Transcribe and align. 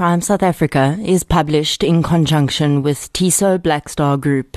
Crime 0.00 0.22
South 0.22 0.42
Africa 0.42 0.96
is 1.04 1.24
published 1.24 1.84
in 1.84 2.02
conjunction 2.02 2.82
with 2.82 3.12
Tiso 3.12 3.58
Blackstar 3.58 4.18
Group, 4.18 4.56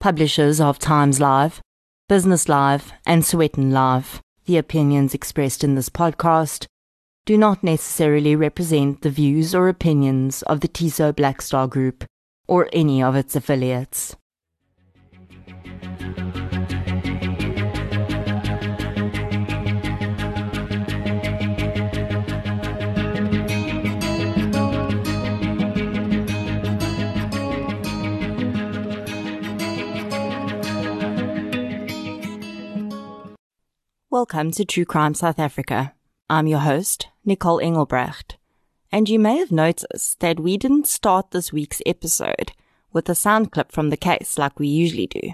publishers 0.00 0.60
of 0.60 0.80
Times 0.80 1.20
Live, 1.20 1.60
Business 2.08 2.48
Live, 2.48 2.92
and 3.06 3.22
Sowetan 3.22 3.70
Live. 3.70 4.20
The 4.46 4.58
opinions 4.58 5.14
expressed 5.14 5.62
in 5.62 5.76
this 5.76 5.88
podcast 5.88 6.66
do 7.26 7.38
not 7.38 7.62
necessarily 7.62 8.34
represent 8.34 9.02
the 9.02 9.10
views 9.10 9.54
or 9.54 9.68
opinions 9.68 10.42
of 10.48 10.62
the 10.62 10.68
Tiso 10.68 11.12
Blackstar 11.12 11.70
Group 11.70 12.04
or 12.48 12.68
any 12.72 13.00
of 13.00 13.14
its 13.14 13.36
affiliates. 13.36 14.16
Welcome 34.12 34.50
to 34.50 34.66
True 34.66 34.84
Crime 34.84 35.14
South 35.14 35.38
Africa. 35.38 35.94
I'm 36.28 36.46
your 36.46 36.58
host, 36.58 37.08
Nicole 37.24 37.60
Engelbrecht. 37.60 38.36
And 38.92 39.08
you 39.08 39.18
may 39.18 39.38
have 39.38 39.50
noticed 39.50 40.20
that 40.20 40.38
we 40.38 40.58
didn't 40.58 40.86
start 40.86 41.30
this 41.30 41.50
week's 41.50 41.80
episode 41.86 42.52
with 42.92 43.08
a 43.08 43.14
sound 43.14 43.52
clip 43.52 43.72
from 43.72 43.88
the 43.88 43.96
case 43.96 44.36
like 44.36 44.58
we 44.58 44.68
usually 44.68 45.06
do. 45.06 45.32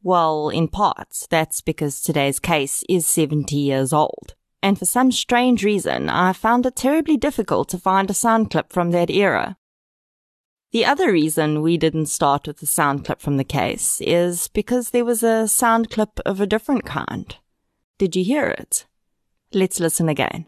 Well, 0.00 0.48
in 0.48 0.68
part, 0.68 1.26
that's 1.28 1.60
because 1.60 2.00
today's 2.00 2.38
case 2.38 2.84
is 2.88 3.04
70 3.04 3.56
years 3.56 3.92
old. 3.92 4.36
And 4.62 4.78
for 4.78 4.84
some 4.84 5.10
strange 5.10 5.64
reason, 5.64 6.08
I 6.08 6.34
found 6.34 6.66
it 6.66 6.76
terribly 6.76 7.16
difficult 7.16 7.68
to 7.70 7.78
find 7.78 8.08
a 8.08 8.14
sound 8.14 8.52
clip 8.52 8.72
from 8.72 8.92
that 8.92 9.10
era. 9.10 9.56
The 10.70 10.84
other 10.84 11.10
reason 11.10 11.62
we 11.62 11.76
didn't 11.76 12.06
start 12.06 12.46
with 12.46 12.62
a 12.62 12.66
sound 12.66 13.06
clip 13.06 13.20
from 13.20 13.38
the 13.38 13.42
case 13.42 14.00
is 14.00 14.46
because 14.46 14.90
there 14.90 15.04
was 15.04 15.24
a 15.24 15.48
sound 15.48 15.90
clip 15.90 16.20
of 16.24 16.40
a 16.40 16.46
different 16.46 16.84
kind. 16.84 17.34
Did 17.98 18.14
you 18.14 18.22
hear 18.22 18.46
it? 18.46 18.86
Let's 19.52 19.80
listen 19.80 20.08
again. 20.08 20.46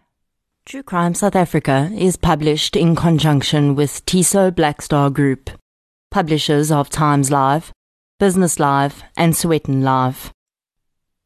True 0.65 0.84
Crime 0.84 1.15
South 1.15 1.34
Africa 1.34 1.91
is 1.92 2.17
published 2.17 2.77
in 2.77 2.95
conjunction 2.95 3.75
with 3.75 4.07
Tiso 4.07 4.53
Blackstar 4.53 5.12
Group, 5.12 5.51
publishers 6.12 6.70
of 6.70 6.91
Times 6.91 7.29
Live, 7.33 7.73
Business 8.20 8.61
Live, 8.61 9.03
and 9.17 9.33
Sowetan 9.34 9.83
Live. 9.83 10.33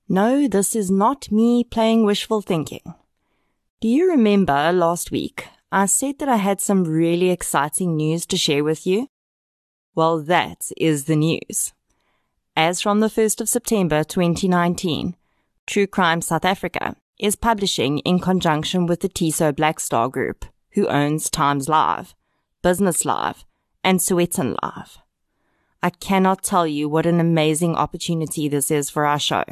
No, 0.09 0.49
this 0.49 0.75
is 0.75 0.91
not 0.91 1.31
me 1.31 1.63
playing 1.63 2.07
wishful 2.07 2.41
thinking. 2.41 2.95
Do 3.83 3.89
you 3.89 4.09
remember 4.11 4.73
last 4.73 5.11
week 5.11 5.49
I 5.71 5.85
said 5.85 6.21
that 6.21 6.29
I 6.31 6.37
had 6.37 6.59
some 6.59 6.85
really 6.85 7.29
exciting 7.29 7.97
news 7.97 8.25
to 8.27 8.39
share 8.39 8.65
with 8.65 8.87
you? 8.87 9.09
Well, 9.95 10.23
that 10.23 10.71
is 10.79 11.05
the 11.05 11.17
news. 11.17 11.75
As 12.57 12.81
from 12.81 13.01
the 13.01 13.09
1st 13.09 13.43
of 13.43 13.49
September 13.51 14.05
2019, 14.05 15.17
True 15.67 15.87
Crime 15.87 16.21
South 16.21 16.45
Africa 16.45 16.95
is 17.19 17.37
publishing 17.37 18.01
in 18.01 18.19
conjunction 18.19 18.87
with 18.87 19.01
the 19.01 19.09
Tiso 19.09 19.51
Blackstar 19.51 20.11
Group, 20.11 20.45
who 20.73 20.87
owns 20.89 21.31
Times 21.31 21.71
Live, 21.71 22.15
Business 22.63 23.07
Live, 23.07 23.47
and 23.83 23.99
Sowetan 23.99 24.57
Live. 24.63 24.99
I 25.83 25.89
cannot 25.89 26.43
tell 26.43 26.67
you 26.67 26.89
what 26.89 27.07
an 27.07 27.19
amazing 27.19 27.77
opportunity 27.77 28.47
this 28.47 28.71
is 28.71 28.91
for 28.91 29.07
our 29.07 29.19
show. 29.19 29.45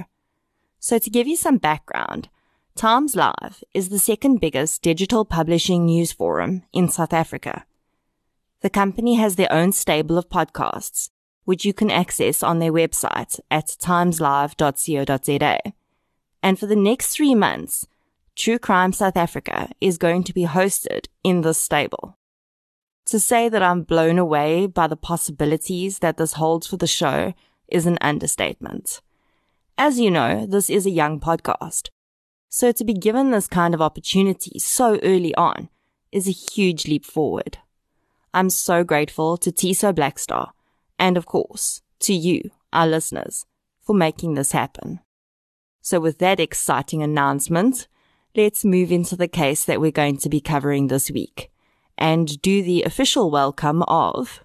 So 0.79 0.99
to 0.99 1.11
give 1.11 1.27
you 1.27 1.37
some 1.37 1.57
background, 1.57 2.29
Times 2.75 3.17
Live 3.17 3.65
is 3.73 3.89
the 3.89 3.99
second 3.99 4.41
biggest 4.41 4.83
digital 4.83 5.25
publishing 5.25 5.87
news 5.87 6.13
forum 6.13 6.65
in 6.75 6.89
South 6.89 7.15
Africa. 7.15 7.65
The 8.61 8.71
company 8.71 9.15
has 9.15 9.37
their 9.37 9.53
own 9.53 9.73
stable 9.73 10.19
of 10.19 10.29
podcasts, 10.29 11.09
which 11.45 11.65
you 11.65 11.73
can 11.73 11.91
access 11.91 12.43
on 12.43 12.59
their 12.59 12.73
website 12.73 13.41
at 13.51 13.67
timeslive.co.za 13.67 15.73
and 16.43 16.59
for 16.59 16.67
the 16.67 16.77
next 16.77 17.15
three 17.15 17.35
months, 17.35 17.87
True 18.35 18.59
Crime 18.59 18.93
South 18.93 19.17
Africa 19.17 19.71
is 19.81 19.99
going 19.99 20.25
to 20.25 20.33
be 20.33 20.47
hosted 20.47 21.07
in 21.23 21.43
this 21.43 21.59
stable. 21.59 22.17
To 23.07 23.21
say 23.21 23.49
that 23.49 23.63
I'm 23.63 23.83
blown 23.83 24.19
away 24.19 24.67
by 24.67 24.87
the 24.87 24.97
possibilities 24.97 25.99
that 25.99 26.17
this 26.17 26.35
holds 26.35 26.67
for 26.67 26.77
the 26.77 26.87
show 26.87 27.35
is 27.69 27.87
an 27.87 27.99
understatement. 28.01 29.01
As 29.77 30.01
you 30.01 30.11
know, 30.11 30.47
this 30.47 30.71
is 30.71 30.87
a 30.87 30.91
young 30.91 31.21
podcast. 31.21 31.89
So 32.49 32.73
to 32.73 32.85
be 32.85 32.95
given 32.95 33.31
this 33.31 33.49
kind 33.49 33.75
of 33.75 33.83
opportunity 33.83 34.59
so 34.59 34.99
early 35.03 35.35
on 35.35 35.69
is 36.11 36.29
a 36.29 36.33
huge 36.33 36.87
leap 36.87 37.05
forward. 37.05 37.59
I'm 38.35 38.51
so 38.51 38.85
grateful 38.85 39.37
to 39.39 39.51
Tiso 39.51 39.93
Blackstar 39.93 40.51
and 40.99 41.17
of 41.17 41.27
course 41.27 41.83
to 42.01 42.15
you, 42.15 42.51
our 42.73 42.87
listeners, 42.87 43.45
for 43.81 43.95
making 43.95 44.35
this 44.35 44.53
happen. 44.53 45.01
So 45.85 45.99
with 45.99 46.19
that 46.19 46.39
exciting 46.39 47.03
announcement, 47.03 47.89
let's 48.37 48.65
move 48.65 48.93
into 48.93 49.17
the 49.17 49.27
case 49.27 49.65
that 49.65 49.81
we're 49.81 49.91
going 49.91 50.17
to 50.19 50.29
be 50.29 50.41
covering 50.41 50.87
this 50.87 51.11
week 51.11 51.51
and 51.99 52.41
do 52.41 52.63
the 52.63 52.85
official 52.85 53.33
welcome 53.33 53.83
of 53.89 54.45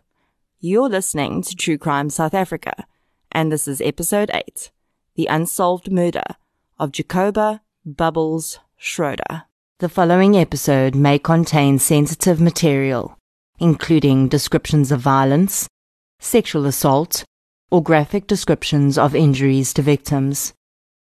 you're 0.60 0.90
listening 0.90 1.44
to 1.44 1.56
True 1.56 1.78
Crime 1.78 2.10
South 2.10 2.34
Africa, 2.34 2.88
and 3.32 3.52
this 3.52 3.68
is 3.68 3.82
episode 3.82 4.32
8, 4.34 4.72
The 5.14 5.28
Unsolved 5.28 5.92
Murder 5.92 6.24
of 6.80 6.92
Jacoba 6.92 7.62
Bubbles 7.86 8.58
Schroeder. 8.76 9.44
The 9.78 9.90
following 9.90 10.36
episode 10.36 10.96
may 10.96 11.20
contain 11.20 11.78
sensitive 11.78 12.42
material, 12.42 13.16
including 13.60 14.28
descriptions 14.28 14.92
of 14.92 15.02
violence, 15.02 15.70
sexual 16.18 16.66
assault, 16.66 17.24
or 17.70 17.84
graphic 17.84 18.26
descriptions 18.26 18.98
of 18.98 19.14
injuries 19.16 19.72
to 19.76 19.84
victims. 19.84 20.54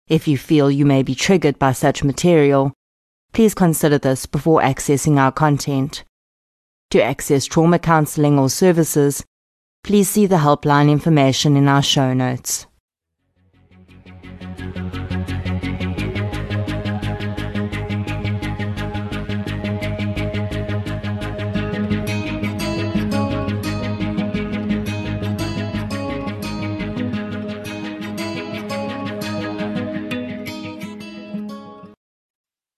If 0.07 0.27
you 0.27 0.37
feel 0.37 0.69
you 0.69 0.85
may 0.85 1.01
be 1.01 1.15
triggered 1.15 1.57
by 1.57 1.71
such 1.71 2.03
material, 2.03 2.73
please 3.33 3.55
consider 3.55 3.97
this 3.97 4.27
before 4.27 4.61
accessing 4.61 5.17
our 5.17 5.31
content. 5.31 6.03
To 6.91 7.01
access 7.01 7.45
trauma 7.45 7.79
counseling 7.79 8.37
or 8.37 8.51
services, 8.51 9.25
please 9.83 10.07
see 10.07 10.27
the 10.27 10.35
helpline 10.37 10.91
information 10.91 11.57
in 11.57 11.67
our 11.67 11.81
show 11.81 12.13
notes. 12.13 12.67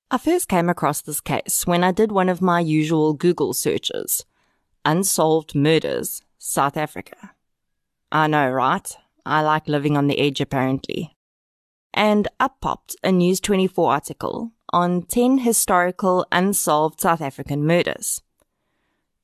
I 0.10 0.18
first 0.18 0.48
came 0.48 0.70
across 0.70 1.02
this 1.02 1.20
case 1.20 1.68
when 1.68 1.84
I 1.84 1.92
did 1.92 2.14
one 2.14 2.30
of 2.30 2.42
my 2.42 2.62
usual 2.62 3.14
Google 3.14 3.54
searches 3.54 4.24
Unsolved 4.86 5.54
Murders, 5.54 6.22
South 6.38 6.78
Africa. 6.78 7.32
I 8.10 8.28
know, 8.28 8.50
right? 8.50 8.90
I 9.26 9.42
like 9.42 9.68
living 9.68 9.98
on 9.98 10.08
the 10.08 10.18
edge, 10.18 10.40
apparently. 10.40 11.18
And 11.94 12.30
up 12.40 12.62
popped 12.62 12.96
a 13.04 13.12
News 13.12 13.42
24 13.42 13.92
article 13.92 14.54
on 14.72 15.02
10 15.02 15.40
historical 15.40 16.26
unsolved 16.32 17.02
South 17.02 17.20
African 17.20 17.66
murders. 17.66 18.22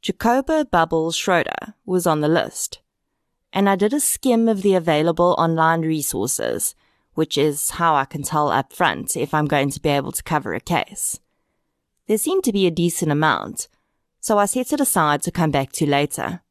Jacoba 0.01 0.65
Bubbles 0.69 1.15
Schroeder 1.15 1.75
was 1.85 2.05
on 2.05 2.19
the 2.19 2.27
list, 2.27 2.81
and 3.53 3.69
I 3.69 3.77
did 3.77 3.93
a 3.93 4.01
skim 4.01 4.49
of 4.49 4.63
the 4.63 4.75
available 4.75 5.33
online 5.37 5.83
resources 5.83 6.75
which 7.13 7.37
is 7.37 7.71
how 7.71 7.95
I 7.95 8.05
can 8.05 8.23
tell 8.23 8.49
up 8.49 8.73
front 8.73 9.15
if 9.15 9.33
I'm 9.33 9.45
going 9.45 9.69
to 9.71 9.81
be 9.81 9.89
able 9.89 10.11
to 10.11 10.23
cover 10.23 10.53
a 10.53 10.59
case. 10.59 11.19
There 12.07 12.17
seemed 12.17 12.43
to 12.45 12.53
be 12.53 12.67
a 12.67 12.71
decent 12.71 13.11
amount, 13.11 13.67
so 14.19 14.37
I 14.37 14.45
set 14.45 14.73
it 14.73 14.79
aside 14.79 15.21
to 15.23 15.31
come 15.31 15.51
back 15.51 15.71
to 15.73 15.85
later. 15.85 16.41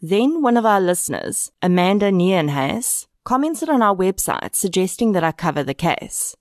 Then 0.00 0.42
one 0.42 0.56
of 0.56 0.66
our 0.66 0.80
listeners, 0.80 1.50
Amanda 1.62 2.10
Nienhuis, 2.10 3.06
commented 3.24 3.68
on 3.68 3.82
our 3.82 3.94
website 3.94 4.54
suggesting 4.54 5.12
that 5.12 5.24
I 5.24 5.32
cover 5.32 5.62
the 5.62 5.74
case. 5.74 6.36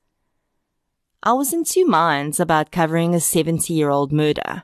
I 1.24 1.34
was 1.34 1.52
in 1.52 1.64
two 1.64 1.86
minds 1.86 2.40
about 2.40 2.72
covering 2.72 3.16
a 3.16 3.20
70 3.20 3.74
year 3.74 3.90
old 3.90 4.12
murder. 4.12 4.64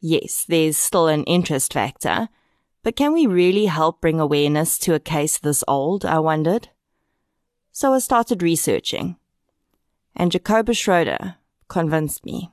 Yes, 0.00 0.44
there's 0.46 0.76
still 0.76 1.08
an 1.08 1.24
interest 1.24 1.72
factor, 1.72 2.28
but 2.82 2.96
can 2.96 3.12
we 3.12 3.26
really 3.26 3.66
help 3.66 4.00
bring 4.00 4.20
awareness 4.20 4.78
to 4.80 4.94
a 4.94 5.00
case 5.00 5.38
this 5.38 5.64
old? 5.66 6.04
I 6.04 6.18
wondered 6.18 6.68
so 7.76 7.92
I 7.92 7.98
started 7.98 8.42
researching. 8.42 9.16
And 10.16 10.32
Jacoba 10.32 10.72
Schroeder 10.72 11.34
convinced 11.68 12.24
me. 12.24 12.50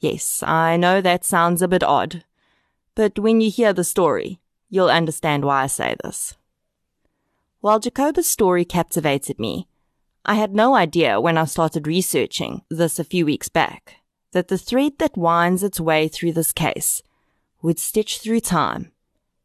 Yes, 0.00 0.42
I 0.42 0.78
know 0.78 1.02
that 1.02 1.22
sounds 1.22 1.60
a 1.60 1.68
bit 1.68 1.82
odd, 1.82 2.24
but 2.94 3.18
when 3.18 3.42
you 3.42 3.50
hear 3.50 3.74
the 3.74 3.84
story, 3.84 4.40
you'll 4.70 4.88
understand 4.88 5.44
why 5.44 5.64
I 5.64 5.66
say 5.66 5.96
this. 6.02 6.34
While 7.60 7.78
Jacoba's 7.78 8.26
story 8.26 8.64
captivated 8.64 9.38
me, 9.38 9.68
I 10.24 10.36
had 10.36 10.54
no 10.54 10.74
idea 10.74 11.20
when 11.20 11.36
I 11.36 11.44
started 11.44 11.86
researching 11.86 12.62
this 12.70 12.98
a 12.98 13.04
few 13.04 13.26
weeks 13.26 13.50
back 13.50 13.96
that 14.32 14.48
the 14.48 14.56
thread 14.56 14.92
that 14.98 15.18
winds 15.18 15.62
its 15.62 15.78
way 15.78 16.08
through 16.08 16.32
this 16.32 16.54
case 16.54 17.02
would 17.60 17.78
stitch 17.78 18.20
through 18.20 18.40
time 18.40 18.92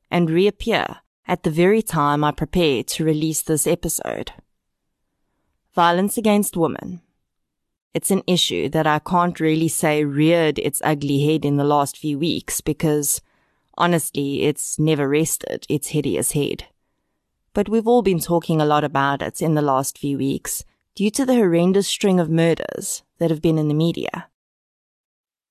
and 0.10 0.30
reappear 0.30 1.02
at 1.30 1.44
the 1.44 1.52
very 1.52 1.84
time 1.84 2.24
I 2.24 2.32
prepared 2.32 2.88
to 2.88 3.06
release 3.06 3.44
this 3.44 3.68
episode. 3.68 4.34
Violence 5.76 6.18
against 6.18 6.58
women. 6.58 7.02
It's 7.94 8.10
an 8.10 8.24
issue 8.26 8.68
that 8.70 8.88
I 8.88 8.98
can't 8.98 9.40
really 9.40 9.68
say 9.68 10.04
reared 10.04 10.58
its 10.58 10.82
ugly 10.84 11.24
head 11.24 11.46
in 11.46 11.58
the 11.58 11.64
last 11.64 11.98
few 11.98 12.18
weeks 12.18 12.62
because 12.62 13.22
honestly, 13.78 14.42
it's 14.42 14.80
never 14.80 15.08
rested 15.08 15.68
its 15.70 15.90
hideous 15.90 16.32
head. 16.32 16.66
But 17.54 17.70
we've 17.70 17.88
all 17.88 18.02
been 18.02 18.20
talking 18.20 18.60
a 18.60 18.66
lot 18.66 18.84
about 18.84 19.22
it 19.22 19.40
in 19.40 19.54
the 19.54 19.62
last 19.62 20.00
few 20.00 20.18
weeks 20.18 20.66
due 20.96 21.12
to 21.12 21.28
the 21.28 21.36
horrendous 21.36 21.88
string 21.88 22.20
of 22.20 22.32
murders 22.32 23.04
that 23.20 23.30
have 23.30 23.42
been 23.42 23.60
in 23.60 23.68
the 23.68 23.76
media. 23.76 24.30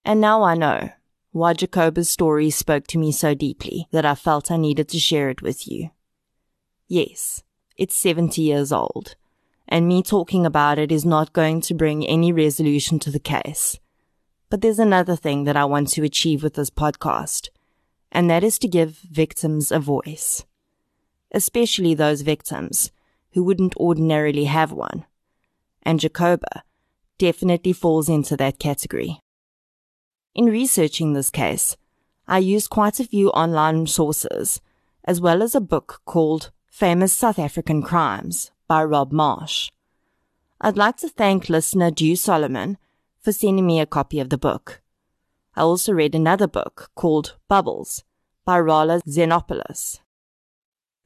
And 0.04 0.20
now 0.20 0.42
I 0.42 0.56
know 0.56 0.90
why 1.38 1.54
Jacoba's 1.54 2.10
story 2.10 2.50
spoke 2.50 2.86
to 2.88 2.98
me 2.98 3.12
so 3.12 3.34
deeply 3.34 3.86
that 3.92 4.04
I 4.04 4.14
felt 4.14 4.50
I 4.50 4.56
needed 4.56 4.88
to 4.90 4.98
share 4.98 5.30
it 5.30 5.40
with 5.40 5.66
you. 5.66 5.90
Yes, 6.86 7.42
it's 7.76 7.96
70 7.96 8.42
years 8.42 8.72
old, 8.72 9.14
and 9.68 9.86
me 9.86 10.02
talking 10.02 10.44
about 10.44 10.78
it 10.78 10.90
is 10.90 11.04
not 11.04 11.32
going 11.32 11.60
to 11.62 11.74
bring 11.74 12.06
any 12.06 12.32
resolution 12.32 12.98
to 13.00 13.10
the 13.10 13.20
case. 13.20 13.78
But 14.50 14.62
there's 14.62 14.78
another 14.78 15.14
thing 15.14 15.44
that 15.44 15.56
I 15.56 15.64
want 15.64 15.88
to 15.90 16.04
achieve 16.04 16.42
with 16.42 16.54
this 16.54 16.70
podcast, 16.70 17.48
and 18.10 18.28
that 18.30 18.42
is 18.42 18.58
to 18.60 18.68
give 18.68 18.98
victims 19.10 19.70
a 19.70 19.78
voice. 19.78 20.44
Especially 21.30 21.94
those 21.94 22.22
victims 22.22 22.90
who 23.32 23.44
wouldn't 23.44 23.76
ordinarily 23.76 24.44
have 24.44 24.72
one. 24.72 25.04
And 25.82 26.00
Jacoba 26.00 26.62
definitely 27.18 27.74
falls 27.74 28.08
into 28.08 28.36
that 28.38 28.58
category. 28.58 29.20
In 30.34 30.46
researching 30.46 31.12
this 31.12 31.30
case, 31.30 31.76
I 32.26 32.38
used 32.38 32.70
quite 32.70 33.00
a 33.00 33.04
few 33.04 33.30
online 33.30 33.86
sources, 33.86 34.60
as 35.04 35.20
well 35.20 35.42
as 35.42 35.54
a 35.54 35.60
book 35.60 36.02
called 36.04 36.50
Famous 36.66 37.12
South 37.12 37.38
African 37.38 37.82
Crimes 37.82 38.50
by 38.66 38.84
Rob 38.84 39.12
Marsh. 39.12 39.70
I'd 40.60 40.76
like 40.76 40.96
to 40.98 41.08
thank 41.08 41.48
listener 41.48 41.90
Dew 41.90 42.16
Solomon 42.16 42.76
for 43.20 43.32
sending 43.32 43.66
me 43.66 43.80
a 43.80 43.86
copy 43.86 44.20
of 44.20 44.28
the 44.28 44.38
book. 44.38 44.82
I 45.56 45.62
also 45.62 45.92
read 45.92 46.14
another 46.14 46.46
book 46.46 46.90
called 46.94 47.36
Bubbles 47.48 48.04
by 48.44 48.60
Rahla 48.60 49.00
Xenopoulos. 49.08 50.00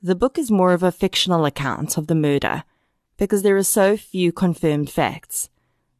The 0.02 0.14
book 0.16 0.36
is 0.36 0.50
more 0.50 0.72
of 0.72 0.82
a 0.82 0.90
fictional 0.92 1.44
account 1.44 1.96
of 1.96 2.08
the 2.08 2.14
murder 2.14 2.64
because 3.16 3.42
there 3.42 3.56
are 3.56 3.62
so 3.62 3.96
few 3.96 4.32
confirmed 4.32 4.90
facts, 4.90 5.48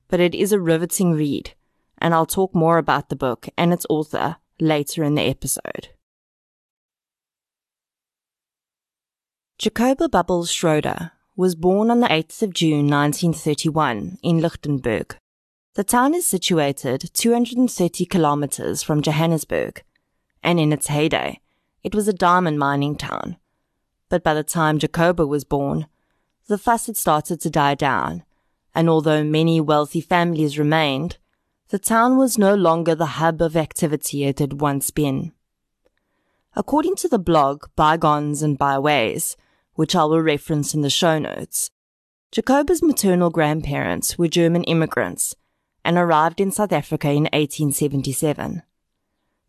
but 0.09 0.19
it 0.19 0.35
is 0.35 0.53
a 0.53 0.61
riveting 0.61 1.13
read 1.13 1.55
and 2.03 2.13
I'll 2.13 2.27
talk 2.27 2.53
more 2.53 2.79
about 2.79 3.09
the 3.09 3.17
book 3.17 3.49
and 3.57 3.73
its 3.73 3.87
author 3.89 4.37
later 4.61 5.05
in 5.05 5.15
the 5.15 5.23
episode. 5.23 5.91
Jacoba 9.57 10.09
Bubbles 10.09 10.51
Schroeder 10.51 11.13
was 11.37 11.55
born 11.55 11.93
on 11.93 12.01
the 12.01 12.09
8th 12.09 12.43
of 12.43 12.53
June 12.53 12.89
1931 12.89 14.19
in 14.21 14.41
Lichtenburg. 14.41 15.15
The 15.75 15.85
town 15.85 16.13
is 16.13 16.27
situated 16.27 17.09
230 17.15 18.05
kilometers 18.07 18.83
from 18.83 19.01
Johannesburg, 19.01 19.85
and 20.43 20.59
in 20.59 20.73
its 20.73 20.89
heyday, 20.89 21.41
it 21.85 21.95
was 21.95 22.09
a 22.09 22.13
diamond 22.13 22.59
mining 22.59 22.97
town. 22.97 23.37
But 24.09 24.25
by 24.25 24.35
the 24.35 24.43
time 24.43 24.81
Jacoba 24.81 25.25
was 25.25 25.45
born, 25.45 25.87
the 26.49 26.59
fuss 26.59 26.87
had 26.87 26.97
started 26.97 27.41
to 27.41 27.49
die 27.49 27.77
down, 27.77 28.25
and 28.75 28.89
although 28.91 29.23
many 29.23 29.61
wealthy 29.61 30.01
families 30.01 30.59
remained, 30.59 31.19
the 31.73 31.79
town 31.79 32.19
was 32.19 32.37
no 32.37 32.55
longer 32.55 32.95
the 32.95 33.17
hub 33.17 33.41
of 33.41 33.57
activity 33.57 34.25
it 34.25 34.41
had 34.41 34.61
once 34.61 34.91
been. 34.91 35.33
According 36.55 36.97
to 36.97 37.09
the 37.09 37.19
blog 37.19 37.65
Bygones 37.77 38.43
and 38.43 38.59
Byways, 38.59 39.39
which 39.73 39.97
I 39.97 40.05
will 40.05 40.21
reference 40.21 40.75
in 40.75 40.83
the 40.83 40.91
show 40.91 41.19
notes, 41.19 41.71
Jacoba's 42.31 42.83
maternal 42.83 43.31
grandparents 43.31 44.19
were 44.19 44.29
German 44.29 44.65
immigrants 44.65 45.35
and 45.83 45.97
arrived 45.97 46.43
in 46.43 46.51
South 46.51 46.73
Africa 46.73 47.09
in 47.09 47.23
1877. 47.33 48.63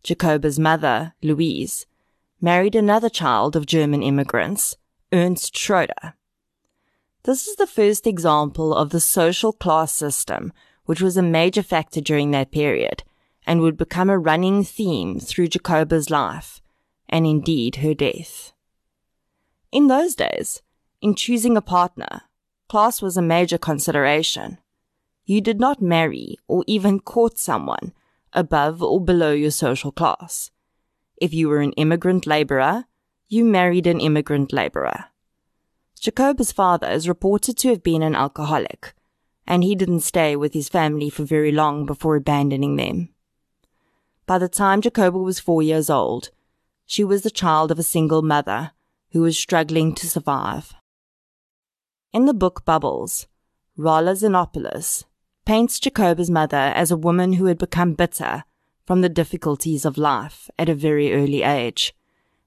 Jacoba's 0.02 0.58
mother, 0.58 1.12
Louise, 1.22 1.84
married 2.40 2.74
another 2.74 3.10
child 3.10 3.54
of 3.54 3.66
German 3.66 4.02
immigrants, 4.02 4.78
Ernst 5.12 5.54
Schroeder. 5.58 6.14
This 7.24 7.46
is 7.46 7.56
the 7.56 7.66
first 7.66 8.06
example 8.06 8.74
of 8.74 8.88
the 8.88 9.00
social 9.00 9.52
class 9.52 9.92
system 9.92 10.54
which 10.84 11.00
was 11.00 11.16
a 11.16 11.22
major 11.22 11.62
factor 11.62 12.00
during 12.00 12.30
that 12.30 12.50
period 12.50 13.02
and 13.46 13.60
would 13.60 13.76
become 13.76 14.10
a 14.10 14.18
running 14.18 14.64
theme 14.64 15.18
through 15.18 15.48
Jacoba's 15.48 16.10
life 16.10 16.60
and 17.08 17.26
indeed 17.26 17.76
her 17.76 17.94
death. 17.94 18.52
In 19.70 19.88
those 19.88 20.14
days, 20.14 20.62
in 21.00 21.14
choosing 21.14 21.56
a 21.56 21.62
partner, 21.62 22.22
class 22.68 23.02
was 23.02 23.16
a 23.16 23.22
major 23.22 23.58
consideration. 23.58 24.58
You 25.24 25.40
did 25.40 25.60
not 25.60 25.82
marry 25.82 26.38
or 26.48 26.64
even 26.66 27.00
court 27.00 27.38
someone 27.38 27.92
above 28.32 28.82
or 28.82 29.00
below 29.02 29.32
your 29.32 29.50
social 29.50 29.92
class. 29.92 30.50
If 31.20 31.32
you 31.32 31.48
were 31.48 31.60
an 31.60 31.72
immigrant 31.72 32.26
laborer, 32.26 32.84
you 33.28 33.44
married 33.44 33.86
an 33.86 34.00
immigrant 34.00 34.52
laborer. 34.52 35.06
Jacoba's 35.98 36.52
father 36.52 36.90
is 36.90 37.08
reported 37.08 37.56
to 37.58 37.68
have 37.68 37.82
been 37.82 38.02
an 38.02 38.14
alcoholic, 38.14 38.94
and 39.46 39.62
he 39.62 39.74
didn't 39.74 40.00
stay 40.00 40.36
with 40.36 40.54
his 40.54 40.68
family 40.68 41.10
for 41.10 41.24
very 41.24 41.52
long 41.52 41.86
before 41.86 42.16
abandoning 42.16 42.76
them. 42.76 43.10
By 44.26 44.38
the 44.38 44.48
time 44.48 44.80
Jacoba 44.80 45.18
was 45.18 45.38
four 45.38 45.62
years 45.62 45.90
old, 45.90 46.30
she 46.86 47.04
was 47.04 47.22
the 47.22 47.30
child 47.30 47.70
of 47.70 47.78
a 47.78 47.82
single 47.82 48.22
mother 48.22 48.72
who 49.12 49.20
was 49.20 49.38
struggling 49.38 49.94
to 49.94 50.08
survive. 50.08 50.74
In 52.12 52.24
the 52.24 52.34
book 52.34 52.64
Bubbles, 52.64 53.26
Rahla 53.78 54.14
Xenopoulos 54.16 55.04
paints 55.44 55.78
Jacoba's 55.78 56.30
mother 56.30 56.56
as 56.56 56.90
a 56.90 56.96
woman 56.96 57.34
who 57.34 57.46
had 57.46 57.58
become 57.58 57.92
bitter 57.92 58.44
from 58.86 59.02
the 59.02 59.08
difficulties 59.08 59.84
of 59.84 59.98
life 59.98 60.48
at 60.58 60.68
a 60.68 60.74
very 60.74 61.12
early 61.12 61.42
age 61.42 61.94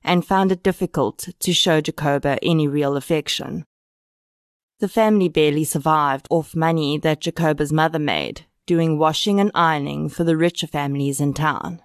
and 0.03 0.25
found 0.25 0.51
it 0.51 0.63
difficult 0.63 1.29
to 1.39 1.53
show 1.53 1.79
Jacoba 1.79 2.39
any 2.41 2.67
real 2.67 2.95
affection. 2.95 3.65
The 4.79 4.87
family 4.87 5.27
barely 5.27 5.63
survived 5.63 6.27
off 6.29 6.55
money 6.55 6.99
that 6.99 7.21
Jacoba's 7.21 7.73
mother 7.73 7.97
made, 7.97 8.45
doing 8.67 8.99
washing 8.99 9.39
and 9.39 9.49
ironing 9.55 10.07
for 10.07 10.23
the 10.23 10.37
richer 10.37 10.67
families 10.67 11.19
in 11.19 11.33
town. 11.33 11.81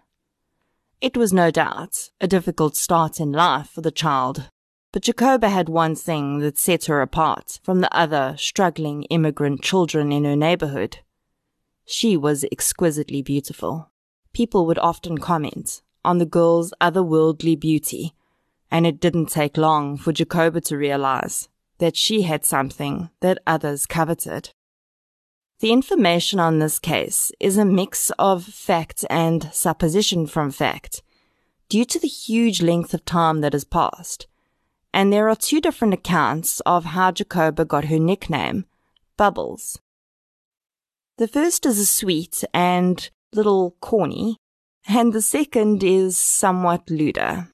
It 1.00 1.16
was 1.16 1.32
no 1.32 1.50
doubt 1.50 2.10
a 2.20 2.26
difficult 2.26 2.76
start 2.76 3.18
in 3.18 3.32
life 3.32 3.70
for 3.70 3.80
the 3.80 3.90
child, 3.90 4.50
but 4.92 5.04
Jacoba 5.04 5.48
had 5.48 5.70
one 5.70 5.94
thing 5.94 6.40
that 6.40 6.58
set 6.58 6.84
her 6.84 7.00
apart 7.00 7.60
from 7.62 7.80
the 7.80 7.96
other 7.96 8.34
struggling 8.36 9.04
immigrant 9.04 9.62
children 9.62 10.12
in 10.12 10.24
her 10.24 10.36
neighborhood. 10.36 10.98
She 11.86 12.14
was 12.14 12.44
exquisitely 12.52 13.22
beautiful. 13.22 13.90
People 14.34 14.66
would 14.66 14.78
often 14.78 15.16
comment 15.16 15.80
on 16.04 16.18
the 16.18 16.26
girl's 16.26 16.74
otherworldly 16.78 17.58
beauty, 17.58 18.14
and 18.70 18.86
it 18.86 19.00
didn't 19.00 19.26
take 19.30 19.56
long 19.56 19.96
for 19.96 20.12
Jacoba 20.12 20.60
to 20.60 20.76
realize 20.76 21.48
that 21.82 21.96
she 21.96 22.22
had 22.22 22.44
something 22.44 23.10
that 23.22 23.42
others 23.44 23.86
coveted. 23.86 24.50
The 25.58 25.72
information 25.72 26.38
on 26.38 26.60
this 26.60 26.78
case 26.78 27.32
is 27.40 27.58
a 27.58 27.64
mix 27.64 28.12
of 28.20 28.44
fact 28.44 29.04
and 29.10 29.50
supposition 29.52 30.28
from 30.28 30.52
fact 30.52 31.02
due 31.68 31.84
to 31.86 31.98
the 31.98 32.06
huge 32.06 32.62
length 32.62 32.94
of 32.94 33.04
time 33.04 33.40
that 33.40 33.52
has 33.52 33.64
passed. 33.64 34.28
And 34.94 35.12
there 35.12 35.28
are 35.28 35.34
two 35.34 35.60
different 35.60 35.92
accounts 35.92 36.60
of 36.60 36.84
how 36.84 37.10
Jacoba 37.10 37.64
got 37.64 37.86
her 37.86 37.98
nickname, 37.98 38.64
Bubbles. 39.16 39.80
The 41.18 41.26
first 41.26 41.66
is 41.66 41.80
a 41.80 41.86
sweet 41.86 42.44
and 42.54 43.10
little 43.32 43.74
corny, 43.80 44.36
and 44.86 45.12
the 45.12 45.22
second 45.22 45.82
is 45.82 46.16
somewhat 46.16 46.88
lewder. 46.88 47.48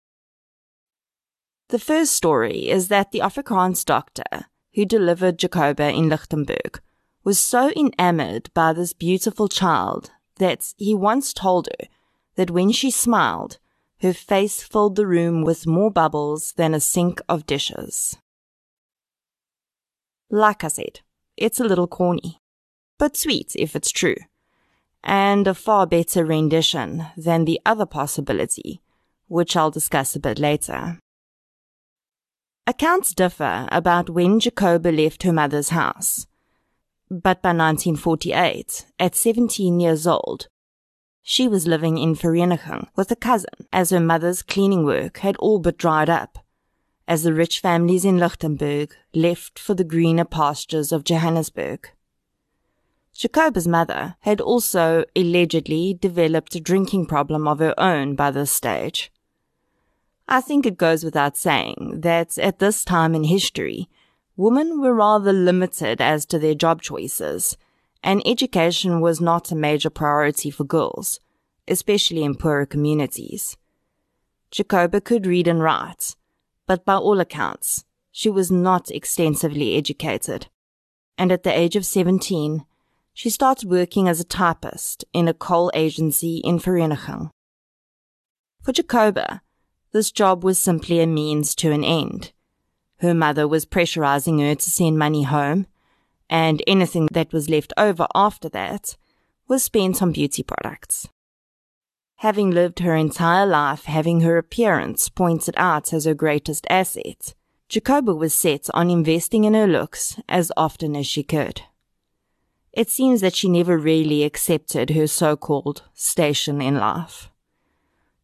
The 1.69 1.79
first 1.79 2.13
story 2.13 2.71
is 2.71 2.89
that 2.89 3.13
the 3.13 3.21
Afrikaans 3.21 3.85
doctor 3.85 4.47
who 4.75 4.87
delivered 4.87 5.39
Jacoba 5.39 5.91
in 5.91 6.09
Lichtenburg 6.09 6.81
was 7.25 7.39
so 7.39 7.71
enamored 7.77 8.49
by 8.55 8.73
this 8.73 8.95
beautiful 8.95 9.49
child 9.49 10.11
that 10.37 10.73
he 10.79 10.95
once 10.95 11.35
told 11.35 11.69
her 11.69 11.89
that 12.37 12.51
when 12.51 12.73
she 12.73 12.91
smiled, 12.91 13.59
her 14.01 14.15
face 14.15 14.63
filled 14.63 14.97
the 14.97 15.07
room 15.07 15.43
with 15.43 15.67
more 15.67 15.91
bubbles 15.91 16.53
than 16.53 16.73
a 16.73 16.81
sink 16.81 17.21
of 17.29 17.45
dishes. 17.45 18.17
Like 20.31 20.65
I 20.65 20.69
said, 20.69 21.01
it's 21.37 21.61
a 21.61 21.65
little 21.65 21.89
corny, 21.89 22.41
but 22.97 23.17
sweet 23.17 23.53
if 23.57 23.77
it's 23.77 23.91
true, 23.91 24.17
and 25.05 25.47
a 25.47 25.55
far 25.55 25.87
better 25.87 26.25
rendition 26.25 27.07
than 27.17 27.45
the 27.45 27.61
other 27.67 27.87
possibility, 27.87 28.81
which 29.27 29.55
I'll 29.55 29.71
discuss 29.71 30.17
a 30.17 30.21
bit 30.21 30.39
later. 30.39 30.99
Accounts 32.69 33.15
differ 33.15 33.67
about 33.73 34.11
when 34.11 34.41
Jacoba 34.41 34.91
left 34.91 35.23
her 35.23 35.33
mother's 35.33 35.71
house. 35.71 36.27
But 37.09 37.41
by 37.41 37.55
1948, 37.55 38.85
at 38.99 39.15
17 39.15 39.81
years 39.81 40.07
old, 40.07 40.49
She 41.23 41.49
was 41.49 41.67
living 41.67 41.97
in 41.97 42.15
Vereeniging 42.15 42.89
with 42.95 43.11
a 43.11 43.17
cousin, 43.17 43.67
as 43.73 43.89
her 43.89 44.01
mother's 44.01 44.43
cleaning 44.43 44.85
work 44.85 45.21
had 45.21 45.35
all 45.39 45.61
but 45.61 45.79
dried 45.79 46.11
up, 46.11 46.41
as 47.07 47.23
the 47.23 47.33
rich 47.33 47.61
families 47.61 48.05
in 48.05 48.19
Lichtenburg 48.19 48.93
left 49.15 49.59
for 49.59 49.73
the 49.73 49.83
greener 49.83 50.27
pastures 50.27 50.93
of 50.93 51.05
Johannesburg. 51.05 51.89
Jacoba's 53.15 53.67
mother 53.67 54.17
had 54.21 54.43
also 54.43 55.05
allegedly 55.17 55.95
developed 55.99 56.55
a 56.55 56.61
drinking 56.61 57.07
problem 57.07 57.49
of 57.49 57.61
her 57.61 57.75
own 57.81 58.15
by 58.15 58.31
this 58.31 58.53
stage. 58.53 59.11
I 60.30 60.42
think 60.42 60.66
it 60.66 60.76
goes 60.76 61.04
without 61.04 61.38
saying 61.38 62.00
that 62.02 62.37
at 62.37 62.58
this 62.58 62.85
time 62.85 63.14
in 63.14 63.25
history, 63.25 63.88
women 64.37 64.78
were 64.78 64.92
rather 64.92 65.32
limited 65.32 66.02
as 66.02 66.26
to 66.26 66.38
their 66.38 66.54
job 66.54 66.82
choices, 66.82 67.56
and 68.04 68.23
education 68.26 69.00
was 69.00 69.23
not 69.23 69.50
a 69.50 69.56
major 69.56 69.88
priority 69.88 70.50
for 70.50 70.64
girls, 70.64 71.18
especially 71.66 72.23
in 72.23 72.35
poorer 72.35 72.66
communities. 72.66 73.56
Jacoba 74.50 75.00
could 75.00 75.26
read 75.26 75.49
and 75.49 75.62
write, 75.62 76.14
but 76.66 76.85
by 76.85 76.97
all 76.97 77.20
accounts, 77.20 77.85
she 78.12 78.28
was 78.28 78.50
not 78.50 78.90
extensively 78.90 79.76
educated. 79.76 80.49
And 81.16 81.32
at 81.32 81.42
the 81.42 81.58
age 81.58 81.75
of 81.75 81.87
17, 81.87 82.66
she 83.14 83.30
started 83.30 83.68
working 83.68 84.08
as 84.08 84.20
a 84.20 84.25
typist 84.25 85.06
in 85.14 85.26
a 85.26 85.35
coal 85.35 85.70
agency 85.75 86.42
in 86.44 86.58
Vereeniging. 86.58 87.30
For 88.62 88.73
Jacoba, 88.73 89.40
this 89.99 90.12
job 90.12 90.45
was 90.45 90.61
simply 90.61 91.00
a 91.00 91.09
means 91.09 91.57
to 91.57 91.73
an 91.73 91.83
end. 91.83 92.31
Her 92.99 93.12
mother 93.12 93.49
was 93.49 93.67
pressurizing 93.67 94.38
her 94.38 94.55
to 94.55 94.71
send 94.71 94.97
money 94.97 95.25
home, 95.25 95.67
and 96.31 96.62
anything 96.69 97.09
that 97.11 97.33
was 97.33 97.49
left 97.49 97.73
over 97.76 98.07
after 98.14 98.49
that 98.50 98.97
was 99.49 99.64
spent 99.64 100.00
on 100.00 100.12
beauty 100.12 100.45
products. 100.45 101.09
Having 102.19 102.52
lived 102.52 102.78
her 102.78 102.95
entire 102.95 103.45
life 103.45 103.87
having 103.87 104.21
her 104.21 104.38
appearance 104.38 105.09
pointed 105.09 105.55
out 105.57 105.93
as 105.93 106.05
her 106.05 106.14
greatest 106.14 106.64
asset, 106.71 107.35
Jacoba 107.69 108.14
was 108.14 108.33
set 108.33 108.69
on 108.75 108.90
investing 108.90 109.43
in 109.43 109.55
her 109.55 109.67
looks 109.67 110.21
as 110.28 110.52
often 110.57 110.95
as 110.95 111.09
she 111.09 111.25
could. 111.25 111.62
It 112.73 112.88
seems 112.88 113.21
that 113.21 113.35
she 113.35 113.49
never 113.49 113.76
really 113.76 114.23
accepted 114.23 114.90
her 114.90 115.09
so-called 115.09 115.83
station 115.93 116.62
in 116.62 116.76
life. 116.76 117.31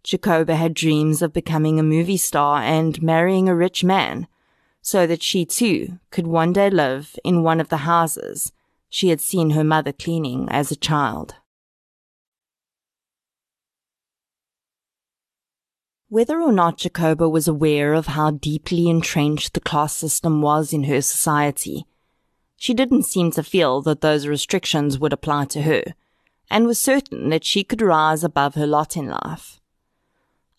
Jacoba 0.05 0.55
had 0.55 0.75
dreams 0.75 1.23
of 1.23 1.33
becoming 1.33 1.81
a 1.81 1.83
movie 1.83 2.19
star 2.19 2.61
and 2.63 3.03
marrying 3.03 3.49
a 3.49 3.57
rich 3.57 3.83
man, 3.83 4.29
so 4.83 5.07
that 5.07 5.23
she 5.23 5.47
too 5.47 5.99
could 6.11 6.27
one 6.27 6.53
day 6.53 6.69
live 6.69 7.17
in 7.25 7.43
one 7.43 7.59
of 7.59 7.71
the 7.71 7.79
houses 7.79 8.53
she 8.91 9.09
had 9.09 9.21
seen 9.21 9.51
her 9.51 9.65
mother 9.65 9.93
cleaning 9.93 10.47
as 10.51 10.71
a 10.71 10.77
child. 10.77 11.37
Whether 16.11 16.39
or 16.39 16.53
not 16.53 16.77
Jacoba 16.77 17.27
was 17.27 17.49
aware 17.49 17.95
of 17.95 18.09
how 18.09 18.31
deeply 18.31 18.89
entrenched 18.91 19.55
the 19.55 19.61
class 19.61 19.95
system 19.95 20.43
was 20.43 20.75
in 20.75 20.85
her 20.85 21.01
society, 21.01 21.87
she 22.57 22.75
didn't 22.75 23.05
seem 23.05 23.31
to 23.33 23.43
feel 23.43 23.81
that 23.83 24.03
those 24.03 24.27
restrictions 24.27 24.99
would 24.99 25.15
apply 25.15 25.47
to 25.47 25.63
her, 25.63 25.83
and 26.51 26.67
was 26.67 26.79
certain 26.79 27.31
that 27.31 27.43
she 27.43 27.65
could 27.65 27.81
rise 27.81 28.23
above 28.23 28.55
her 28.55 28.67
lot 28.67 28.99
in 28.99 29.09
life. 29.09 29.63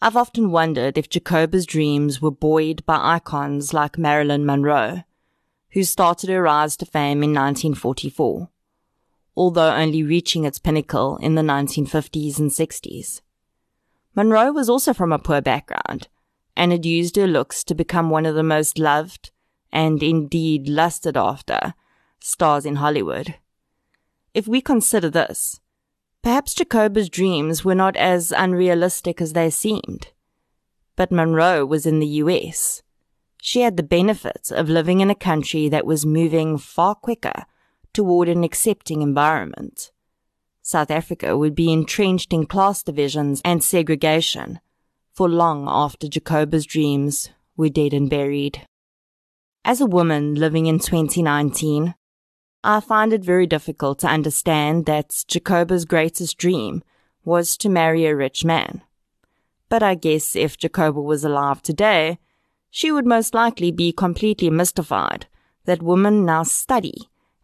I've 0.06 0.16
often 0.16 0.52
wondered 0.52 1.00
if 1.00 1.10
Jacoba's 1.10 1.66
dreams 1.66 2.22
were 2.22 2.30
buoyed 2.30 2.86
by 2.86 3.16
icons 3.16 3.74
like 3.74 3.98
Marilyn 3.98 4.46
Monroe, 4.46 5.02
who 5.72 5.84
started 5.84 6.30
her 6.30 6.44
rise 6.44 6.78
to 6.78 6.86
fame 6.86 7.24
in 7.24 7.32
1944, 7.34 8.48
although 9.36 9.74
only 9.74 10.04
reaching 10.04 10.44
its 10.44 10.60
pinnacle 10.60 11.18
in 11.24 11.34
the 11.34 11.42
1950s 11.42 12.38
and 12.38 12.52
60s. 12.52 13.22
Monroe 14.14 14.52
was 14.52 14.70
also 14.70 14.94
from 14.94 15.12
a 15.12 15.18
poor 15.18 15.42
background 15.42 16.08
and 16.56 16.72
had 16.72 16.86
used 16.86 17.16
her 17.16 17.26
looks 17.26 17.64
to 17.64 17.74
become 17.74 18.12
one 18.12 18.28
of 18.28 18.36
the 18.36 18.44
most 18.44 18.78
loved 18.78 19.32
and 19.74 20.04
indeed 20.04 20.70
lusted 20.70 21.18
after 21.18 21.74
stars 22.20 22.64
in 22.64 22.76
Hollywood. 22.76 23.34
If 24.36 24.48
we 24.48 24.62
consider 24.62 25.10
this, 25.10 25.62
Perhaps 26.26 26.56
Jacoba's 26.56 27.08
dreams 27.08 27.64
were 27.64 27.76
not 27.76 27.96
as 27.96 28.34
unrealistic 28.36 29.22
as 29.22 29.34
they 29.34 29.52
seemed. 29.52 30.08
But 30.96 31.12
Monroe 31.12 31.64
was 31.68 31.86
in 31.86 32.00
the 32.00 32.18
US. 32.24 32.82
She 33.44 33.62
had 33.62 33.78
the 33.78 33.84
benefit 33.84 34.50
of 34.50 34.68
living 34.68 35.02
in 35.02 35.12
a 35.12 35.22
country 35.30 35.70
that 35.70 35.86
was 35.86 36.04
moving 36.04 36.58
far 36.58 36.96
quicker 36.96 37.46
toward 37.94 38.28
an 38.28 38.44
accepting 38.44 39.04
environment. 39.04 39.92
South 40.64 40.90
Africa 40.90 41.38
would 41.38 41.54
be 41.54 41.72
entrenched 41.72 42.34
in 42.34 42.48
class 42.48 42.82
divisions 42.82 43.40
and 43.46 43.64
segregation 43.64 44.60
for 45.14 45.30
long 45.30 45.68
after 45.70 46.08
Jacoba's 46.08 46.66
dreams 46.66 47.30
were 47.56 47.70
dead 47.70 47.94
and 47.94 48.10
buried. 48.10 48.66
As 49.64 49.80
a 49.80 49.86
woman 49.86 50.34
living 50.34 50.66
in 50.66 50.80
2019, 50.80 51.94
I 52.68 52.80
find 52.80 53.14
it 53.14 53.24
very 53.24 53.46
difficult 53.46 54.00
to 54.00 54.08
understand 54.08 54.88
that 54.88 55.24
Jacoba's 55.28 55.86
greatest 55.86 56.40
dream 56.40 56.82
was 57.24 57.58
to 57.58 57.70
marry 57.70 58.08
a 58.08 58.16
rich 58.16 58.44
man. 58.44 58.82
But 59.70 59.84
I 59.84 59.94
guess 59.94 60.36
if 60.36 60.58
Jacoba 60.58 61.00
was 61.00 61.24
alive 61.24 61.62
today, 61.62 62.18
she 62.72 62.92
would 62.92 63.06
most 63.06 63.36
likely 63.36 63.72
be 63.72 63.92
completely 63.92 64.50
mystified 64.50 65.28
that 65.66 65.84
women 65.84 66.26
now 66.26 66.42
study 66.42 66.96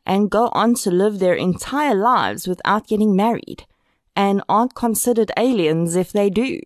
and 0.07 0.31
go 0.31 0.49
on 0.53 0.73
to 0.73 0.89
live 0.89 1.19
their 1.19 1.35
entire 1.35 1.93
lives 1.93 2.47
without 2.47 2.87
getting 2.87 3.15
married 3.15 3.67
and 4.15 4.41
aren't 4.49 4.73
considered 4.73 5.31
aliens 5.37 5.95
if 5.95 6.11
they 6.11 6.31
do. 6.31 6.59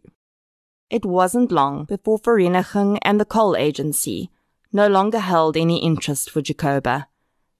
It 0.90 1.04
wasn't 1.04 1.52
long 1.52 1.84
before 1.84 2.20
Vereeniging 2.20 3.00
and 3.02 3.20
the 3.20 3.26
coal 3.26 3.58
agency 3.58 4.30
no 4.72 4.88
longer 4.88 5.20
held 5.20 5.58
any 5.58 5.84
interest 5.84 6.30
for 6.30 6.42
Jacoba 6.42 7.10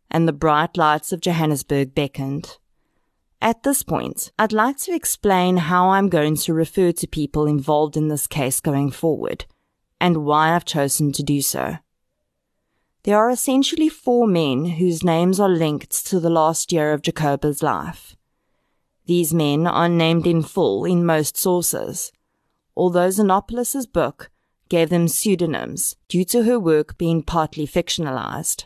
and 0.10 0.28
the 0.28 0.34
bright 0.34 0.78
lights 0.78 1.12
of 1.12 1.22
Johannesburg 1.22 1.96
beckoned. 1.96 2.58
At 3.42 3.64
this 3.64 3.84
point, 3.84 4.32
I'd 4.40 4.54
like 4.54 4.78
to 4.80 4.94
explain 4.96 5.58
how 5.58 5.90
I'm 5.90 6.10
going 6.10 6.36
to 6.38 6.54
refer 6.54 6.92
to 6.94 7.08
people 7.08 7.46
involved 7.46 7.98
in 7.98 8.08
this 8.08 8.28
case 8.28 8.60
going 8.60 8.92
forward, 8.92 9.46
and 10.00 10.26
why 10.26 10.56
I've 10.56 10.66
chosen 10.66 11.12
to 11.14 11.24
do 11.24 11.42
so. 11.42 11.78
There 13.04 13.18
are 13.18 13.30
essentially 13.30 13.88
four 13.88 14.26
men 14.26 14.66
whose 14.66 15.04
names 15.04 15.40
are 15.40 15.50
linked 15.50 16.08
to 16.08 16.20
the 16.20 16.30
last 16.30 16.72
year 16.72 16.92
of 16.92 17.04
Jacoba's 17.04 17.62
life. 17.62 18.16
These 19.06 19.32
men 19.32 19.68
are 19.68 19.90
named 19.90 20.26
in 20.26 20.42
full 20.42 20.86
in 20.86 21.06
most 21.06 21.38
sources, 21.38 22.12
although 22.76 23.10
Xenopoulos' 23.10 23.92
book 23.92 24.32
gave 24.70 24.90
them 24.90 25.08
pseudonyms 25.08 25.96
due 26.08 26.26
to 26.26 26.44
her 26.44 26.60
work 26.60 26.98
being 26.98 27.22
partly 27.22 27.68
fictionalized. 27.68 28.66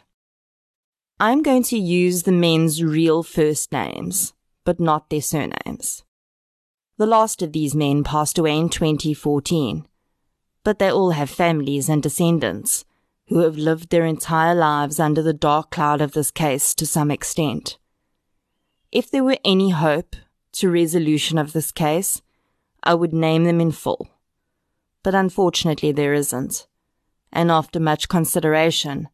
I'm 1.22 1.44
going 1.44 1.64
to 1.64 1.78
use 1.78 2.24
the 2.24 2.32
men's 2.32 2.82
real 2.82 3.24
first 3.24 3.74
names, 3.74 4.34
but 4.64 4.80
not 4.80 5.10
their 5.10 5.22
surnames. 5.22 6.06
The 6.98 7.06
last 7.06 7.42
of 7.42 7.52
these 7.52 7.76
men 7.76 8.06
passed 8.06 8.38
away 8.38 8.58
in 8.58 8.70
2014, 8.70 9.86
but 10.64 10.80
they 10.80 10.90
all 10.90 11.12
have 11.12 11.30
families 11.30 11.90
and 11.90 12.02
descendants 12.02 12.86
who 13.28 13.40
have 13.40 13.58
lived 13.58 13.90
their 13.90 14.06
entire 14.06 14.56
lives 14.56 14.98
under 14.98 15.22
the 15.22 15.34
dark 15.34 15.72
cloud 15.72 16.00
of 16.00 16.14
this 16.14 16.32
case 16.32 16.74
to 16.76 16.86
some 16.86 17.12
extent. 17.12 17.78
If 18.90 19.12
there 19.12 19.26
were 19.26 19.40
any 19.44 19.72
hope 19.72 20.16
to 20.54 20.72
resolution 20.72 21.38
of 21.38 21.52
this 21.52 21.74
case, 21.74 22.22
I 22.82 22.94
would 22.94 23.14
name 23.14 23.44
them 23.44 23.60
in 23.60 23.74
full. 23.74 24.08
But 25.04 25.16
unfortunately 25.16 25.92
there 25.92 26.14
isn't. 26.14 26.66
And 27.30 27.52
after 27.52 27.78
much 27.80 28.08
consideration, 28.08 29.10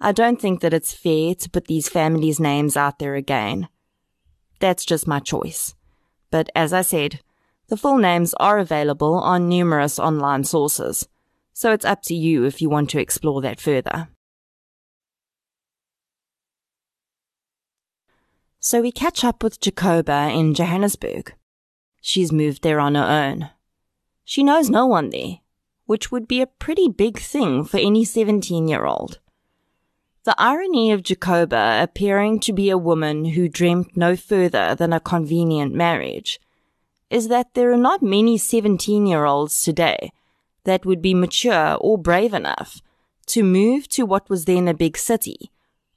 I 0.00 0.12
don't 0.12 0.40
think 0.40 0.60
that 0.60 0.72
it's 0.72 0.94
fair 0.94 1.34
to 1.34 1.50
put 1.50 1.66
these 1.66 1.88
families' 1.88 2.40
names 2.40 2.76
out 2.76 2.98
there 2.98 3.14
again. 3.14 3.68
That's 4.58 4.86
just 4.86 5.06
my 5.06 5.20
choice. 5.20 5.74
But 6.30 6.48
as 6.54 6.72
I 6.72 6.82
said, 6.82 7.20
the 7.68 7.76
full 7.76 7.98
names 7.98 8.34
are 8.40 8.58
available 8.58 9.14
on 9.14 9.48
numerous 9.48 9.98
online 9.98 10.44
sources, 10.44 11.06
so 11.52 11.72
it's 11.72 11.84
up 11.84 12.02
to 12.04 12.14
you 12.14 12.44
if 12.44 12.62
you 12.62 12.70
want 12.70 12.88
to 12.90 13.00
explore 13.00 13.42
that 13.42 13.60
further. 13.60 14.08
So 18.58 18.80
we 18.80 18.92
catch 18.92 19.22
up 19.22 19.42
with 19.42 19.60
Jacoba 19.60 20.30
in 20.34 20.54
Johannesburg. 20.54 21.34
She's 22.00 22.32
moved 22.32 22.62
there 22.62 22.80
on 22.80 22.94
her 22.94 23.04
own. 23.04 23.50
She 24.24 24.42
knows 24.42 24.70
no 24.70 24.86
one 24.86 25.10
there, 25.10 25.38
which 25.86 26.10
would 26.10 26.26
be 26.26 26.40
a 26.40 26.46
pretty 26.46 26.88
big 26.88 27.18
thing 27.18 27.64
for 27.64 27.78
any 27.78 28.04
17 28.04 28.68
year 28.68 28.84
old. 28.86 29.18
The 30.24 30.34
irony 30.36 30.92
of 30.92 31.02
Jacoba 31.02 31.82
appearing 31.82 32.40
to 32.40 32.52
be 32.52 32.68
a 32.68 32.76
woman 32.76 33.24
who 33.24 33.48
dreamt 33.48 33.96
no 33.96 34.16
further 34.16 34.74
than 34.74 34.92
a 34.92 35.00
convenient 35.00 35.74
marriage 35.74 36.38
is 37.08 37.28
that 37.28 37.54
there 37.54 37.72
are 37.72 37.78
not 37.78 38.02
many 38.02 38.36
17 38.36 39.06
year 39.06 39.24
olds 39.24 39.62
today 39.62 40.12
that 40.64 40.84
would 40.84 41.00
be 41.00 41.14
mature 41.14 41.74
or 41.80 41.96
brave 41.96 42.34
enough 42.34 42.82
to 43.28 43.42
move 43.42 43.88
to 43.88 44.04
what 44.04 44.28
was 44.28 44.44
then 44.44 44.68
a 44.68 44.74
big 44.74 44.98
city 44.98 45.50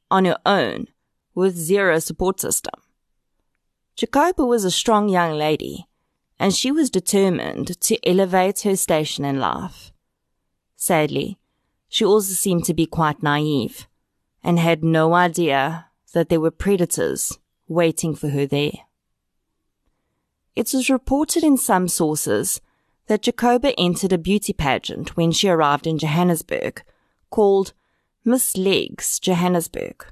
on 0.09 0.23
her 0.23 0.37
own 0.45 0.87
with 1.35 1.57
zero 1.57 1.99
support 1.99 2.39
system. 2.39 2.79
Jacoba 3.97 4.45
was 4.45 4.63
a 4.63 4.71
strong 4.71 5.09
young 5.09 5.33
lady, 5.33 5.85
and 6.39 6.55
she 6.55 6.71
was 6.71 6.89
determined 6.89 7.79
to 7.81 8.09
elevate 8.09 8.61
her 8.61 8.77
station 8.77 9.25
in 9.25 9.39
life. 9.39 9.91
Sadly, 10.77 11.37
she 11.89 12.05
also 12.05 12.33
seemed 12.33 12.63
to 12.65 12.73
be 12.73 12.85
quite 12.85 13.21
naive 13.21 13.85
and 14.43 14.59
had 14.59 14.83
no 14.83 15.13
idea 15.13 15.87
that 16.13 16.29
there 16.29 16.39
were 16.39 16.51
predators 16.51 17.39
waiting 17.67 18.13
for 18.13 18.29
her 18.29 18.45
there. 18.45 18.71
It 20.55 20.71
was 20.73 20.89
reported 20.89 21.43
in 21.43 21.57
some 21.57 21.87
sources 21.87 22.61
that 23.07 23.23
Jacoba 23.23 23.73
entered 23.77 24.13
a 24.13 24.17
beauty 24.17 24.53
pageant 24.53 25.17
when 25.17 25.31
she 25.31 25.49
arrived 25.49 25.87
in 25.87 25.97
Johannesburg 25.97 26.83
called 27.29 27.73
Miss 28.23 28.55
Legs 28.55 29.19
Johannesburg. 29.19 30.05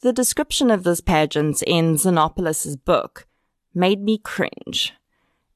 The 0.00 0.12
description 0.12 0.70
of 0.70 0.84
this 0.84 1.00
pageant 1.00 1.62
in 1.62 1.96
Xenopoulos' 1.96 2.82
book 2.84 3.26
made 3.74 4.00
me 4.00 4.18
cringe. 4.18 4.94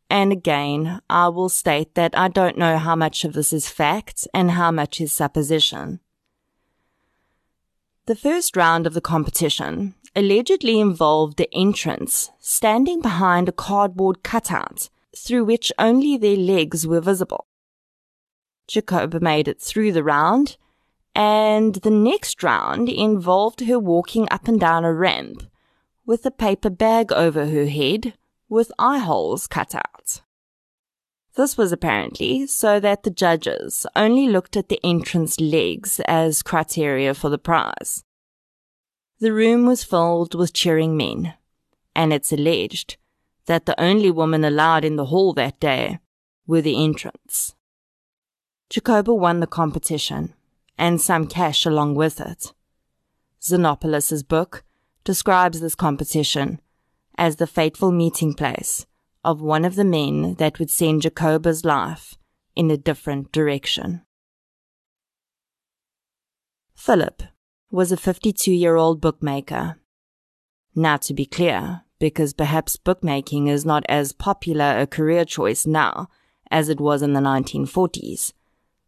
And 0.08 0.32
again, 0.32 1.00
I 1.08 1.28
will 1.28 1.48
state 1.48 1.94
that 1.94 2.18
I 2.18 2.28
don't 2.28 2.58
know 2.58 2.78
how 2.78 2.96
much 2.96 3.24
of 3.24 3.32
this 3.32 3.52
is 3.52 3.68
fact 3.68 4.26
and 4.34 4.52
how 4.52 4.70
much 4.70 5.00
is 5.00 5.12
supposition. 5.12 6.00
The 8.07 8.16
first 8.16 8.57
round 8.57 8.87
of 8.87 8.95
the 8.95 9.00
competition 9.00 9.95
allegedly 10.16 10.80
involved 10.80 11.37
the 11.37 11.52
entrants 11.54 12.30
standing 12.38 13.00
behind 13.00 13.49
a 13.49 13.52
cardboard 13.52 14.23
cutout 14.23 14.88
through 15.16 15.45
which 15.45 15.73
only 15.78 16.16
their 16.16 16.37
legs 16.37 16.87
were 16.87 17.00
visible. 17.00 17.47
Jacoba 18.66 19.21
made 19.21 19.49
it 19.49 19.61
through 19.61 19.92
the 19.92 20.04
round, 20.04 20.57
and 21.14 21.75
the 21.76 21.90
next 21.90 22.42
round 22.42 22.88
involved 22.88 23.61
her 23.62 23.78
walking 23.78 24.28
up 24.30 24.49
and 24.49 24.61
down 24.61 24.85
a 24.85 24.95
ramp 24.95 25.42
with 26.07 26.25
a 26.25 26.30
paper 26.30 26.71
bag 26.71 27.12
over 27.12 27.47
her 27.47 27.66
head 27.66 28.14
with 28.49 28.73
eye 28.78 28.99
holes 28.99 29.47
cut 29.47 29.75
out. 29.75 30.23
This 31.37 31.56
was 31.56 31.70
apparently 31.70 32.46
so 32.46 32.80
that 32.80 33.04
the 33.04 33.10
judges 33.10 33.87
only 33.94 34.28
looked 34.28 34.56
at 34.56 34.68
the 34.68 34.80
entrance 34.82 35.38
legs 35.38 36.00
as 36.06 36.42
criteria 36.42 37.14
for 37.14 37.30
the 37.30 37.38
prize. 37.38 38.04
The 39.20 39.32
room 39.32 39.66
was 39.66 39.84
filled 39.84 40.34
with 40.34 40.52
cheering 40.52 40.96
men, 40.96 41.34
and 41.94 42.12
it's 42.12 42.32
alleged 42.32 42.96
that 43.46 43.66
the 43.66 43.80
only 43.80 44.10
woman 44.10 44.44
allowed 44.44 44.84
in 44.84 44.96
the 44.96 45.06
hall 45.06 45.32
that 45.34 45.60
day 45.60 46.00
were 46.46 46.60
the 46.60 46.82
entrants. 46.82 47.54
Jacoba 48.68 49.14
won 49.14 49.40
the 49.40 49.46
competition, 49.46 50.34
and 50.76 51.00
some 51.00 51.26
cash 51.26 51.64
along 51.64 51.94
with 51.94 52.20
it. 52.20 52.52
Xenopoulos' 53.40 54.26
book 54.26 54.64
describes 55.04 55.60
this 55.60 55.75
competition 55.75 56.60
as 57.16 57.37
the 57.37 57.46
fateful 57.46 57.92
meeting 57.92 58.34
place 58.34 58.87
of 59.24 59.40
one 59.40 59.64
of 59.64 59.74
the 59.74 59.84
men 59.84 60.34
that 60.34 60.58
would 60.58 60.70
send 60.70 61.02
Jacoba's 61.02 61.64
life 61.64 62.16
in 62.56 62.70
a 62.70 62.76
different 62.76 63.32
direction. 63.32 64.02
Philip 66.74 67.22
was 67.70 67.92
a 67.92 67.96
52 67.96 68.52
year 68.52 68.76
old 68.76 69.00
bookmaker. 69.00 69.76
Now, 70.74 70.96
to 70.98 71.14
be 71.14 71.26
clear, 71.26 71.82
because 71.98 72.32
perhaps 72.32 72.76
bookmaking 72.76 73.48
is 73.48 73.66
not 73.66 73.84
as 73.88 74.12
popular 74.12 74.78
a 74.78 74.86
career 74.86 75.24
choice 75.24 75.66
now 75.66 76.08
as 76.50 76.68
it 76.68 76.80
was 76.80 77.02
in 77.02 77.12
the 77.12 77.20
1940s, 77.20 78.32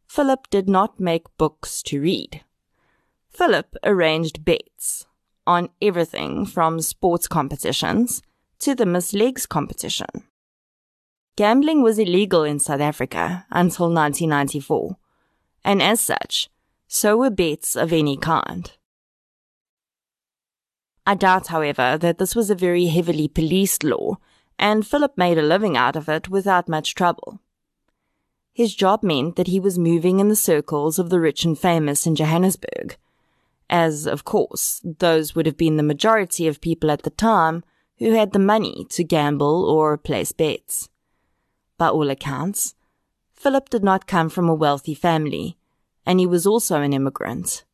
Philip 0.08 0.48
did 0.50 0.68
not 0.68 0.98
make 0.98 1.36
books 1.38 1.82
to 1.82 2.00
read. 2.00 2.42
Philip 3.30 3.76
arranged 3.84 4.44
bets 4.44 5.06
on 5.46 5.68
everything 5.80 6.44
from 6.46 6.80
sports 6.80 7.26
competitions 7.26 8.22
to 8.62 8.76
the 8.76 8.86
Miss 8.86 9.12
Legs 9.12 9.44
competition. 9.44 10.06
Gambling 11.34 11.82
was 11.82 11.98
illegal 11.98 12.44
in 12.44 12.60
South 12.60 12.80
Africa 12.80 13.44
until 13.50 13.86
1994, 13.86 14.96
and 15.64 15.82
as 15.82 16.00
such, 16.00 16.48
so 16.86 17.16
were 17.16 17.30
bets 17.30 17.74
of 17.74 17.92
any 17.92 18.16
kind. 18.16 18.70
I 21.04 21.16
doubt, 21.16 21.48
however, 21.48 21.98
that 21.98 22.18
this 22.18 22.36
was 22.36 22.50
a 22.50 22.54
very 22.54 22.86
heavily 22.86 23.26
policed 23.26 23.82
law, 23.82 24.18
and 24.60 24.86
Philip 24.86 25.18
made 25.18 25.38
a 25.38 25.42
living 25.42 25.76
out 25.76 25.96
of 25.96 26.08
it 26.08 26.28
without 26.28 26.68
much 26.68 26.94
trouble. 26.94 27.40
His 28.52 28.76
job 28.76 29.02
meant 29.02 29.34
that 29.34 29.48
he 29.48 29.58
was 29.58 29.76
moving 29.76 30.20
in 30.20 30.28
the 30.28 30.36
circles 30.36 31.00
of 31.00 31.10
the 31.10 31.18
rich 31.18 31.44
and 31.44 31.58
famous 31.58 32.06
in 32.06 32.14
Johannesburg, 32.14 32.96
as, 33.68 34.06
of 34.06 34.24
course, 34.24 34.80
those 34.84 35.34
would 35.34 35.46
have 35.46 35.56
been 35.56 35.78
the 35.78 35.82
majority 35.82 36.46
of 36.46 36.60
people 36.60 36.92
at 36.92 37.02
the 37.02 37.10
time 37.10 37.64
who 37.98 38.12
had 38.12 38.32
the 38.32 38.38
money 38.38 38.86
to 38.90 39.04
gamble 39.04 39.64
or 39.64 39.96
place 39.96 40.32
bets. 40.32 40.88
By 41.78 41.88
all 41.88 42.10
accounts, 42.10 42.74
Philip 43.32 43.70
did 43.70 43.82
not 43.82 44.06
come 44.06 44.28
from 44.28 44.48
a 44.48 44.54
wealthy 44.54 44.94
family, 44.94 45.56
and 46.06 46.20
he 46.20 46.26
was 46.26 46.46
also 46.46 46.80
an 46.80 46.92
immigrant. 46.92 47.64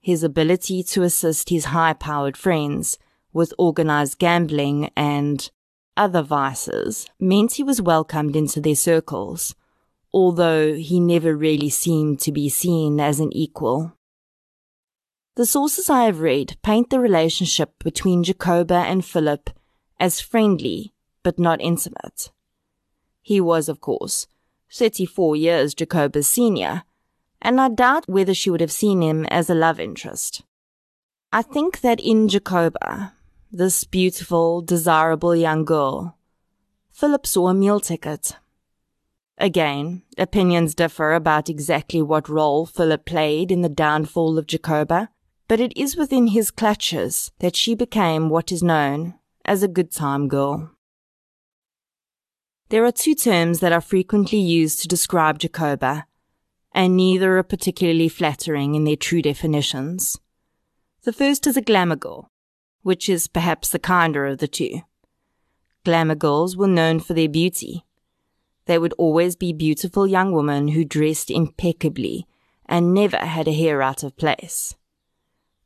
His 0.00 0.22
ability 0.22 0.82
to 0.84 1.02
assist 1.02 1.50
his 1.50 1.66
high 1.66 1.92
powered 1.92 2.36
friends 2.36 2.98
with 3.32 3.54
organized 3.58 4.18
gambling 4.18 4.90
and 4.96 5.50
other 5.96 6.22
vices 6.22 7.06
meant 7.18 7.54
he 7.54 7.62
was 7.62 7.82
welcomed 7.82 8.34
into 8.34 8.60
their 8.60 8.74
circles, 8.74 9.54
although 10.12 10.74
he 10.74 10.98
never 10.98 11.36
really 11.36 11.70
seemed 11.70 12.20
to 12.20 12.32
be 12.32 12.48
seen 12.48 13.00
as 13.00 13.20
an 13.20 13.32
equal. 13.36 13.92
The 15.36 15.46
sources 15.46 15.88
I 15.88 16.04
have 16.04 16.20
read 16.20 16.56
paint 16.62 16.90
the 16.90 16.98
relationship 16.98 17.82
between 17.84 18.24
Jacoba 18.24 18.74
and 18.74 19.04
Philip 19.04 19.50
as 19.98 20.20
friendly 20.20 20.92
but 21.22 21.38
not 21.38 21.60
intimate. 21.60 22.30
He 23.22 23.40
was, 23.40 23.68
of 23.68 23.80
course, 23.80 24.26
34 24.72 25.36
years 25.36 25.74
Jacoba's 25.74 26.26
senior, 26.26 26.82
and 27.40 27.60
I 27.60 27.68
doubt 27.68 28.08
whether 28.08 28.34
she 28.34 28.50
would 28.50 28.60
have 28.60 28.72
seen 28.72 29.02
him 29.02 29.24
as 29.26 29.48
a 29.48 29.54
love 29.54 29.78
interest. 29.78 30.42
I 31.32 31.42
think 31.42 31.80
that 31.80 32.00
in 32.00 32.28
Jacoba, 32.28 33.14
this 33.52 33.84
beautiful, 33.84 34.62
desirable 34.62 35.36
young 35.36 35.64
girl, 35.64 36.18
Philip 36.90 37.26
saw 37.26 37.48
a 37.48 37.54
meal 37.54 37.78
ticket. 37.78 38.36
Again, 39.38 40.02
opinions 40.18 40.74
differ 40.74 41.14
about 41.14 41.48
exactly 41.48 42.02
what 42.02 42.28
role 42.28 42.66
Philip 42.66 43.06
played 43.06 43.52
in 43.52 43.62
the 43.62 43.68
downfall 43.68 44.38
of 44.38 44.46
Jacoba, 44.46 45.08
but 45.50 45.58
it 45.58 45.72
is 45.76 45.96
within 45.96 46.28
his 46.28 46.52
clutches 46.52 47.32
that 47.40 47.56
she 47.56 47.74
became 47.74 48.28
what 48.28 48.52
is 48.52 48.62
known 48.62 49.14
as 49.44 49.64
a 49.64 49.74
good 49.76 49.90
time 49.90 50.28
girl. 50.28 50.70
There 52.68 52.84
are 52.84 52.92
two 52.92 53.16
terms 53.16 53.58
that 53.58 53.72
are 53.72 53.80
frequently 53.80 54.38
used 54.38 54.80
to 54.80 54.86
describe 54.86 55.40
Jacoba 55.40 56.06
and 56.72 56.96
neither 56.96 57.36
are 57.36 57.42
particularly 57.42 58.08
flattering 58.08 58.76
in 58.76 58.84
their 58.84 58.94
true 58.94 59.22
definitions. 59.22 60.20
The 61.02 61.12
first 61.12 61.48
is 61.48 61.56
a 61.56 61.62
glamour 61.62 61.96
girl, 61.96 62.30
which 62.82 63.08
is 63.08 63.26
perhaps 63.26 63.70
the 63.70 63.80
kinder 63.80 64.26
of 64.26 64.38
the 64.38 64.46
two. 64.46 64.82
Glamour 65.84 66.14
girls 66.14 66.56
were 66.56 66.68
known 66.68 67.00
for 67.00 67.14
their 67.14 67.28
beauty. 67.28 67.84
They 68.66 68.78
would 68.78 68.94
always 68.98 69.34
be 69.34 69.52
beautiful 69.52 70.06
young 70.06 70.30
women 70.30 70.68
who 70.68 70.84
dressed 70.84 71.28
impeccably 71.28 72.28
and 72.66 72.94
never 72.94 73.16
had 73.16 73.48
a 73.48 73.52
hair 73.52 73.82
out 73.82 74.04
of 74.04 74.16
place. 74.16 74.76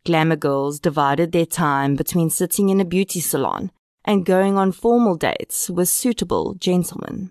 Glamour 0.05 0.37
girls 0.37 0.81
divided 0.81 1.33
their 1.33 1.47
time 1.47 1.97
between 1.97 2.29
sitting 2.29 2.69
in 2.69 2.79
a 2.79 2.85
beauty 2.85 3.21
salon 3.21 3.71
and 4.05 4.27
going 4.27 4.59
on 4.59 4.71
formal 4.71 5.17
dates 5.17 5.71
with 5.71 5.89
suitable 5.89 6.55
gentlemen. 6.55 7.31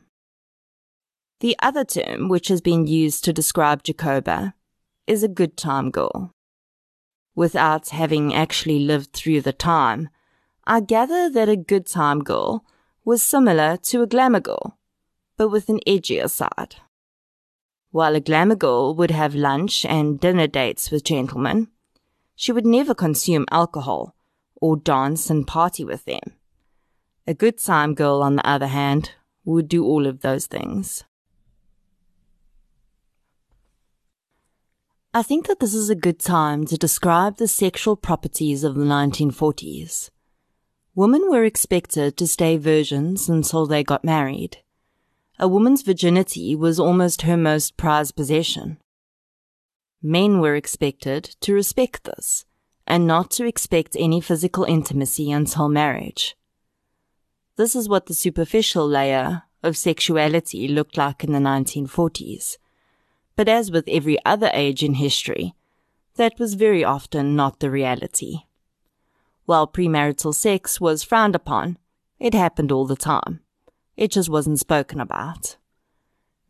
The 1.40 1.56
other 1.62 1.86
term 1.86 2.30
which 2.30 2.48
has 2.48 2.62
been 2.62 2.88
used 2.88 3.24
to 3.26 3.34
describe 3.34 3.84
Jacoba 3.84 4.56
is 5.06 5.22
a 5.22 5.28
good 5.28 5.56
time 5.56 5.92
girl. 5.92 6.32
Without 7.36 7.90
having 7.90 8.34
actually 8.34 8.80
lived 8.80 9.14
through 9.14 9.42
the 9.42 9.54
time, 9.54 10.10
I 10.66 10.80
gather 10.80 11.30
that 11.30 11.50
a 11.50 11.58
good 11.58 11.86
time 11.86 12.22
girl 12.22 12.66
was 13.06 13.22
similar 13.22 13.78
to 13.78 14.02
a 14.02 14.08
glamour 14.08 14.40
girl, 14.40 14.80
but 15.38 15.50
with 15.50 15.70
an 15.70 15.80
edgier 15.86 16.30
side. 16.30 16.78
While 17.92 18.16
a 18.16 18.20
glamour 18.20 18.56
girl 18.56 18.96
would 18.96 19.12
have 19.12 19.36
lunch 19.36 19.86
and 19.86 20.20
dinner 20.20 20.48
dates 20.48 20.90
with 20.90 21.04
gentlemen, 21.04 21.68
she 22.36 22.52
would 22.52 22.66
never 22.66 22.94
consume 22.94 23.46
alcohol 23.52 24.16
or 24.62 24.78
dance 24.78 25.30
and 25.30 25.46
party 25.46 25.84
with 25.84 26.06
them. 26.06 26.22
A 27.28 27.34
good 27.34 27.58
time 27.58 27.94
girl, 27.94 28.22
on 28.22 28.36
the 28.36 28.48
other 28.48 28.68
hand, 28.68 29.12
would 29.46 29.68
do 29.68 29.86
all 29.86 30.06
of 30.06 30.22
those 30.22 30.48
things. 30.48 31.04
I 35.14 35.22
think 35.22 35.48
that 35.48 35.60
this 35.60 35.74
is 35.74 35.90
a 35.90 35.96
good 35.96 36.20
time 36.20 36.66
to 36.66 36.78
describe 36.78 37.38
the 37.38 37.48
sexual 37.48 37.96
properties 37.96 38.64
of 38.64 38.74
the 38.74 38.86
1940s. 38.86 40.10
Women 40.96 41.30
were 41.30 41.44
expected 41.44 42.18
to 42.18 42.28
stay 42.28 42.58
virgins 42.58 43.30
until 43.30 43.66
they 43.66 43.84
got 43.84 44.04
married. 44.04 44.58
A 45.40 45.48
woman's 45.48 45.82
virginity 45.82 46.56
was 46.56 46.80
almost 46.80 47.24
her 47.24 47.38
most 47.38 47.78
prized 47.78 48.16
possession. 48.16 48.78
Men 50.06 50.42
were 50.42 50.56
expected 50.56 51.24
to 51.40 51.54
respect 51.54 52.04
this 52.04 52.44
and 52.86 53.08
not 53.08 53.32
to 53.32 53.46
expect 53.46 53.96
any 53.98 54.20
physical 54.20 54.66
intimacy 54.66 55.32
until 55.32 55.70
marriage. 55.70 56.36
This 57.56 57.74
is 57.74 57.88
what 57.88 58.08
the 58.08 58.14
superficial 58.14 58.86
layer 58.86 59.44
of 59.64 59.78
sexuality 59.78 60.68
looked 60.68 60.98
like 60.98 61.24
in 61.24 61.32
the 61.32 61.40
1940s. 61.40 62.58
But 63.38 63.48
as 63.48 63.72
with 63.72 63.88
every 63.88 64.18
other 64.26 64.52
age 64.54 64.84
in 64.84 64.96
history, 64.96 65.56
that 66.16 66.38
was 66.38 66.56
very 66.56 66.84
often 66.84 67.38
not 67.38 67.62
the 67.62 67.72
reality. 67.72 68.40
While 69.46 69.68
premarital 69.68 70.36
sex 70.36 70.82
was 70.82 71.04
frowned 71.04 71.34
upon, 71.34 71.78
it 72.20 72.34
happened 72.34 72.74
all 72.74 72.86
the 72.86 72.98
time. 72.98 73.40
It 73.96 74.12
just 74.12 74.30
wasn't 74.30 74.60
spoken 74.60 75.00
about. 75.00 75.56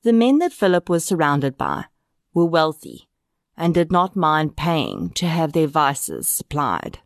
The 0.01 0.13
men 0.13 0.39
that 0.39 0.53
Philip 0.53 0.89
was 0.89 1.05
surrounded 1.05 1.55
by 1.55 1.85
were 2.33 2.45
wealthy 2.45 3.09
and 3.57 3.73
did 3.73 3.91
not 3.91 4.15
mind 4.15 4.55
paying 4.55 5.09
to 5.11 5.27
have 5.27 5.53
their 5.53 5.67
vices 5.67 6.27
supplied. 6.27 6.99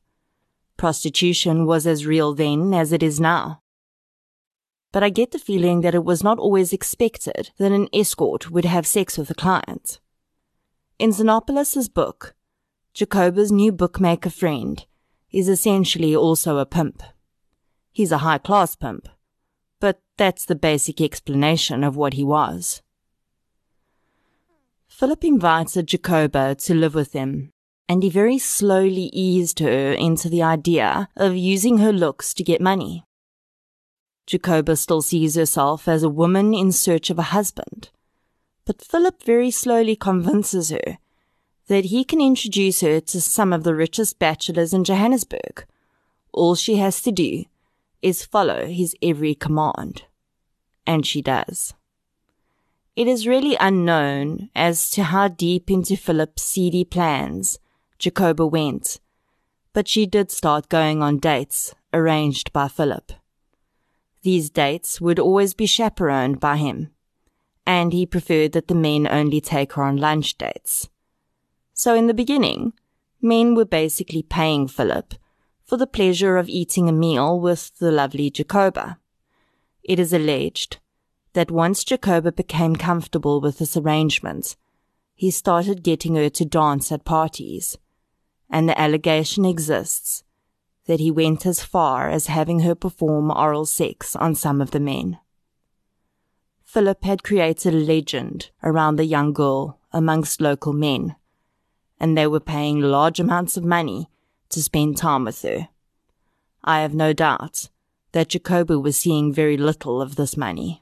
Prostitution 0.78 1.66
was 1.66 1.88
as 1.88 2.06
real 2.06 2.34
then 2.34 2.74
as 2.74 2.92
it 2.92 3.04
is 3.04 3.20
now. 3.20 3.62
But 4.92 5.04
I 5.04 5.10
get 5.10 5.32
the 5.32 5.40
feeling 5.40 5.82
that 5.82 5.96
it 5.96 6.06
was 6.06 6.24
not 6.24 6.40
always 6.40 6.72
expected 6.72 7.52
that 7.58 7.72
an 7.72 7.90
escort 7.94 8.50
would 8.50 8.66
have 8.66 8.88
sex 8.88 9.18
with 9.18 9.30
a 9.30 9.36
client. 9.36 10.00
In 10.98 11.12
Xenopoulos' 11.12 11.94
book, 11.94 12.36
Jacoba's 12.94 13.52
new 13.52 13.72
bookmaker 13.72 14.30
friend 14.30 14.86
is 15.32 15.50
essentially 15.50 16.16
also 16.16 16.58
a 16.58 16.66
pimp. 16.66 17.04
He's 17.92 18.12
a 18.12 18.20
high 18.20 18.38
class 18.38 18.76
pimp, 18.76 19.10
but 19.80 20.02
that's 20.18 20.46
the 20.46 20.56
basic 20.56 21.02
explanation 21.02 21.84
of 21.84 21.96
what 21.96 22.14
he 22.14 22.24
was. 22.24 22.82
Philip 24.98 25.24
invited 25.24 25.86
Jacoba 25.86 26.56
to 26.56 26.74
live 26.74 26.96
with 26.96 27.14
him, 27.14 27.52
and 27.88 28.02
he 28.02 28.10
very 28.10 28.40
slowly 28.40 29.12
eased 29.14 29.60
her 29.60 29.92
into 29.92 30.28
the 30.28 30.42
idea 30.42 31.08
of 31.16 31.36
using 31.36 31.78
her 31.78 31.94
looks 31.94 32.34
to 32.34 32.44
get 32.44 32.60
money. 32.60 33.04
Jacoba 34.26 34.76
still 34.76 35.04
sees 35.04 35.36
herself 35.36 35.88
as 35.88 36.02
a 36.02 36.10
woman 36.10 36.52
in 36.56 36.72
search 36.72 37.12
of 37.12 37.20
a 37.20 37.30
husband, 37.30 37.92
but 38.66 38.82
Philip 38.82 39.22
very 39.22 39.52
slowly 39.52 39.96
convinces 39.96 40.72
her 40.72 40.98
that 41.68 41.86
he 41.86 42.04
can 42.04 42.20
introduce 42.20 42.82
her 42.82 43.00
to 43.00 43.22
some 43.22 43.54
of 43.54 43.64
the 43.64 43.76
richest 43.76 44.18
bachelors 44.18 44.74
in 44.74 44.84
Johannesburg. 44.84 45.68
All 46.34 46.56
she 46.56 46.78
has 46.78 47.04
to 47.04 47.12
do 47.12 47.44
is 48.02 48.26
follow 48.26 48.66
his 48.66 48.96
every 49.04 49.36
command. 49.36 50.06
And 50.88 51.06
she 51.06 51.22
does. 51.22 51.76
It 52.98 53.08
is 53.08 53.28
really 53.28 53.56
unknown 53.60 54.50
as 54.56 54.90
to 54.90 55.04
how 55.04 55.28
deep 55.28 55.70
into 55.70 55.96
Philip's 55.96 56.42
seedy 56.42 56.84
plans 56.84 57.60
Jacoba 58.00 58.48
went, 58.48 59.00
but 59.72 59.88
she 59.88 60.08
did 60.08 60.32
start 60.32 60.68
going 60.68 61.04
on 61.04 61.20
dates 61.20 61.76
arranged 61.94 62.52
by 62.52 62.68
Philip. 62.68 63.12
These 64.24 64.50
dates 64.50 65.00
would 65.00 65.20
always 65.20 65.54
be 65.54 65.68
chaperoned 65.68 66.40
by 66.40 66.58
him, 66.58 66.90
and 67.68 67.94
he 67.94 68.08
preferred 68.08 68.54
that 68.54 68.68
the 68.68 68.74
men 68.74 69.08
only 69.08 69.42
take 69.42 69.74
her 69.74 69.84
on 69.84 69.98
lunch 69.98 70.36
dates. 70.36 70.90
So 71.74 71.94
in 71.94 72.08
the 72.08 72.16
beginning, 72.16 72.74
men 73.22 73.54
were 73.54 73.64
basically 73.64 74.24
paying 74.24 74.68
Philip 74.68 75.14
for 75.64 75.78
the 75.78 75.86
pleasure 75.86 76.36
of 76.36 76.50
eating 76.50 76.90
a 76.90 76.94
meal 76.94 77.40
with 77.40 77.78
the 77.78 77.92
lovely 77.92 78.32
Jacoba. 78.32 78.98
It 79.84 80.00
is 80.00 80.14
alleged 80.14 80.80
that 81.38 81.52
once 81.52 81.84
Jacoba 81.84 82.32
became 82.32 82.76
comfortable 82.76 83.40
with 83.40 83.60
this 83.60 83.78
arrangement, 83.78 84.56
he 85.14 85.30
started 85.30 85.84
getting 85.84 86.16
her 86.16 86.32
to 86.32 86.44
dance 86.44 86.92
at 86.92 87.06
parties, 87.06 87.78
and 88.50 88.68
the 88.68 88.82
allegation 88.82 89.46
exists 89.46 90.24
that 90.88 91.00
he 91.00 91.12
went 91.12 91.46
as 91.46 91.64
far 91.64 92.10
as 92.10 92.26
having 92.26 92.62
her 92.62 92.74
perform 92.74 93.30
oral 93.30 93.68
sex 93.68 94.16
on 94.16 94.34
some 94.34 94.60
of 94.62 94.72
the 94.72 94.80
men. 94.80 95.20
Philip 96.64 97.04
had 97.04 97.22
created 97.22 97.76
a 97.76 97.78
legend 97.78 98.50
around 98.64 98.96
the 98.96 99.06
young 99.06 99.32
girl 99.32 99.78
amongst 99.94 100.42
local 100.42 100.74
men 100.74 101.16
and 102.00 102.18
they 102.18 102.26
were 102.26 102.40
paying 102.40 102.82
large 102.82 103.20
amounts 103.20 103.58
of 103.58 103.64
money 103.64 104.10
to 104.50 104.60
spend 104.60 104.98
time 104.98 105.26
with 105.26 105.44
her. 105.44 105.70
I 106.64 106.82
have 106.82 106.96
no 106.96 107.14
doubt 107.14 107.70
that 108.14 108.30
Jacoba 108.30 108.80
was 108.80 108.98
seeing 108.98 109.32
very 109.32 109.56
little 109.56 110.02
of 110.02 110.16
this 110.16 110.36
money. 110.36 110.82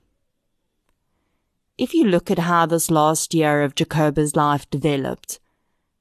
If 1.77 1.93
you 1.93 2.05
look 2.05 2.31
at 2.31 2.39
how 2.39 2.65
this 2.65 2.89
last 2.89 3.33
year 3.33 3.61
of 3.63 3.75
Jacoba's 3.75 4.35
life 4.35 4.69
developed, 4.69 5.39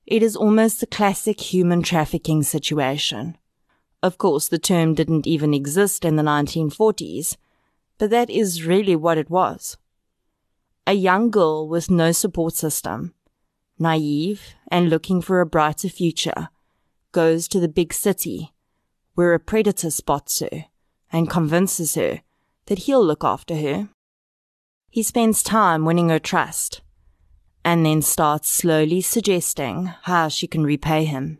it 0.06 0.22
is 0.22 0.36
almost 0.36 0.82
a 0.82 0.86
classic 0.86 1.40
human 1.40 1.82
trafficking 1.82 2.42
situation. 2.42 3.36
Of 4.02 4.18
course, 4.18 4.48
the 4.48 4.58
term 4.58 4.94
didn't 4.94 5.26
even 5.26 5.52
exist 5.52 6.04
in 6.04 6.16
the 6.16 6.22
1940s, 6.22 7.36
but 7.98 8.10
that 8.10 8.30
is 8.30 8.64
really 8.64 8.94
what 8.94 9.18
it 9.18 9.30
was. 9.30 9.76
A 10.86 10.92
young 10.92 11.30
girl 11.30 11.66
with 11.66 11.90
no 11.90 12.12
support 12.12 12.54
system 12.54 13.14
naive 13.78 14.54
and 14.68 14.88
looking 14.88 15.20
for 15.20 15.40
a 15.40 15.46
brighter 15.46 15.88
future, 15.88 16.48
goes 17.12 17.48
to 17.48 17.60
the 17.60 17.68
big 17.68 17.92
city 17.92 18.52
where 19.14 19.34
a 19.34 19.40
predator 19.40 19.90
spots 19.90 20.40
her 20.40 20.66
and 21.12 21.30
convinces 21.30 21.94
her 21.94 22.22
that 22.66 22.80
he'll 22.80 23.04
look 23.04 23.22
after 23.22 23.56
her. 23.56 23.88
He 24.94 25.02
spends 25.02 25.42
time 25.42 25.84
winning 25.84 26.08
her 26.10 26.20
trust 26.20 26.80
and 27.64 27.84
then 27.84 28.00
starts 28.00 28.48
slowly 28.48 29.00
suggesting 29.00 29.86
how 30.02 30.28
she 30.28 30.46
can 30.46 30.62
repay 30.62 31.04
him. 31.04 31.38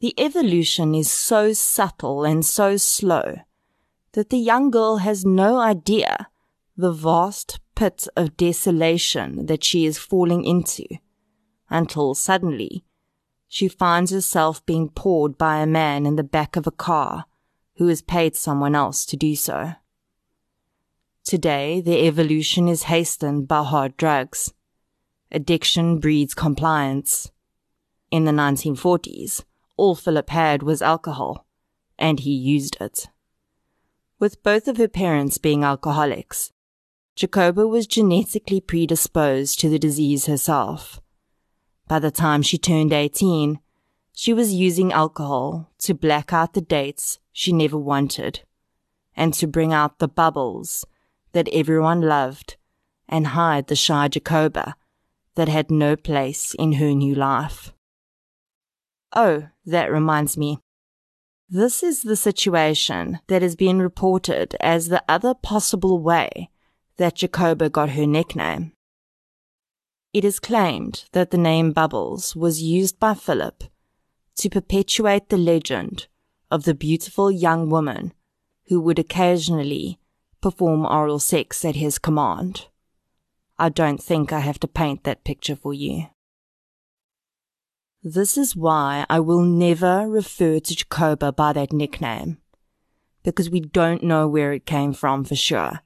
The 0.00 0.12
evolution 0.20 0.94
is 0.94 1.10
so 1.10 1.54
subtle 1.54 2.24
and 2.24 2.44
so 2.44 2.76
slow 2.76 3.36
that 4.12 4.28
the 4.28 4.36
young 4.36 4.70
girl 4.70 4.98
has 4.98 5.24
no 5.24 5.56
idea 5.56 6.28
the 6.76 6.92
vast 6.92 7.60
pit 7.74 8.06
of 8.14 8.36
desolation 8.36 9.46
that 9.46 9.64
she 9.64 9.86
is 9.86 9.96
falling 9.96 10.44
into, 10.44 10.84
until 11.70 12.14
suddenly 12.14 12.84
she 13.48 13.68
finds 13.68 14.10
herself 14.10 14.66
being 14.66 14.90
poured 14.90 15.38
by 15.38 15.62
a 15.62 15.66
man 15.66 16.04
in 16.04 16.16
the 16.16 16.22
back 16.22 16.56
of 16.56 16.66
a 16.66 16.70
car 16.70 17.24
who 17.76 17.88
has 17.88 18.02
paid 18.02 18.36
someone 18.36 18.74
else 18.74 19.06
to 19.06 19.16
do 19.16 19.34
so. 19.34 19.76
Today, 21.24 21.80
the 21.80 22.06
evolution 22.08 22.66
is 22.66 22.84
hastened 22.84 23.46
by 23.46 23.62
hard 23.62 23.96
drugs. 23.96 24.52
Addiction 25.30 26.00
breeds 26.00 26.34
compliance. 26.34 27.30
In 28.10 28.24
the 28.24 28.32
1940s, 28.32 29.44
all 29.76 29.94
Philip 29.94 30.30
had 30.30 30.62
was 30.64 30.82
alcohol, 30.82 31.46
and 31.96 32.20
he 32.20 32.32
used 32.32 32.76
it. 32.80 33.06
With 34.18 34.42
both 34.42 34.66
of 34.66 34.78
her 34.78 34.88
parents 34.88 35.38
being 35.38 35.62
alcoholics, 35.62 36.52
Jacoba 37.14 37.68
was 37.68 37.86
genetically 37.86 38.60
predisposed 38.60 39.60
to 39.60 39.68
the 39.68 39.78
disease 39.78 40.26
herself. 40.26 41.00
By 41.86 42.00
the 42.00 42.10
time 42.10 42.42
she 42.42 42.58
turned 42.58 42.92
18, 42.92 43.60
she 44.12 44.32
was 44.32 44.52
using 44.52 44.92
alcohol 44.92 45.70
to 45.78 45.94
black 45.94 46.32
out 46.32 46.54
the 46.54 46.60
dates 46.60 47.20
she 47.32 47.52
never 47.52 47.78
wanted 47.78 48.40
and 49.14 49.32
to 49.34 49.46
bring 49.46 49.72
out 49.72 49.98
the 49.98 50.08
bubbles 50.08 50.84
that 51.32 51.48
everyone 51.52 52.00
loved 52.00 52.56
and 53.08 53.28
hide 53.28 53.66
the 53.66 53.76
shy 53.76 54.08
Jacoba 54.08 54.74
that 55.34 55.48
had 55.48 55.70
no 55.70 55.96
place 55.96 56.54
in 56.58 56.74
her 56.74 56.92
new 56.92 57.14
life. 57.14 57.72
Oh, 59.14 59.48
that 59.66 59.92
reminds 59.92 60.36
me. 60.36 60.58
This 61.48 61.82
is 61.82 62.02
the 62.02 62.16
situation 62.16 63.20
that 63.26 63.42
has 63.42 63.56
been 63.56 63.80
reported 63.80 64.56
as 64.60 64.88
the 64.88 65.04
other 65.08 65.34
possible 65.34 65.98
way 65.98 66.48
that 66.96 67.16
Jacoba 67.16 67.68
got 67.68 67.90
her 67.90 68.06
nickname. 68.06 68.72
It 70.12 70.24
is 70.24 70.40
claimed 70.40 71.04
that 71.12 71.30
the 71.30 71.38
name 71.38 71.72
Bubbles 71.72 72.36
was 72.36 72.62
used 72.62 72.98
by 72.98 73.14
Philip 73.14 73.64
to 74.36 74.50
perpetuate 74.50 75.28
the 75.28 75.38
legend 75.38 76.06
of 76.50 76.64
the 76.64 76.74
beautiful 76.74 77.30
young 77.30 77.68
woman 77.68 78.12
who 78.68 78.80
would 78.80 78.98
occasionally 78.98 79.98
perform 80.42 80.84
oral 80.84 81.18
sex 81.18 81.64
at 81.64 81.76
his 81.76 81.98
command. 81.98 82.66
I 83.58 83.70
don't 83.70 84.02
think 84.02 84.32
I 84.32 84.40
have 84.40 84.60
to 84.60 84.68
paint 84.68 85.04
that 85.04 85.24
picture 85.24 85.56
for 85.56 85.72
you. 85.72 86.08
This 88.02 88.36
is 88.36 88.54
why 88.54 89.06
I 89.08 89.20
will 89.20 89.42
never 89.42 90.08
refer 90.08 90.58
to 90.58 90.76
Jacoba 90.76 91.32
by 91.32 91.54
that 91.54 91.72
nickname, 91.72 92.38
because 93.22 93.48
we 93.48 93.60
don't 93.60 94.02
know 94.02 94.28
where 94.28 94.52
it 94.52 94.66
came 94.66 94.92
from 94.92 95.24
for 95.24 95.36
sure 95.36 95.80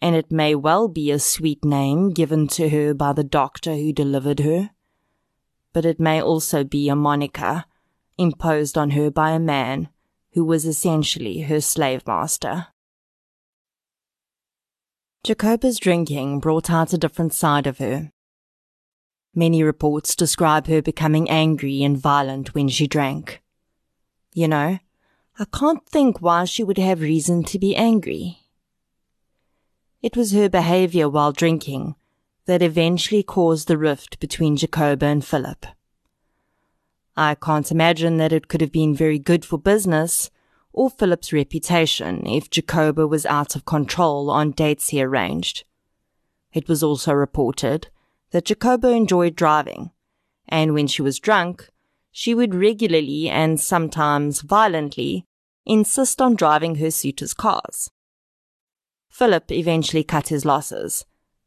and 0.00 0.14
it 0.14 0.30
may 0.30 0.54
well 0.54 0.88
be 0.88 1.10
a 1.10 1.18
sweet 1.18 1.64
name 1.64 2.10
given 2.10 2.46
to 2.46 2.68
her 2.68 2.94
by 2.94 3.12
the 3.12 3.24
doctor 3.24 3.74
who 3.74 3.92
delivered 3.92 4.40
her. 4.40 4.70
But 5.72 5.84
it 5.84 6.00
may 6.00 6.20
also 6.20 6.64
be 6.64 6.88
a 6.88 6.96
moniker 6.96 7.64
imposed 8.18 8.78
on 8.78 8.90
her 8.90 9.10
by 9.10 9.32
a 9.32 9.38
man 9.38 9.88
who 10.32 10.44
was 10.44 10.64
essentially 10.64 11.42
her 11.42 11.60
slave 11.60 12.06
master. 12.06 12.68
Jacoba's 15.26 15.80
drinking 15.80 16.38
brought 16.38 16.70
out 16.70 16.92
a 16.92 16.98
different 16.98 17.34
side 17.34 17.66
of 17.66 17.78
her. 17.78 18.12
Many 19.34 19.60
reports 19.64 20.14
describe 20.14 20.68
her 20.68 20.80
becoming 20.80 21.28
angry 21.28 21.82
and 21.82 21.98
violent 21.98 22.54
when 22.54 22.68
she 22.68 22.86
drank. 22.86 23.42
You 24.34 24.46
know, 24.46 24.78
I 25.36 25.44
can't 25.52 25.84
think 25.84 26.22
why 26.22 26.44
she 26.44 26.62
would 26.62 26.78
have 26.78 27.00
reason 27.00 27.42
to 27.42 27.58
be 27.58 27.74
angry. 27.74 28.38
It 30.00 30.16
was 30.16 30.30
her 30.30 30.48
behavior 30.48 31.08
while 31.08 31.32
drinking 31.32 31.96
that 32.44 32.62
eventually 32.62 33.24
caused 33.24 33.66
the 33.66 33.76
rift 33.76 34.20
between 34.20 34.56
Jacoba 34.56 35.06
and 35.06 35.24
Philip. 35.24 35.66
I 37.16 37.34
can't 37.34 37.72
imagine 37.72 38.18
that 38.18 38.32
it 38.32 38.46
could 38.46 38.60
have 38.60 38.70
been 38.70 38.94
very 38.94 39.18
good 39.18 39.44
for 39.44 39.58
business 39.58 40.30
or 40.76 40.90
Philip's 40.90 41.32
reputation 41.32 42.26
if 42.26 42.50
Jacoba 42.50 43.08
was 43.08 43.26
out 43.26 43.56
of 43.56 43.64
control 43.64 44.30
on 44.30 44.52
dates 44.52 44.90
he 44.90 45.02
arranged. 45.02 45.64
It 46.52 46.68
was 46.68 46.82
also 46.82 47.12
reported 47.12 47.88
that 48.30 48.44
Jacoba 48.44 48.90
enjoyed 48.90 49.34
driving, 49.34 49.90
and 50.46 50.74
when 50.74 50.86
she 50.86 51.02
was 51.02 51.18
drunk, 51.18 51.70
she 52.12 52.34
would 52.34 52.54
regularly 52.54 53.28
and 53.28 53.58
sometimes 53.58 54.42
violently 54.42 55.24
insist 55.64 56.20
on 56.20 56.36
driving 56.36 56.76
her 56.76 56.90
suitors' 56.90 57.34
cars. 57.34 57.90
Philip 59.08 59.50
eventually 59.50 60.04
cut 60.04 60.28
his 60.28 60.44
losses 60.44 61.06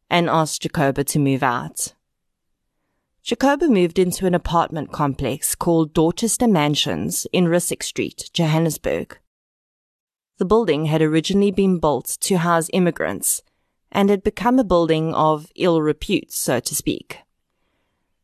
and 0.09 0.27
asked 0.27 0.63
Jacoba 0.63 1.03
to 1.03 1.19
move 1.19 1.43
out. 1.43 1.93
Jacoba 3.29 3.67
moved 3.67 3.99
into 3.99 4.25
an 4.25 4.33
apartment 4.33 4.91
complex 4.91 5.53
called 5.53 5.93
Dorchester 5.93 6.47
Mansions 6.47 7.27
in 7.31 7.45
Rissik 7.45 7.83
Street, 7.83 8.27
Johannesburg. 8.33 9.19
The 10.39 10.45
building 10.45 10.85
had 10.85 11.03
originally 11.03 11.51
been 11.51 11.77
built 11.77 12.17
to 12.21 12.39
house 12.39 12.71
immigrants 12.73 13.43
and 13.91 14.09
had 14.09 14.23
become 14.23 14.57
a 14.57 14.63
building 14.63 15.13
of 15.13 15.51
ill 15.53 15.79
repute, 15.79 16.31
so 16.31 16.59
to 16.59 16.73
speak. 16.73 17.19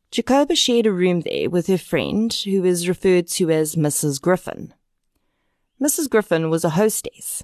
Jacoba 0.09 0.55
shared 0.55 0.87
a 0.87 0.91
room 0.91 1.21
there 1.21 1.51
with 1.51 1.67
her 1.67 1.77
friend, 1.77 2.33
who 2.33 2.65
is 2.65 2.89
referred 2.89 3.27
to 3.27 3.51
as 3.51 3.75
Mrs. 3.75 4.19
Griffin. 4.19 4.73
Mrs. 5.79 6.09
Griffin 6.09 6.49
was 6.49 6.65
a 6.65 6.69
hostess. 6.69 7.43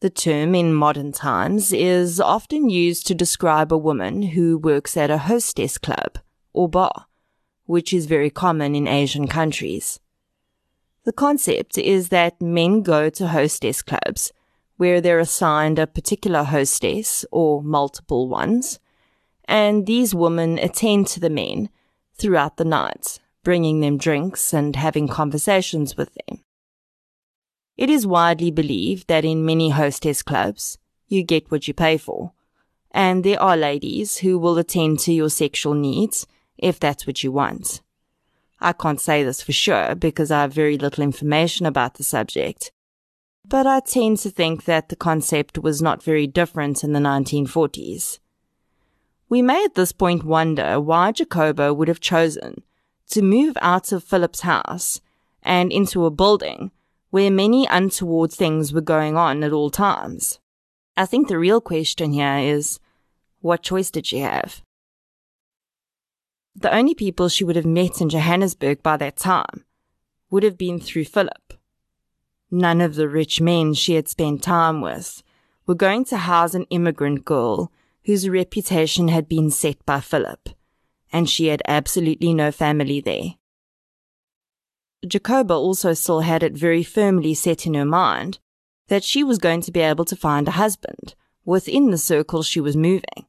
The 0.00 0.08
term 0.08 0.54
in 0.54 0.72
modern 0.72 1.12
times 1.12 1.70
is 1.70 2.18
often 2.18 2.70
used 2.70 3.06
to 3.08 3.14
describe 3.14 3.70
a 3.70 3.76
woman 3.76 4.22
who 4.22 4.56
works 4.56 4.96
at 4.96 5.10
a 5.10 5.18
hostess 5.18 5.76
club 5.76 6.16
or 6.52 6.68
bar, 6.68 7.06
which 7.66 7.92
is 7.92 8.06
very 8.06 8.30
common 8.30 8.74
in 8.74 8.88
Asian 8.88 9.26
countries. 9.26 10.00
The 11.04 11.12
concept 11.12 11.78
is 11.78 12.10
that 12.10 12.40
men 12.42 12.82
go 12.82 13.10
to 13.10 13.28
hostess 13.28 13.82
clubs 13.82 14.32
where 14.76 15.00
they're 15.00 15.18
assigned 15.18 15.78
a 15.78 15.86
particular 15.86 16.42
hostess 16.42 17.24
or 17.30 17.62
multiple 17.62 18.28
ones, 18.28 18.78
and 19.44 19.86
these 19.86 20.14
women 20.14 20.58
attend 20.58 21.06
to 21.06 21.20
the 21.20 21.28
men 21.28 21.68
throughout 22.14 22.56
the 22.56 22.64
night, 22.64 23.18
bringing 23.44 23.80
them 23.80 23.98
drinks 23.98 24.54
and 24.54 24.76
having 24.76 25.06
conversations 25.06 25.96
with 25.96 26.14
them. 26.14 26.42
It 27.76 27.90
is 27.90 28.06
widely 28.06 28.50
believed 28.50 29.08
that 29.08 29.24
in 29.24 29.44
many 29.44 29.70
hostess 29.70 30.22
clubs, 30.22 30.78
you 31.08 31.22
get 31.24 31.50
what 31.50 31.68
you 31.68 31.74
pay 31.74 31.96
for, 31.96 32.32
and 32.90 33.24
there 33.24 33.42
are 33.42 33.56
ladies 33.56 34.18
who 34.18 34.38
will 34.38 34.58
attend 34.58 34.98
to 35.00 35.12
your 35.12 35.30
sexual 35.30 35.74
needs 35.74 36.26
if 36.60 36.78
that's 36.78 37.06
what 37.06 37.24
you 37.24 37.32
want. 37.32 37.80
I 38.60 38.72
can't 38.72 39.00
say 39.00 39.24
this 39.24 39.42
for 39.42 39.52
sure 39.52 39.94
because 39.94 40.30
I 40.30 40.42
have 40.42 40.52
very 40.52 40.76
little 40.76 41.02
information 41.02 41.66
about 41.66 41.94
the 41.94 42.04
subject, 42.04 42.70
but 43.44 43.66
I 43.66 43.80
tend 43.80 44.18
to 44.18 44.30
think 44.30 44.64
that 44.64 44.90
the 44.90 44.96
concept 44.96 45.58
was 45.58 45.80
not 45.80 46.02
very 46.02 46.26
different 46.26 46.84
in 46.84 46.92
the 46.92 47.00
1940s. 47.00 48.18
We 49.28 49.42
may 49.42 49.64
at 49.64 49.76
this 49.76 49.92
point 49.92 50.24
wonder 50.24 50.80
why 50.80 51.12
Jacoba 51.12 51.72
would 51.72 51.88
have 51.88 52.00
chosen 52.00 52.62
to 53.10 53.22
move 53.22 53.56
out 53.62 53.92
of 53.92 54.04
Philip's 54.04 54.40
house 54.40 55.00
and 55.42 55.72
into 55.72 56.04
a 56.04 56.10
building 56.10 56.70
where 57.10 57.30
many 57.30 57.66
untoward 57.66 58.32
things 58.32 58.72
were 58.72 58.80
going 58.80 59.16
on 59.16 59.42
at 59.42 59.52
all 59.52 59.70
times. 59.70 60.38
I 60.96 61.06
think 61.06 61.28
the 61.28 61.38
real 61.38 61.60
question 61.60 62.12
here 62.12 62.38
is, 62.38 62.78
what 63.40 63.62
choice 63.62 63.90
did 63.90 64.06
she 64.06 64.18
have? 64.18 64.62
The 66.54 66.74
only 66.74 66.94
people 66.94 67.28
she 67.28 67.44
would 67.44 67.56
have 67.56 67.66
met 67.66 68.00
in 68.00 68.08
Johannesburg 68.08 68.82
by 68.82 68.96
that 68.96 69.16
time 69.16 69.64
would 70.30 70.42
have 70.42 70.58
been 70.58 70.80
through 70.80 71.04
Philip. 71.04 71.54
None 72.50 72.80
of 72.80 72.96
the 72.96 73.08
rich 73.08 73.40
men 73.40 73.74
she 73.74 73.94
had 73.94 74.08
spent 74.08 74.42
time 74.42 74.80
with 74.80 75.22
were 75.66 75.74
going 75.74 76.04
to 76.06 76.16
house 76.16 76.54
an 76.54 76.66
immigrant 76.70 77.24
girl 77.24 77.70
whose 78.04 78.28
reputation 78.28 79.08
had 79.08 79.28
been 79.28 79.50
set 79.50 79.84
by 79.86 80.00
Philip, 80.00 80.48
and 81.12 81.30
she 81.30 81.46
had 81.46 81.62
absolutely 81.68 82.34
no 82.34 82.50
family 82.50 83.00
there. 83.00 83.34
Jacoba 85.06 85.54
also 85.54 85.94
still 85.94 86.20
had 86.20 86.42
it 86.42 86.52
very 86.52 86.82
firmly 86.82 87.34
set 87.34 87.66
in 87.66 87.74
her 87.74 87.84
mind 87.84 88.38
that 88.88 89.04
she 89.04 89.22
was 89.22 89.38
going 89.38 89.60
to 89.62 89.72
be 89.72 89.80
able 89.80 90.04
to 90.04 90.16
find 90.16 90.48
a 90.48 90.52
husband 90.52 91.14
within 91.44 91.90
the 91.90 91.98
circle 91.98 92.42
she 92.42 92.60
was 92.60 92.76
moving, 92.76 93.26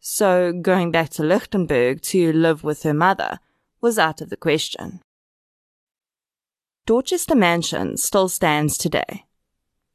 so 0.00 0.52
going 0.52 0.90
back 0.90 1.10
to 1.10 1.22
Lichtenburg 1.22 2.00
to 2.02 2.32
live 2.32 2.64
with 2.64 2.82
her 2.82 2.94
mother 2.94 3.38
was 3.80 3.98
out 3.98 4.20
of 4.20 4.30
the 4.30 4.36
question. 4.36 5.00
Dorchester 6.86 7.36
Mansion 7.36 7.96
still 7.98 8.28
stands 8.28 8.76
today. 8.76 9.26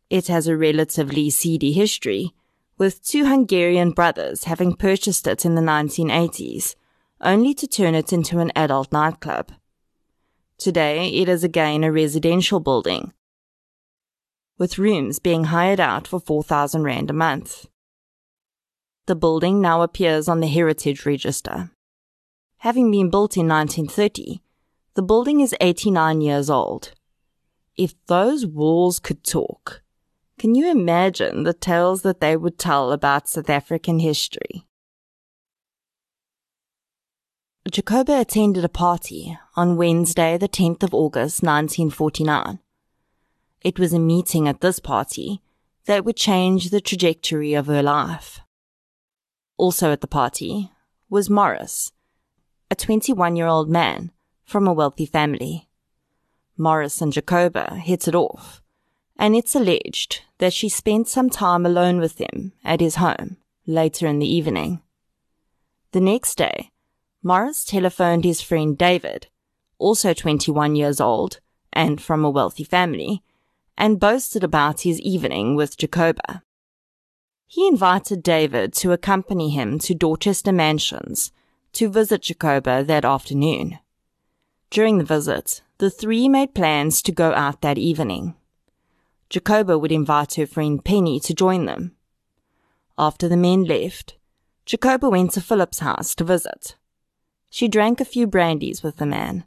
It 0.09 0.27
has 0.27 0.47
a 0.47 0.55
relatively 0.55 1.29
seedy 1.29 1.73
history, 1.73 2.33
with 2.77 3.03
two 3.03 3.25
Hungarian 3.25 3.91
brothers 3.91 4.43
having 4.43 4.75
purchased 4.75 5.25
it 5.27 5.45
in 5.45 5.55
the 5.55 5.61
1980s, 5.61 6.75
only 7.21 7.53
to 7.55 7.67
turn 7.67 7.95
it 7.95 8.13
into 8.13 8.39
an 8.39 8.51
adult 8.55 8.91
nightclub. 8.91 9.51
Today, 10.57 11.09
it 11.09 11.27
is 11.27 11.43
again 11.43 11.83
a 11.83 11.91
residential 11.91 12.59
building, 12.59 13.11
with 14.57 14.77
rooms 14.77 15.19
being 15.19 15.45
hired 15.45 15.79
out 15.79 16.07
for 16.07 16.19
4,000 16.19 16.83
Rand 16.83 17.09
a 17.09 17.13
month. 17.13 17.67
The 19.07 19.15
building 19.15 19.61
now 19.61 19.83
appears 19.83 20.27
on 20.27 20.39
the 20.39 20.47
Heritage 20.47 21.05
Register. 21.05 21.69
Having 22.57 22.89
been 22.89 23.11
built 23.11 23.37
in 23.37 23.47
1930, 23.47 24.41
the 24.95 25.03
building 25.03 25.41
is 25.41 25.53
89 25.61 26.21
years 26.21 26.49
old. 26.49 26.93
If 27.77 27.93
those 28.07 28.47
walls 28.47 28.99
could 28.99 29.23
talk, 29.23 29.83
can 30.39 30.55
you 30.55 30.71
imagine 30.71 31.43
the 31.43 31.53
tales 31.53 32.01
that 32.01 32.19
they 32.19 32.35
would 32.35 32.57
tell 32.57 32.91
about 32.91 33.29
South 33.29 33.49
African 33.49 33.99
history? 33.99 34.65
Jacoba 37.69 38.21
attended 38.21 38.65
a 38.65 38.69
party 38.69 39.37
on 39.55 39.77
Wednesday, 39.77 40.37
the 40.37 40.49
10th 40.49 40.81
of 40.81 40.93
August, 40.95 41.43
1949. 41.43 42.59
It 43.61 43.77
was 43.77 43.93
a 43.93 43.99
meeting 43.99 44.47
at 44.47 44.61
this 44.61 44.79
party 44.79 45.41
that 45.85 46.05
would 46.05 46.15
change 46.15 46.69
the 46.69 46.81
trajectory 46.81 47.53
of 47.53 47.67
her 47.67 47.83
life. 47.83 48.39
Also 49.57 49.91
at 49.91 50.01
the 50.01 50.07
party 50.07 50.71
was 51.09 51.29
Morris, 51.29 51.91
a 52.69 52.75
21 52.75 53.35
year 53.35 53.47
old 53.47 53.69
man 53.69 54.11
from 54.43 54.67
a 54.67 54.73
wealthy 54.73 55.05
family. 55.05 55.69
Morris 56.57 57.01
and 57.01 57.13
Jacoba 57.13 57.75
hit 57.77 58.07
it 58.07 58.15
off, 58.15 58.61
and 59.17 59.35
it's 59.35 59.55
alleged 59.55 60.21
that 60.37 60.53
she 60.53 60.69
spent 60.69 61.07
some 61.07 61.29
time 61.29 61.65
alone 61.65 61.99
with 61.99 62.19
him 62.19 62.53
at 62.63 62.81
his 62.81 62.95
home 62.95 63.37
later 63.65 64.07
in 64.07 64.19
the 64.19 64.31
evening. 64.31 64.81
The 65.91 66.01
next 66.01 66.35
day, 66.35 66.71
Morris 67.23 67.65
telephoned 67.65 68.23
his 68.23 68.41
friend 68.41 68.77
David, 68.77 69.27
also 69.77 70.13
21 70.13 70.75
years 70.75 70.99
old 71.01 71.39
and 71.73 72.01
from 72.01 72.23
a 72.23 72.29
wealthy 72.29 72.63
family, 72.63 73.23
and 73.77 73.99
boasted 73.99 74.43
about 74.43 74.81
his 74.81 74.99
evening 75.01 75.55
with 75.55 75.77
Jacoba. 75.77 76.43
He 77.55 77.69
invited 77.69 78.21
David 78.21 78.73
to 78.73 78.91
accompany 78.91 79.49
him 79.51 79.79
to 79.79 79.95
Dorchester 79.95 80.51
Mansions 80.51 81.31
to 81.71 81.87
visit 81.87 82.23
Jacoba 82.23 82.83
that 82.83 83.05
afternoon. 83.05 83.79
During 84.69 84.97
the 84.97 85.05
visit, 85.05 85.61
the 85.77 85.89
three 85.89 86.27
made 86.27 86.53
plans 86.53 87.01
to 87.03 87.13
go 87.13 87.31
out 87.31 87.61
that 87.61 87.77
evening. 87.77 88.35
Jacoba 89.29 89.79
would 89.79 89.93
invite 89.93 90.33
her 90.33 90.45
friend 90.45 90.83
Penny 90.83 91.17
to 91.21 91.33
join 91.33 91.65
them. 91.65 91.95
After 92.97 93.29
the 93.29 93.37
men 93.37 93.63
left, 93.63 94.17
Jacoba 94.65 95.09
went 95.09 95.31
to 95.31 95.39
Philip's 95.39 95.79
house 95.79 96.13
to 96.15 96.25
visit. 96.25 96.75
She 97.49 97.69
drank 97.69 98.01
a 98.01 98.11
few 98.13 98.27
brandies 98.27 98.83
with 98.83 98.97
the 98.97 99.05
man. 99.05 99.45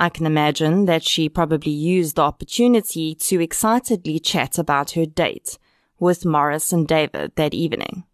I 0.00 0.08
can 0.08 0.26
imagine 0.26 0.86
that 0.86 1.04
she 1.04 1.28
probably 1.28 1.70
used 1.70 2.16
the 2.16 2.22
opportunity 2.22 3.14
to 3.14 3.40
excitedly 3.40 4.18
chat 4.18 4.58
about 4.58 4.90
her 4.98 5.06
date 5.06 5.58
with 5.98 6.24
Morris 6.24 6.72
and 6.72 6.86
David 6.86 7.32
that 7.36 7.54
evening. 7.54 8.04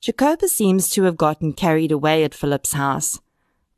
Jacoba 0.00 0.48
seems 0.48 0.88
to 0.90 1.02
have 1.02 1.16
gotten 1.16 1.52
carried 1.52 1.92
away 1.92 2.24
at 2.24 2.34
Philip's 2.34 2.72
house, 2.72 3.20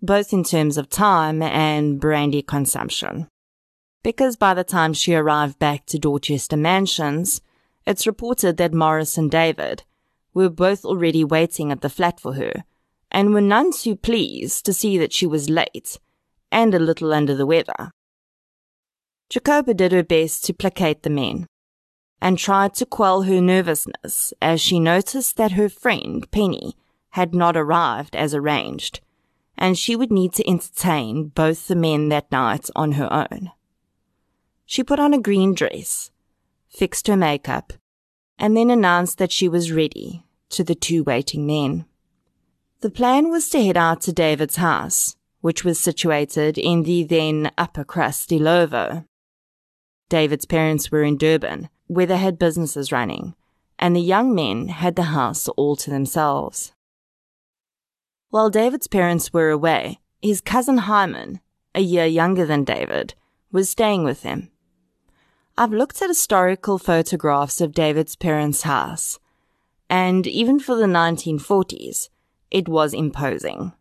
both 0.00 0.32
in 0.32 0.44
terms 0.44 0.78
of 0.78 0.88
time 0.88 1.42
and 1.42 2.00
brandy 2.00 2.42
consumption. 2.42 3.28
Because 4.04 4.36
by 4.36 4.54
the 4.54 4.64
time 4.64 4.92
she 4.92 5.14
arrived 5.14 5.58
back 5.58 5.86
to 5.86 5.98
Dorchester 5.98 6.56
Mansions, 6.56 7.40
it's 7.86 8.06
reported 8.06 8.56
that 8.56 8.74
Morris 8.74 9.18
and 9.18 9.30
David 9.30 9.82
were 10.32 10.48
both 10.48 10.84
already 10.84 11.24
waiting 11.24 11.72
at 11.72 11.80
the 11.80 11.90
flat 11.90 12.20
for 12.20 12.34
her 12.34 12.64
and 13.10 13.34
were 13.34 13.40
none 13.40 13.72
too 13.72 13.96
pleased 13.96 14.64
to 14.64 14.72
see 14.72 14.96
that 14.98 15.12
she 15.12 15.26
was 15.26 15.50
late 15.50 15.98
and 16.50 16.74
a 16.74 16.78
little 16.78 17.12
under 17.12 17.34
the 17.34 17.46
weather. 17.46 17.90
Jacoba 19.28 19.74
did 19.74 19.92
her 19.92 20.02
best 20.02 20.44
to 20.44 20.54
placate 20.54 21.02
the 21.02 21.10
men 21.10 21.46
and 22.22 22.38
tried 22.38 22.72
to 22.72 22.86
quell 22.86 23.22
her 23.22 23.40
nervousness 23.40 24.32
as 24.40 24.60
she 24.60 24.78
noticed 24.78 25.36
that 25.36 25.52
her 25.52 25.68
friend, 25.68 26.30
Penny, 26.30 26.76
had 27.10 27.34
not 27.34 27.56
arrived 27.56 28.14
as 28.14 28.32
arranged, 28.32 29.00
and 29.58 29.76
she 29.76 29.96
would 29.96 30.12
need 30.12 30.32
to 30.32 30.48
entertain 30.48 31.24
both 31.24 31.66
the 31.66 31.74
men 31.74 32.10
that 32.10 32.30
night 32.30 32.70
on 32.76 32.92
her 32.92 33.12
own. 33.12 33.50
She 34.64 34.84
put 34.84 35.00
on 35.00 35.12
a 35.12 35.20
green 35.20 35.52
dress, 35.52 36.12
fixed 36.68 37.08
her 37.08 37.16
makeup, 37.16 37.72
and 38.38 38.56
then 38.56 38.70
announced 38.70 39.18
that 39.18 39.32
she 39.32 39.48
was 39.48 39.72
ready 39.72 40.24
to 40.50 40.62
the 40.62 40.76
two 40.76 41.02
waiting 41.02 41.44
men. 41.44 41.86
The 42.82 42.90
plan 42.90 43.30
was 43.30 43.48
to 43.48 43.62
head 43.62 43.76
out 43.76 44.00
to 44.02 44.12
David's 44.12 44.56
house, 44.56 45.16
which 45.40 45.64
was 45.64 45.80
situated 45.80 46.56
in 46.56 46.84
the 46.84 47.02
then 47.02 47.50
upper 47.58 47.82
crust 47.82 48.30
Illovo. 48.30 49.06
David's 50.08 50.44
parents 50.44 50.92
were 50.92 51.02
in 51.02 51.16
Durban, 51.16 51.68
where 51.86 52.06
they 52.06 52.16
had 52.16 52.38
businesses 52.38 52.92
running, 52.92 53.34
and 53.78 53.94
the 53.94 54.00
young 54.00 54.34
men 54.34 54.68
had 54.68 54.96
the 54.96 55.12
house 55.14 55.48
all 55.48 55.76
to 55.76 55.90
themselves. 55.90 56.72
While 58.30 58.50
David's 58.50 58.86
parents 58.86 59.32
were 59.32 59.50
away, 59.50 60.00
his 60.22 60.40
cousin 60.40 60.78
Hyman, 60.78 61.40
a 61.74 61.80
year 61.80 62.06
younger 62.06 62.46
than 62.46 62.64
David, 62.64 63.14
was 63.50 63.68
staying 63.68 64.04
with 64.04 64.22
him. 64.22 64.50
I've 65.58 65.72
looked 65.72 66.00
at 66.00 66.08
historical 66.08 66.78
photographs 66.78 67.60
of 67.60 67.74
David's 67.74 68.16
parents' 68.16 68.62
house, 68.62 69.18
and 69.90 70.26
even 70.26 70.58
for 70.58 70.76
the 70.76 70.86
1940s, 70.86 72.08
it 72.50 72.68
was 72.68 72.94
imposing. 72.94 73.72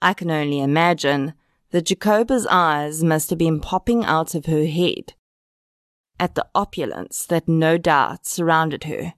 I 0.00 0.14
can 0.14 0.30
only 0.30 0.60
imagine 0.60 1.34
that 1.70 1.86
Jacoba's 1.86 2.46
eyes 2.46 3.02
must 3.02 3.28
have 3.30 3.38
been 3.38 3.60
popping 3.60 4.04
out 4.04 4.34
of 4.34 4.46
her 4.46 4.64
head 4.64 5.12
at 6.18 6.34
the 6.34 6.46
opulence 6.54 7.26
that 7.26 7.48
no 7.48 7.76
doubt 7.76 8.26
surrounded 8.26 8.84
her, 8.84 9.14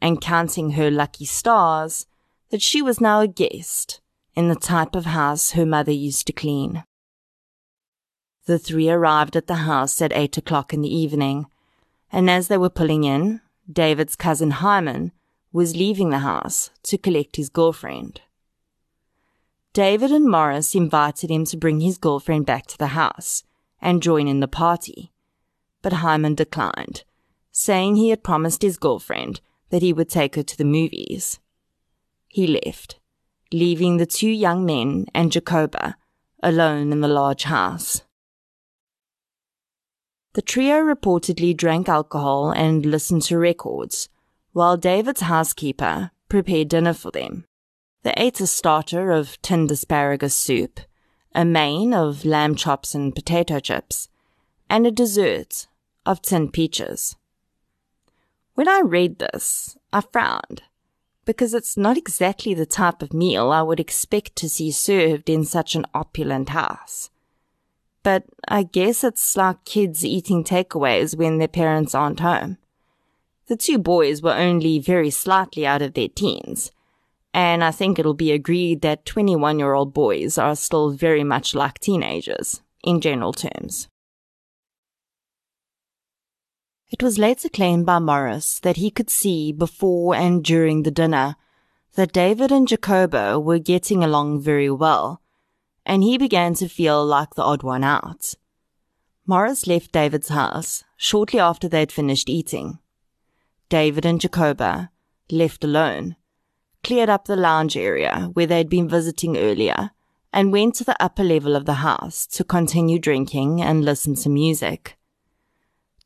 and 0.00 0.20
counting 0.20 0.72
her 0.72 0.90
lucky 0.90 1.24
stars 1.24 2.06
that 2.50 2.62
she 2.62 2.82
was 2.82 3.00
now 3.00 3.20
a 3.20 3.28
guest 3.28 4.00
in 4.34 4.48
the 4.48 4.56
type 4.56 4.94
of 4.94 5.04
house 5.04 5.52
her 5.52 5.66
mother 5.66 5.92
used 5.92 6.26
to 6.26 6.32
clean. 6.32 6.84
The 8.46 8.58
three 8.58 8.90
arrived 8.90 9.36
at 9.36 9.46
the 9.46 9.66
house 9.66 10.02
at 10.02 10.12
eight 10.14 10.36
o'clock 10.36 10.74
in 10.74 10.82
the 10.82 10.94
evening, 10.94 11.46
and 12.10 12.28
as 12.28 12.48
they 12.48 12.58
were 12.58 12.70
pulling 12.70 13.04
in, 13.04 13.40
David's 13.70 14.16
cousin 14.16 14.50
Hyman 14.50 15.12
was 15.52 15.76
leaving 15.76 16.10
the 16.10 16.18
house 16.18 16.70
to 16.84 16.98
collect 16.98 17.36
his 17.36 17.48
girlfriend. 17.48 18.20
David 19.72 20.10
and 20.10 20.28
Morris 20.28 20.74
invited 20.74 21.30
him 21.30 21.44
to 21.46 21.56
bring 21.56 21.80
his 21.80 21.96
girlfriend 21.96 22.44
back 22.44 22.66
to 22.66 22.78
the 22.78 22.88
house 22.88 23.44
and 23.80 24.02
join 24.02 24.26
in 24.26 24.40
the 24.40 24.48
party 24.48 25.11
but 25.82 25.94
Hyman 25.94 26.34
declined, 26.34 27.04
saying 27.50 27.96
he 27.96 28.08
had 28.08 28.22
promised 28.22 28.62
his 28.62 28.78
girlfriend 28.78 29.40
that 29.70 29.82
he 29.82 29.92
would 29.92 30.08
take 30.08 30.36
her 30.36 30.42
to 30.42 30.56
the 30.56 30.64
movies. 30.64 31.40
He 32.28 32.46
left, 32.46 32.98
leaving 33.52 33.96
the 33.96 34.06
two 34.06 34.30
young 34.30 34.64
men 34.64 35.06
and 35.14 35.30
Jacoba 35.30 35.96
alone 36.42 36.92
in 36.92 37.00
the 37.00 37.08
large 37.08 37.44
house. 37.44 38.02
The 40.34 40.42
trio 40.42 40.76
reportedly 40.76 41.54
drank 41.54 41.88
alcohol 41.88 42.52
and 42.52 42.86
listened 42.86 43.22
to 43.22 43.36
records, 43.36 44.08
while 44.52 44.76
David's 44.76 45.20
housekeeper 45.20 46.10
prepared 46.28 46.68
dinner 46.68 46.94
for 46.94 47.10
them. 47.10 47.44
They 48.02 48.14
ate 48.16 48.40
a 48.40 48.46
starter 48.46 49.12
of 49.12 49.40
tinned 49.42 49.70
asparagus 49.70 50.34
soup, 50.34 50.80
a 51.34 51.44
main 51.44 51.92
of 51.92 52.24
lamb 52.24 52.54
chops 52.54 52.94
and 52.94 53.14
potato 53.14 53.60
chips, 53.60 54.08
and 54.68 54.86
a 54.86 54.90
dessert 54.90 55.66
of 56.04 56.22
tin 56.22 56.50
peaches. 56.50 57.16
When 58.54 58.68
I 58.68 58.82
read 58.84 59.18
this, 59.18 59.76
I 59.92 60.02
frowned, 60.02 60.62
because 61.24 61.54
it's 61.54 61.76
not 61.76 61.96
exactly 61.96 62.54
the 62.54 62.66
type 62.66 63.02
of 63.02 63.14
meal 63.14 63.50
I 63.50 63.62
would 63.62 63.80
expect 63.80 64.36
to 64.36 64.48
see 64.48 64.70
served 64.70 65.30
in 65.30 65.44
such 65.44 65.74
an 65.74 65.86
opulent 65.94 66.50
house. 66.50 67.10
But 68.02 68.24
I 68.48 68.64
guess 68.64 69.04
it's 69.04 69.36
like 69.36 69.64
kids 69.64 70.04
eating 70.04 70.44
takeaways 70.44 71.16
when 71.16 71.38
their 71.38 71.48
parents 71.48 71.94
aren't 71.94 72.20
home. 72.20 72.58
The 73.46 73.56
two 73.56 73.78
boys 73.78 74.22
were 74.22 74.34
only 74.34 74.78
very 74.78 75.10
slightly 75.10 75.66
out 75.66 75.82
of 75.82 75.94
their 75.94 76.08
teens, 76.08 76.72
and 77.34 77.64
I 77.64 77.70
think 77.70 77.98
it'll 77.98 78.14
be 78.14 78.32
agreed 78.32 78.82
that 78.82 79.06
21 79.06 79.58
year 79.58 79.74
old 79.74 79.94
boys 79.94 80.36
are 80.36 80.56
still 80.56 80.90
very 80.90 81.24
much 81.24 81.54
like 81.54 81.78
teenagers, 81.78 82.60
in 82.84 83.00
general 83.00 83.32
terms. 83.32 83.88
It 86.92 87.02
was 87.02 87.18
later 87.18 87.48
claimed 87.48 87.86
by 87.86 87.98
Morris 88.00 88.60
that 88.60 88.76
he 88.76 88.90
could 88.90 89.08
see 89.08 89.50
before 89.50 90.14
and 90.14 90.44
during 90.44 90.82
the 90.82 90.90
dinner 90.90 91.36
that 91.94 92.12
David 92.12 92.52
and 92.52 92.68
Jacoba 92.68 93.40
were 93.40 93.58
getting 93.58 94.04
along 94.04 94.42
very 94.42 94.70
well, 94.70 95.22
and 95.86 96.02
he 96.02 96.18
began 96.18 96.52
to 96.54 96.68
feel 96.68 97.02
like 97.04 97.34
the 97.34 97.42
odd 97.42 97.62
one 97.62 97.82
out. 97.82 98.34
Morris 99.26 99.66
left 99.66 99.92
David's 99.92 100.28
house 100.28 100.84
shortly 100.98 101.40
after 101.40 101.66
they'd 101.66 101.90
finished 101.90 102.28
eating. 102.28 102.78
David 103.70 104.04
and 104.04 104.20
Jacoba, 104.20 104.90
left 105.30 105.64
alone, 105.64 106.16
cleared 106.84 107.08
up 107.08 107.24
the 107.24 107.36
lounge 107.36 107.74
area 107.74 108.28
where 108.34 108.46
they'd 108.46 108.68
been 108.68 108.86
visiting 108.88 109.38
earlier 109.38 109.92
and 110.30 110.52
went 110.52 110.74
to 110.74 110.84
the 110.84 111.02
upper 111.02 111.24
level 111.24 111.56
of 111.56 111.64
the 111.64 111.80
house 111.88 112.26
to 112.26 112.44
continue 112.44 112.98
drinking 112.98 113.62
and 113.62 113.82
listen 113.82 114.14
to 114.14 114.28
music. 114.28 114.98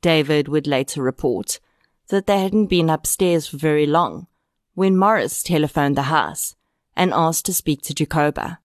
David 0.07 0.47
would 0.47 0.69
later 0.69 1.03
report 1.03 1.59
that 2.11 2.29
they 2.29 2.39
hadn't 2.39 2.67
been 2.67 2.89
upstairs 2.89 3.49
for 3.49 3.57
very 3.57 3.87
long 3.87 4.29
when 4.75 4.97
Morris 4.97 5.43
telephoned 5.43 5.97
the 5.97 6.03
house 6.03 6.55
and 6.95 7.13
asked 7.13 7.45
to 7.47 7.53
speak 7.53 7.83
to 7.83 7.93
Jacoba. 7.93 8.61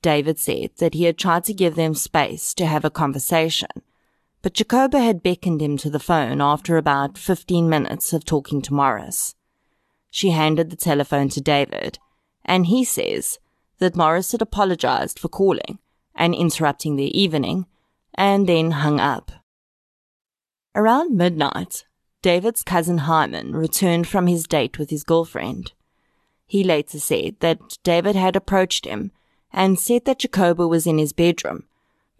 David 0.00 0.38
said 0.38 0.70
that 0.78 0.94
he 0.94 1.04
had 1.04 1.18
tried 1.18 1.44
to 1.44 1.52
give 1.52 1.74
them 1.74 1.92
space 1.92 2.54
to 2.54 2.64
have 2.64 2.86
a 2.86 2.90
conversation, 2.90 3.68
but 4.40 4.54
Jacoba 4.54 5.00
had 5.00 5.22
beckoned 5.22 5.60
him 5.60 5.76
to 5.76 5.90
the 5.90 6.00
phone 6.00 6.40
after 6.40 6.78
about 6.78 7.18
15 7.18 7.68
minutes 7.68 8.14
of 8.14 8.24
talking 8.24 8.62
to 8.62 8.72
Morris. 8.72 9.34
She 10.08 10.30
handed 10.30 10.70
the 10.70 10.76
telephone 10.76 11.28
to 11.28 11.42
David, 11.42 11.98
and 12.46 12.64
he 12.64 12.82
says 12.82 13.38
that 13.78 13.94
Morris 13.94 14.32
had 14.32 14.40
apologized 14.40 15.18
for 15.18 15.28
calling 15.28 15.80
and 16.14 16.34
interrupting 16.34 16.96
their 16.96 17.10
evening, 17.12 17.66
and 18.14 18.48
then 18.48 18.70
hung 18.70 18.98
up. 18.98 19.32
Around 20.74 21.16
midnight, 21.16 21.84
David's 22.22 22.62
cousin 22.62 22.98
Hyman 22.98 23.56
returned 23.56 24.06
from 24.06 24.28
his 24.28 24.46
date 24.46 24.78
with 24.78 24.90
his 24.90 25.02
girlfriend. 25.02 25.72
He 26.46 26.62
later 26.62 27.00
said 27.00 27.36
that 27.40 27.78
David 27.82 28.14
had 28.14 28.36
approached 28.36 28.84
him 28.84 29.10
and 29.52 29.80
said 29.80 30.04
that 30.04 30.20
Jacoba 30.20 30.68
was 30.68 30.86
in 30.86 30.98
his 30.98 31.12
bedroom, 31.12 31.64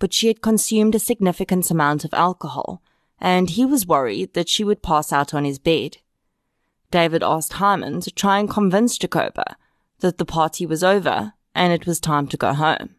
but 0.00 0.12
she 0.12 0.26
had 0.26 0.42
consumed 0.42 0.96
a 0.96 0.98
significant 0.98 1.70
amount 1.70 2.04
of 2.04 2.12
alcohol, 2.12 2.82
and 3.20 3.50
he 3.50 3.64
was 3.64 3.86
worried 3.86 4.34
that 4.34 4.48
she 4.48 4.64
would 4.64 4.82
pass 4.82 5.12
out 5.12 5.32
on 5.32 5.44
his 5.44 5.60
bed. 5.60 5.98
David 6.90 7.22
asked 7.22 7.54
Hyman 7.54 8.00
to 8.00 8.10
try 8.10 8.40
and 8.40 8.50
convince 8.50 8.98
Jacoba 8.98 9.56
that 10.00 10.18
the 10.18 10.24
party 10.24 10.66
was 10.66 10.82
over 10.82 11.34
and 11.54 11.72
it 11.72 11.86
was 11.86 12.00
time 12.00 12.26
to 12.26 12.36
go 12.36 12.52
home. 12.52 12.96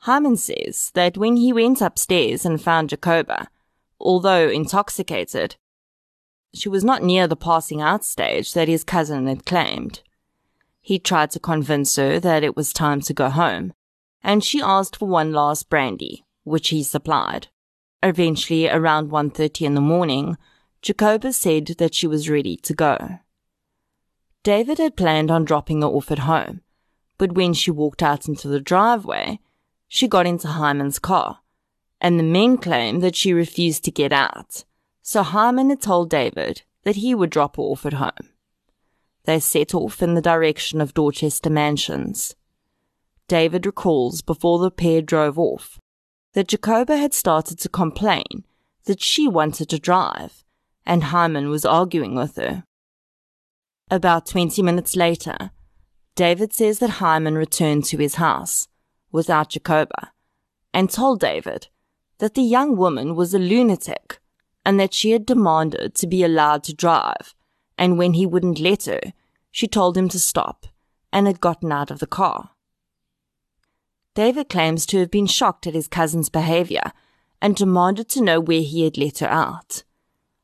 Hyman 0.00 0.36
says 0.36 0.90
that 0.94 1.16
when 1.16 1.36
he 1.36 1.50
went 1.50 1.80
upstairs 1.80 2.44
and 2.44 2.60
found 2.60 2.90
Jacoba, 2.90 3.48
although 4.04 4.48
intoxicated. 4.48 5.56
She 6.52 6.68
was 6.68 6.84
not 6.84 7.02
near 7.02 7.26
the 7.26 7.36
passing 7.36 7.80
out 7.80 8.04
stage 8.04 8.52
that 8.52 8.68
his 8.68 8.84
cousin 8.84 9.26
had 9.26 9.46
claimed. 9.46 10.02
He 10.80 10.98
tried 10.98 11.30
to 11.32 11.40
convince 11.40 11.96
her 11.96 12.20
that 12.20 12.44
it 12.44 12.54
was 12.54 12.72
time 12.72 13.00
to 13.02 13.14
go 13.14 13.30
home, 13.30 13.72
and 14.22 14.44
she 14.44 14.60
asked 14.60 14.96
for 14.96 15.08
one 15.08 15.32
last 15.32 15.70
brandy, 15.70 16.24
which 16.44 16.68
he 16.68 16.82
supplied. 16.82 17.48
Eventually, 18.02 18.68
around 18.68 19.10
1.30 19.10 19.66
in 19.66 19.74
the 19.74 19.80
morning, 19.80 20.36
Jacoba 20.82 21.32
said 21.32 21.66
that 21.78 21.94
she 21.94 22.06
was 22.06 22.28
ready 22.28 22.56
to 22.58 22.74
go. 22.74 23.18
David 24.42 24.76
had 24.76 24.96
planned 24.96 25.30
on 25.30 25.46
dropping 25.46 25.80
her 25.80 25.88
off 25.88 26.12
at 26.12 26.20
home, 26.20 26.60
but 27.16 27.32
when 27.32 27.54
she 27.54 27.70
walked 27.70 28.02
out 28.02 28.28
into 28.28 28.46
the 28.46 28.60
driveway, 28.60 29.40
she 29.88 30.06
got 30.06 30.26
into 30.26 30.48
Hyman's 30.48 30.98
car 30.98 31.40
and 32.04 32.18
the 32.18 32.22
men 32.22 32.58
claim 32.58 33.00
that 33.00 33.16
she 33.16 33.32
refused 33.32 33.82
to 33.82 33.90
get 33.90 34.12
out, 34.12 34.62
so 35.00 35.22
Hyman 35.22 35.70
had 35.70 35.80
told 35.80 36.10
David 36.10 36.60
that 36.82 36.96
he 36.96 37.14
would 37.14 37.30
drop 37.30 37.56
her 37.56 37.62
off 37.62 37.86
at 37.86 37.94
home. 37.94 38.28
They 39.24 39.40
set 39.40 39.74
off 39.74 40.02
in 40.02 40.12
the 40.12 40.20
direction 40.20 40.82
of 40.82 40.92
Dorchester 40.92 41.48
Mansions. 41.48 42.36
David 43.26 43.64
recalls 43.64 44.20
before 44.20 44.58
the 44.58 44.70
pair 44.70 45.00
drove 45.00 45.38
off 45.38 45.80
that 46.34 46.48
Jacoba 46.48 46.98
had 46.98 47.14
started 47.14 47.58
to 47.60 47.70
complain 47.70 48.44
that 48.84 49.00
she 49.00 49.26
wanted 49.26 49.70
to 49.70 49.78
drive, 49.78 50.44
and 50.84 51.04
Hyman 51.04 51.48
was 51.48 51.64
arguing 51.64 52.14
with 52.14 52.36
her. 52.36 52.64
About 53.90 54.26
20 54.26 54.60
minutes 54.60 54.94
later, 54.94 55.52
David 56.16 56.52
says 56.52 56.80
that 56.80 57.00
Hyman 57.00 57.36
returned 57.36 57.86
to 57.86 57.96
his 57.96 58.16
house 58.16 58.68
without 59.10 59.48
Jacoba 59.48 60.12
and 60.74 60.90
told 60.90 61.20
David 61.20 61.68
that 62.18 62.34
the 62.34 62.42
young 62.42 62.76
woman 62.76 63.14
was 63.14 63.34
a 63.34 63.38
lunatic 63.38 64.18
and 64.64 64.80
that 64.80 64.94
she 64.94 65.10
had 65.10 65.26
demanded 65.26 65.94
to 65.94 66.06
be 66.06 66.22
allowed 66.22 66.64
to 66.64 66.74
drive, 66.74 67.34
and 67.76 67.98
when 67.98 68.14
he 68.14 68.24
wouldn't 68.26 68.60
let 68.60 68.84
her, 68.86 69.12
she 69.50 69.66
told 69.68 69.96
him 69.96 70.08
to 70.08 70.18
stop 70.18 70.66
and 71.12 71.26
had 71.26 71.40
gotten 71.40 71.70
out 71.70 71.90
of 71.90 71.98
the 71.98 72.06
car. 72.06 72.50
David 74.14 74.48
claims 74.48 74.86
to 74.86 74.98
have 75.00 75.10
been 75.10 75.26
shocked 75.26 75.66
at 75.66 75.74
his 75.74 75.88
cousin's 75.88 76.28
behavior 76.28 76.92
and 77.42 77.56
demanded 77.56 78.08
to 78.10 78.22
know 78.22 78.40
where 78.40 78.62
he 78.62 78.84
had 78.84 78.96
let 78.96 79.18
her 79.18 79.28
out. 79.28 79.82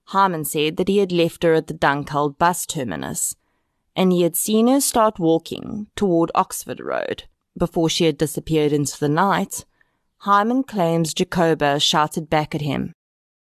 Hyman 0.07 0.45
said 0.45 0.77
that 0.77 0.89
he 0.89 0.99
had 0.99 1.12
left 1.12 1.45
her 1.45 1.55
at 1.55 1.68
the 1.68 1.75
Dunkeld 1.75 2.37
bus 2.37 2.66
terminus, 2.66 3.37
and 3.95 4.12
he 4.12 4.23
had 4.23 4.37
seen 4.37 4.66
her 4.66 4.81
start 4.81 5.18
walking 5.18 5.87
toward 5.95 6.33
Oxford 6.35 6.81
Road 6.81 7.25
before 7.57 7.89
she 7.89 8.05
had 8.05 8.18
disappeared 8.18 8.73
into 8.73 8.99
the 8.99 9.09
night. 9.09 9.64
Hyman 10.25 10.64
claims 10.64 11.14
Jacoba 11.14 11.81
shouted 11.81 12.29
back 12.29 12.55
at 12.55 12.61
him, 12.61 12.93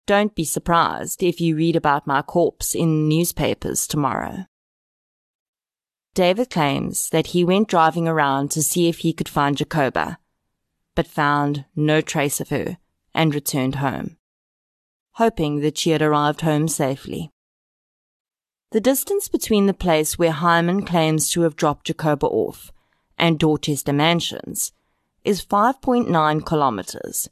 Don't 0.06 0.34
be 0.34 0.44
surprised 0.44 1.22
if 1.22 1.40
you 1.40 1.56
read 1.56 1.74
about 1.74 2.06
my 2.06 2.20
corpse 2.20 2.74
in 2.74 3.08
newspapers 3.08 3.86
tomorrow. 3.86 4.44
David 6.12 6.50
claims 6.50 7.08
that 7.08 7.28
he 7.28 7.46
went 7.46 7.68
driving 7.68 8.06
around 8.06 8.50
to 8.50 8.62
see 8.62 8.88
if 8.88 8.98
he 8.98 9.14
could 9.14 9.28
find 9.28 9.56
Jacoba, 9.56 10.18
but 10.94 11.06
found 11.06 11.64
no 11.74 12.02
trace 12.02 12.42
of 12.42 12.50
her 12.50 12.76
and 13.14 13.34
returned 13.34 13.76
home, 13.76 14.18
hoping 15.12 15.60
that 15.60 15.78
she 15.78 15.90
had 15.90 16.02
arrived 16.02 16.42
home 16.42 16.68
safely. 16.68 17.30
The 18.72 18.82
distance 18.82 19.28
between 19.28 19.64
the 19.64 19.72
place 19.72 20.18
where 20.18 20.32
Hyman 20.32 20.84
claims 20.84 21.30
to 21.30 21.40
have 21.40 21.56
dropped 21.56 21.86
Jacoba 21.86 22.26
off 22.26 22.70
and 23.16 23.38
Dorchester 23.38 23.94
Mansions 23.94 24.72
is 25.26 25.44
5.9 25.44 26.46
kilometers. 26.46 27.28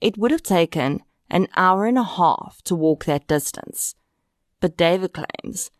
It 0.00 0.16
would 0.16 0.30
have 0.30 0.42
taken 0.42 1.02
an 1.28 1.46
hour 1.54 1.84
and 1.84 1.98
a 1.98 2.02
half 2.02 2.62
to 2.64 2.74
walk 2.74 3.04
that 3.04 3.28
distance, 3.28 3.94
but 4.60 4.78
David 4.78 5.12
claims 5.12 5.70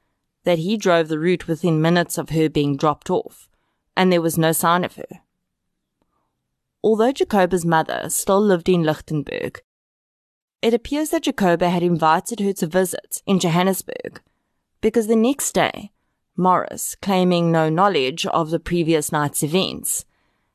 that 0.45 0.59
he 0.59 0.77
drove 0.77 1.09
the 1.09 1.19
route 1.19 1.49
within 1.49 1.81
minutes 1.81 2.19
of 2.19 2.29
her 2.29 2.51
being 2.51 2.77
dropped 2.77 3.09
off, 3.09 3.49
and 3.97 4.13
there 4.13 4.21
was 4.21 4.37
no 4.37 4.53
sign 4.53 4.85
of 4.85 4.97
her. 4.97 5.23
Although 6.85 7.13
Jacoba's 7.13 7.65
mother 7.65 8.11
still 8.11 8.41
lived 8.41 8.69
in 8.69 8.83
Lichtenburg, 8.83 9.63
it 10.61 10.75
appears 10.75 11.11
that 11.11 11.23
Jacoba 11.23 11.71
had 11.71 11.83
invited 11.83 12.41
her 12.41 12.53
to 12.53 12.67
visit 12.67 13.23
in 13.27 13.39
Johannesburg 13.39 14.21
because 14.83 15.07
the 15.07 15.17
next 15.17 15.53
day, 15.53 15.93
Morris, 16.37 16.95
claiming 17.01 17.51
no 17.51 17.71
knowledge 17.71 18.27
of 18.27 18.51
the 18.51 18.61
previous 18.61 19.11
night's 19.11 19.43
events, 19.43 20.05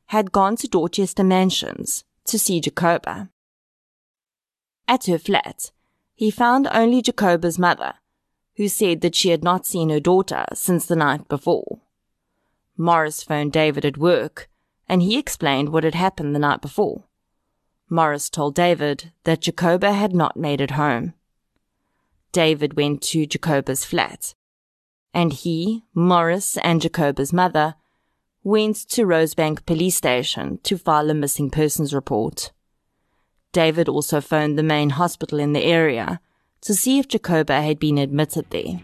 had 0.08 0.32
gone 0.32 0.56
to 0.56 0.68
Dorchester 0.68 1.24
Mansions 1.24 2.04
to 2.26 2.38
see 2.38 2.60
Jacoba. 2.60 3.30
At 4.86 5.06
her 5.06 5.18
flat, 5.18 5.70
he 6.14 6.30
found 6.30 6.68
only 6.72 7.02
Jacoba's 7.02 7.58
mother, 7.58 7.94
who 8.56 8.68
said 8.68 9.00
that 9.00 9.14
she 9.14 9.30
had 9.30 9.44
not 9.44 9.66
seen 9.66 9.90
her 9.90 10.00
daughter 10.00 10.44
since 10.52 10.86
the 10.86 10.96
night 10.96 11.28
before. 11.28 11.80
Morris 12.76 13.22
phoned 13.22 13.52
David 13.52 13.84
at 13.84 13.98
work 13.98 14.48
and 14.88 15.02
he 15.02 15.18
explained 15.18 15.68
what 15.68 15.84
had 15.84 15.94
happened 15.94 16.34
the 16.34 16.40
night 16.40 16.62
before. 16.62 17.04
Morris 17.90 18.30
told 18.30 18.54
David 18.54 19.12
that 19.24 19.42
Jacoba 19.42 19.92
had 19.92 20.14
not 20.14 20.36
made 20.36 20.60
it 20.60 20.72
home. 20.72 21.14
David 22.32 22.74
went 22.76 23.02
to 23.02 23.26
Jacoba's 23.26 23.84
flat, 23.84 24.34
and 25.14 25.32
he, 25.32 25.84
Morris, 25.94 26.56
and 26.58 26.80
Jacoba's 26.80 27.32
mother 27.32 27.74
went 28.48 28.76
to 28.88 29.02
Rosebank 29.02 29.66
police 29.66 29.96
station 29.96 30.58
to 30.62 30.78
file 30.78 31.10
a 31.10 31.14
missing 31.14 31.50
persons 31.50 31.92
report. 31.92 32.50
David 33.52 33.90
also 33.90 34.22
phoned 34.22 34.58
the 34.58 34.62
main 34.62 34.90
hospital 34.90 35.38
in 35.38 35.52
the 35.52 35.64
area 35.64 36.18
to 36.62 36.74
see 36.74 36.98
if 36.98 37.08
Jacoba 37.08 37.60
had 37.60 37.78
been 37.78 37.98
admitted 37.98 38.46
there. 38.48 38.80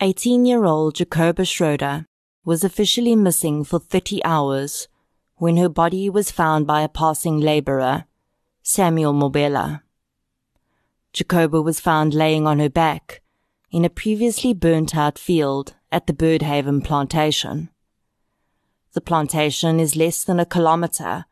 18 0.00 0.46
year 0.46 0.64
old 0.64 0.94
Jacoba 0.94 1.44
Schroeder 1.44 2.06
was 2.44 2.62
officially 2.62 3.16
missing 3.16 3.64
for 3.64 3.80
30 3.80 4.24
hours 4.24 4.86
when 5.38 5.56
her 5.56 5.68
body 5.68 6.08
was 6.08 6.30
found 6.30 6.68
by 6.68 6.82
a 6.82 6.88
passing 6.88 7.40
laborer, 7.40 8.04
Samuel 8.62 9.12
Mobela. 9.12 9.82
Jacoba 11.12 11.60
was 11.60 11.80
found 11.80 12.14
laying 12.14 12.46
on 12.46 12.60
her 12.60 12.68
back 12.68 13.22
in 13.72 13.84
a 13.84 13.90
previously 13.90 14.54
burnt 14.54 14.96
out 14.96 15.18
field 15.18 15.74
at 15.90 16.06
the 16.06 16.12
Birdhaven 16.12 16.84
plantation. 16.84 17.68
The 18.92 19.00
plantation 19.00 19.80
is 19.80 19.96
less 19.96 20.22
than 20.22 20.38
a 20.38 20.46
kilometre 20.46 21.24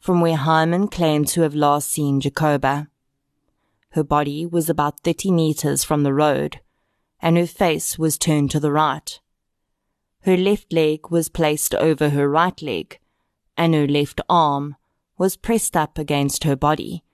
from 0.00 0.22
where 0.22 0.36
Hyman 0.36 0.88
claimed 0.88 1.28
to 1.28 1.42
have 1.42 1.54
last 1.54 1.90
seen 1.90 2.22
Jacoba. 2.22 2.88
Her 3.90 4.04
body 4.04 4.46
was 4.46 4.70
about 4.70 5.00
30 5.00 5.32
metres 5.32 5.84
from 5.84 6.02
the 6.02 6.14
road 6.14 6.60
and 7.20 7.36
her 7.36 7.46
face 7.46 7.98
was 7.98 8.18
turned 8.18 8.50
to 8.50 8.60
the 8.60 8.72
right. 8.72 9.20
Her 10.22 10.36
left 10.36 10.72
leg 10.72 11.10
was 11.10 11.28
placed 11.28 11.74
over 11.74 12.10
her 12.10 12.28
right 12.28 12.60
leg, 12.60 12.98
and 13.56 13.74
her 13.74 13.86
left 13.86 14.20
arm 14.28 14.76
was 15.16 15.36
pressed 15.36 15.76
up 15.76 15.98
against 15.98 16.44
her 16.44 16.56
body, 16.56 17.04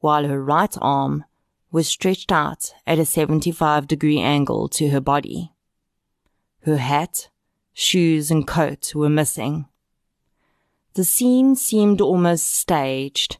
while 0.00 0.26
her 0.26 0.42
right 0.42 0.76
arm 0.82 1.24
was 1.70 1.88
stretched 1.88 2.30
out 2.30 2.74
at 2.86 2.98
a 2.98 3.04
75 3.04 3.86
degree 3.86 4.20
angle 4.20 4.68
to 4.68 4.90
her 4.90 5.00
body. 5.00 5.52
Her 6.62 6.76
hat, 6.76 7.28
shoes, 7.72 8.30
and 8.30 8.46
coat 8.46 8.94
were 8.94 9.08
missing. 9.08 9.66
The 10.94 11.04
scene 11.04 11.56
seemed 11.56 12.00
almost 12.00 12.52
staged, 12.52 13.38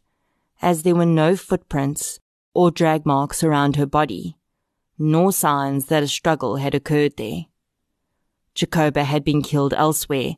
as 0.60 0.82
there 0.82 0.94
were 0.94 1.06
no 1.06 1.36
footprints 1.36 2.20
or 2.54 2.70
drag 2.70 3.04
marks 3.04 3.44
around 3.44 3.76
her 3.76 3.86
body 3.86 4.36
nor 4.98 5.32
signs 5.32 5.86
that 5.86 6.02
a 6.02 6.08
struggle 6.08 6.56
had 6.56 6.74
occurred 6.74 7.16
there. 7.16 7.46
Jacoba 8.54 9.04
had 9.04 9.24
been 9.24 9.42
killed 9.42 9.74
elsewhere 9.74 10.36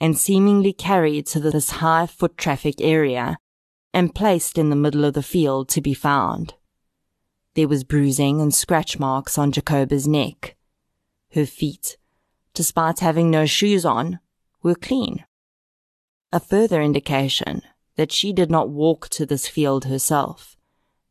and 0.00 0.18
seemingly 0.18 0.72
carried 0.72 1.26
to 1.26 1.38
this 1.38 1.70
high 1.70 2.06
foot 2.06 2.36
traffic 2.36 2.80
area 2.80 3.36
and 3.94 4.14
placed 4.14 4.58
in 4.58 4.70
the 4.70 4.76
middle 4.76 5.04
of 5.04 5.14
the 5.14 5.22
field 5.22 5.68
to 5.68 5.80
be 5.80 5.94
found. 5.94 6.54
There 7.54 7.68
was 7.68 7.84
bruising 7.84 8.40
and 8.40 8.52
scratch 8.52 8.98
marks 8.98 9.38
on 9.38 9.52
Jacoba's 9.52 10.08
neck. 10.08 10.56
Her 11.34 11.46
feet, 11.46 11.96
despite 12.54 13.00
having 13.00 13.30
no 13.30 13.46
shoes 13.46 13.84
on, 13.84 14.18
were 14.62 14.74
clean. 14.74 15.24
A 16.32 16.40
further 16.40 16.80
indication 16.80 17.62
that 17.96 18.10
she 18.10 18.32
did 18.32 18.50
not 18.50 18.70
walk 18.70 19.08
to 19.10 19.26
this 19.26 19.46
field 19.46 19.84
herself, 19.84 20.56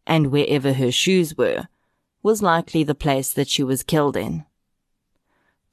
and 0.07 0.27
wherever 0.31 0.73
her 0.73 0.91
shoes 0.91 1.37
were, 1.37 1.67
was 2.23 2.41
likely 2.41 2.83
the 2.83 2.95
place 2.95 3.33
that 3.33 3.47
she 3.47 3.63
was 3.63 3.83
killed 3.83 4.15
in. 4.15 4.45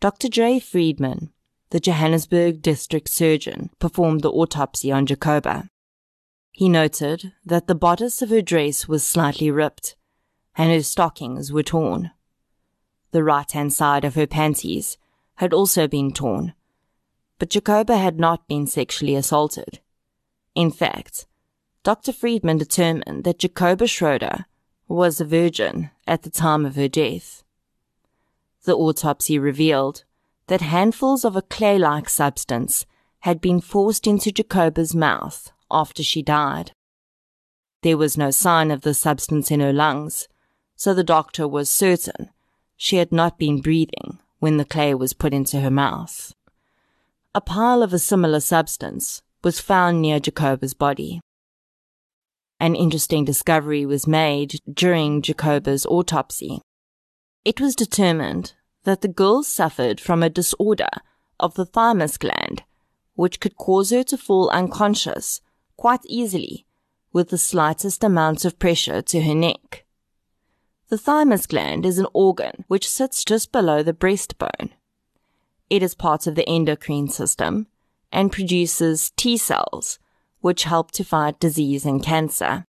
Dr. 0.00 0.28
J. 0.28 0.60
Friedman, 0.60 1.32
the 1.70 1.80
Johannesburg 1.80 2.62
district 2.62 3.08
surgeon, 3.08 3.70
performed 3.78 4.22
the 4.22 4.30
autopsy 4.30 4.90
on 4.92 5.06
Jacoba. 5.06 5.68
He 6.52 6.68
noted 6.68 7.32
that 7.44 7.66
the 7.66 7.74
bodice 7.74 8.22
of 8.22 8.30
her 8.30 8.42
dress 8.42 8.88
was 8.88 9.04
slightly 9.04 9.50
ripped 9.50 9.96
and 10.56 10.70
her 10.72 10.82
stockings 10.82 11.52
were 11.52 11.62
torn. 11.62 12.10
The 13.12 13.22
right 13.22 13.50
hand 13.50 13.72
side 13.72 14.04
of 14.04 14.16
her 14.16 14.26
panties 14.26 14.98
had 15.36 15.54
also 15.54 15.86
been 15.86 16.12
torn, 16.12 16.54
but 17.38 17.50
Jacoba 17.50 17.96
had 17.96 18.18
not 18.18 18.48
been 18.48 18.66
sexually 18.66 19.14
assaulted. 19.14 19.78
In 20.54 20.72
fact, 20.72 21.26
Dr. 21.84 22.12
Friedman 22.12 22.58
determined 22.58 23.22
that 23.22 23.38
Jacoba 23.38 23.86
Schroeder 23.86 24.46
was 24.88 25.20
a 25.20 25.24
virgin 25.24 25.90
at 26.06 26.22
the 26.22 26.30
time 26.30 26.64
of 26.64 26.76
her 26.76 26.88
death. 26.88 27.44
The 28.64 28.74
autopsy 28.74 29.38
revealed 29.38 30.04
that 30.46 30.62
handfuls 30.62 31.24
of 31.24 31.36
a 31.36 31.42
clay 31.42 31.78
like 31.78 32.08
substance 32.08 32.86
had 33.20 33.40
been 33.40 33.60
forced 33.60 34.06
into 34.06 34.32
Jacoba's 34.32 34.94
mouth 34.94 35.52
after 35.70 36.02
she 36.02 36.22
died. 36.22 36.72
There 37.82 37.96
was 37.96 38.16
no 38.16 38.30
sign 38.30 38.70
of 38.70 38.80
the 38.80 38.94
substance 38.94 39.50
in 39.50 39.60
her 39.60 39.72
lungs, 39.72 40.28
so 40.74 40.94
the 40.94 41.04
doctor 41.04 41.46
was 41.46 41.70
certain 41.70 42.30
she 42.76 42.96
had 42.96 43.12
not 43.12 43.38
been 43.38 43.60
breathing 43.60 44.18
when 44.38 44.56
the 44.56 44.64
clay 44.64 44.94
was 44.94 45.12
put 45.12 45.34
into 45.34 45.60
her 45.60 45.70
mouth. 45.70 46.32
A 47.34 47.40
pile 47.40 47.82
of 47.82 47.92
a 47.92 47.98
similar 47.98 48.40
substance 48.40 49.22
was 49.44 49.60
found 49.60 50.00
near 50.00 50.18
Jacoba's 50.18 50.74
body. 50.74 51.20
An 52.60 52.74
interesting 52.74 53.24
discovery 53.24 53.86
was 53.86 54.06
made 54.06 54.60
during 54.72 55.22
Jacoba's 55.22 55.86
autopsy. 55.86 56.60
It 57.44 57.60
was 57.60 57.76
determined 57.76 58.54
that 58.84 59.00
the 59.00 59.08
girl 59.08 59.42
suffered 59.42 60.00
from 60.00 60.22
a 60.22 60.30
disorder 60.30 60.88
of 61.38 61.54
the 61.54 61.64
thymus 61.64 62.18
gland, 62.18 62.64
which 63.14 63.38
could 63.38 63.56
cause 63.56 63.90
her 63.90 64.02
to 64.04 64.18
fall 64.18 64.50
unconscious 64.50 65.40
quite 65.76 66.04
easily 66.06 66.66
with 67.12 67.30
the 67.30 67.38
slightest 67.38 68.02
amount 68.02 68.44
of 68.44 68.58
pressure 68.58 69.02
to 69.02 69.22
her 69.22 69.34
neck. 69.34 69.84
The 70.88 70.98
thymus 70.98 71.46
gland 71.46 71.86
is 71.86 71.98
an 71.98 72.06
organ 72.12 72.64
which 72.66 72.88
sits 72.88 73.24
just 73.24 73.52
below 73.52 73.82
the 73.82 73.92
breastbone. 73.92 74.70
It 75.70 75.82
is 75.82 75.94
part 75.94 76.26
of 76.26 76.34
the 76.34 76.48
endocrine 76.48 77.08
system 77.08 77.66
and 78.10 78.32
produces 78.32 79.10
T 79.16 79.36
cells, 79.36 79.98
which 80.40 80.64
help 80.64 80.90
to 80.92 81.04
fight 81.04 81.40
disease 81.40 81.84
and 81.84 82.02
cancer. 82.02 82.64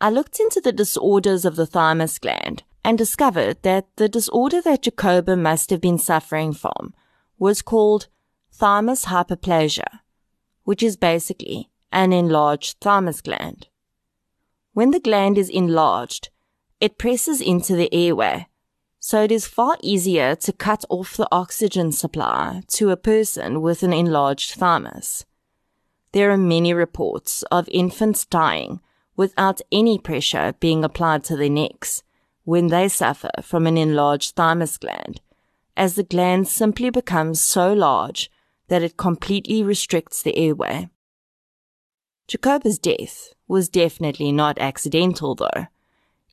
I 0.00 0.10
looked 0.10 0.40
into 0.40 0.60
the 0.60 0.72
disorders 0.72 1.44
of 1.44 1.56
the 1.56 1.66
thymus 1.66 2.18
gland 2.18 2.62
and 2.84 2.98
discovered 2.98 3.62
that 3.62 3.86
the 3.96 4.08
disorder 4.08 4.60
that 4.62 4.82
Jacoba 4.82 5.36
must 5.36 5.70
have 5.70 5.80
been 5.80 5.98
suffering 5.98 6.52
from 6.52 6.92
was 7.38 7.62
called 7.62 8.08
thymus 8.52 9.06
hyperplasia, 9.06 10.00
which 10.64 10.82
is 10.82 10.96
basically 10.96 11.70
an 11.90 12.12
enlarged 12.12 12.76
thymus 12.80 13.20
gland. 13.20 13.68
When 14.72 14.90
the 14.90 15.00
gland 15.00 15.38
is 15.38 15.48
enlarged, 15.48 16.30
it 16.80 16.98
presses 16.98 17.40
into 17.40 17.76
the 17.76 17.92
airway, 17.94 18.48
so 18.98 19.22
it 19.22 19.32
is 19.32 19.46
far 19.46 19.76
easier 19.82 20.34
to 20.36 20.52
cut 20.52 20.84
off 20.90 21.16
the 21.16 21.28
oxygen 21.30 21.92
supply 21.92 22.62
to 22.68 22.90
a 22.90 22.96
person 22.96 23.62
with 23.62 23.82
an 23.82 23.92
enlarged 23.92 24.52
thymus. 24.52 25.24
There 26.14 26.30
are 26.30 26.36
many 26.36 26.72
reports 26.72 27.42
of 27.50 27.68
infants 27.72 28.24
dying 28.24 28.80
without 29.16 29.60
any 29.72 29.98
pressure 29.98 30.54
being 30.60 30.84
applied 30.84 31.24
to 31.24 31.36
their 31.36 31.50
necks 31.50 32.04
when 32.44 32.68
they 32.68 32.88
suffer 32.88 33.30
from 33.42 33.66
an 33.66 33.76
enlarged 33.76 34.36
thymus 34.36 34.78
gland, 34.78 35.20
as 35.76 35.96
the 35.96 36.04
gland 36.04 36.46
simply 36.46 36.90
becomes 36.90 37.40
so 37.40 37.72
large 37.72 38.30
that 38.68 38.84
it 38.84 38.96
completely 38.96 39.64
restricts 39.64 40.22
the 40.22 40.36
airway. 40.36 40.88
Jacoba's 42.28 42.78
death 42.78 43.34
was 43.48 43.68
definitely 43.68 44.30
not 44.30 44.56
accidental 44.60 45.34
though, 45.34 45.66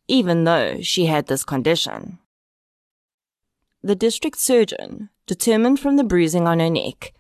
even 0.08 0.44
though 0.44 0.80
she 0.82 1.08
had 1.08 1.26
this 1.26 1.44
condition. 1.44 2.20
The 3.82 3.96
district 3.96 4.38
surgeon 4.38 5.10
determined 5.26 5.80
from 5.80 5.96
the 5.98 6.04
bruising 6.04 6.48
on 6.48 6.60
her 6.60 6.70
neck 6.70 7.16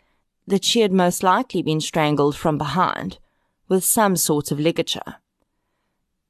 that 0.51 0.65
she 0.65 0.81
had 0.81 0.91
most 0.91 1.23
likely 1.23 1.63
been 1.63 1.81
strangled 1.81 2.35
from 2.35 2.57
behind 2.57 3.17
with 3.67 3.83
some 3.83 4.17
sort 4.17 4.51
of 4.51 4.59
ligature. 4.59 5.15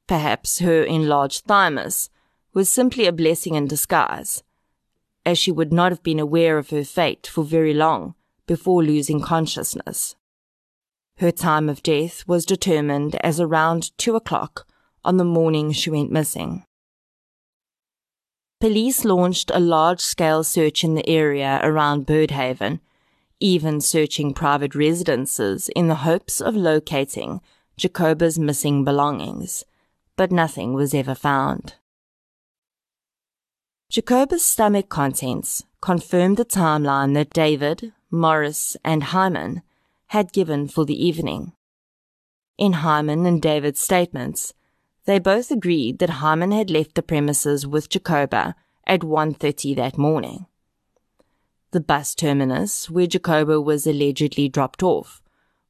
Perhaps 0.06 0.60
her 0.60 0.84
enlarged 0.84 1.44
thymus 1.44 2.08
was 2.54 2.68
simply 2.68 3.06
a 3.06 3.12
blessing 3.12 3.54
in 3.54 3.66
disguise, 3.66 4.42
as 5.26 5.38
she 5.38 5.50
would 5.50 5.72
not 5.72 5.90
have 5.90 6.02
been 6.02 6.20
aware 6.20 6.56
of 6.56 6.70
her 6.70 6.84
fate 6.84 7.26
for 7.26 7.42
very 7.42 7.74
long 7.74 8.14
before 8.46 8.84
losing 8.84 9.20
consciousness. 9.20 10.14
Her 11.16 11.32
time 11.32 11.68
of 11.68 11.82
death 11.82 12.24
was 12.26 12.46
determined 12.46 13.16
as 13.24 13.40
around 13.40 13.96
two 13.98 14.14
o'clock 14.14 14.66
on 15.04 15.16
the 15.16 15.24
morning 15.24 15.72
she 15.72 15.90
went 15.90 16.12
missing. 16.12 16.64
Police 18.60 19.04
launched 19.04 19.50
a 19.52 19.58
large 19.58 20.00
scale 20.00 20.44
search 20.44 20.84
in 20.84 20.94
the 20.94 21.08
area 21.08 21.60
around 21.64 22.06
Birdhaven, 22.06 22.78
even 23.42 23.80
searching 23.80 24.32
private 24.32 24.74
residences 24.74 25.68
in 25.70 25.88
the 25.88 25.96
hopes 26.06 26.40
of 26.40 26.54
locating 26.54 27.40
Jacoba's 27.76 28.38
missing 28.38 28.84
belongings, 28.84 29.64
but 30.16 30.30
nothing 30.30 30.74
was 30.74 30.94
ever 30.94 31.14
found. 31.14 31.74
Jacoba's 33.90 34.46
stomach 34.46 34.88
contents 34.88 35.64
confirmed 35.80 36.36
the 36.36 36.44
timeline 36.44 37.14
that 37.14 37.30
David, 37.30 37.92
Morris, 38.10 38.76
and 38.84 39.02
Hyman 39.02 39.62
had 40.06 40.32
given 40.32 40.68
for 40.68 40.84
the 40.84 41.04
evening. 41.06 41.52
In 42.56 42.74
Hyman 42.74 43.26
and 43.26 43.42
David's 43.42 43.80
statements, 43.80 44.54
they 45.04 45.18
both 45.18 45.50
agreed 45.50 45.98
that 45.98 46.20
Hyman 46.22 46.52
had 46.52 46.70
left 46.70 46.94
the 46.94 47.02
premises 47.02 47.66
with 47.66 47.88
Jacoba 47.88 48.54
at 48.86 49.00
1.30 49.00 49.74
that 49.76 49.98
morning. 49.98 50.46
The 51.72 51.80
bus 51.80 52.14
terminus, 52.14 52.90
where 52.90 53.06
Jacoba 53.06 53.58
was 53.58 53.86
allegedly 53.86 54.46
dropped 54.48 54.82
off, 54.82 55.22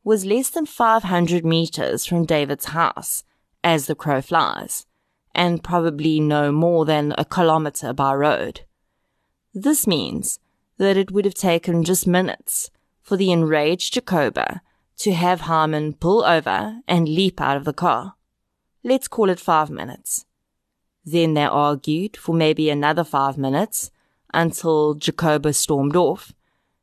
was 0.03 0.25
less 0.25 0.51
than 0.51 0.67
500 0.67 1.45
meters 1.45 2.05
from 2.05 2.27
David's 2.27 2.67
house, 2.67 3.23
as 3.63 3.87
the 3.87 3.95
crow 3.95 4.21
flies, 4.21 4.85
and 5.33 5.63
probably 5.63 6.19
no 6.19 6.51
more 6.51 6.85
than 6.85 7.15
a 7.17 7.25
kilometer 7.25 7.93
by 7.93 8.13
road. 8.15 8.63
This 9.55 9.87
means 9.87 10.41
that 10.77 10.97
it 10.97 11.13
would 11.13 11.25
have 11.25 11.35
taken 11.35 11.85
just 11.85 12.05
minutes 12.09 12.73
for 13.01 13.17
the 13.17 13.31
enraged 13.31 13.95
Jacoba 13.95 14.61
to 14.97 15.13
have 15.13 15.43
Hyman 15.43 15.93
pull 15.93 16.25
over 16.25 16.81
and 16.89 17.09
leap 17.09 17.41
out 17.41 17.57
of 17.57 17.65
the 17.65 17.73
car. 17.73 18.15
Let's 18.83 19.07
call 19.07 19.31
it 19.31 19.39
five 19.39 19.71
minutes. 19.71 20.27
Then 21.05 21.35
they 21.35 21.45
argued 21.45 22.17
for 22.17 22.35
maybe 22.35 22.71
another 22.71 23.05
five 23.05 23.39
minutes 23.39 23.93
until 24.33 24.95
Jacoba 24.95 25.53
stormed 25.53 25.97
off 25.97 26.33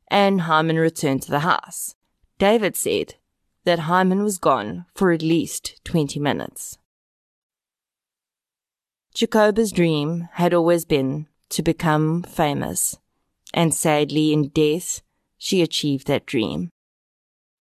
and 0.08 0.42
Hyman 0.42 0.76
returned 0.76 1.22
to 1.22 1.30
the 1.30 1.40
house. 1.40 1.94
David 2.38 2.76
said 2.76 3.14
that 3.64 3.80
Hyman 3.80 4.22
was 4.22 4.38
gone 4.38 4.86
for 4.94 5.12
at 5.12 5.22
least 5.22 5.80
20 5.84 6.18
minutes. 6.18 6.78
Jacoba's 9.14 9.72
dream 9.72 10.28
had 10.32 10.54
always 10.54 10.84
been 10.84 11.26
to 11.50 11.62
become 11.62 12.22
famous, 12.22 12.98
and 13.52 13.74
sadly 13.74 14.32
in 14.32 14.48
death, 14.48 15.02
she 15.36 15.62
achieved 15.62 16.06
that 16.06 16.26
dream. 16.26 16.70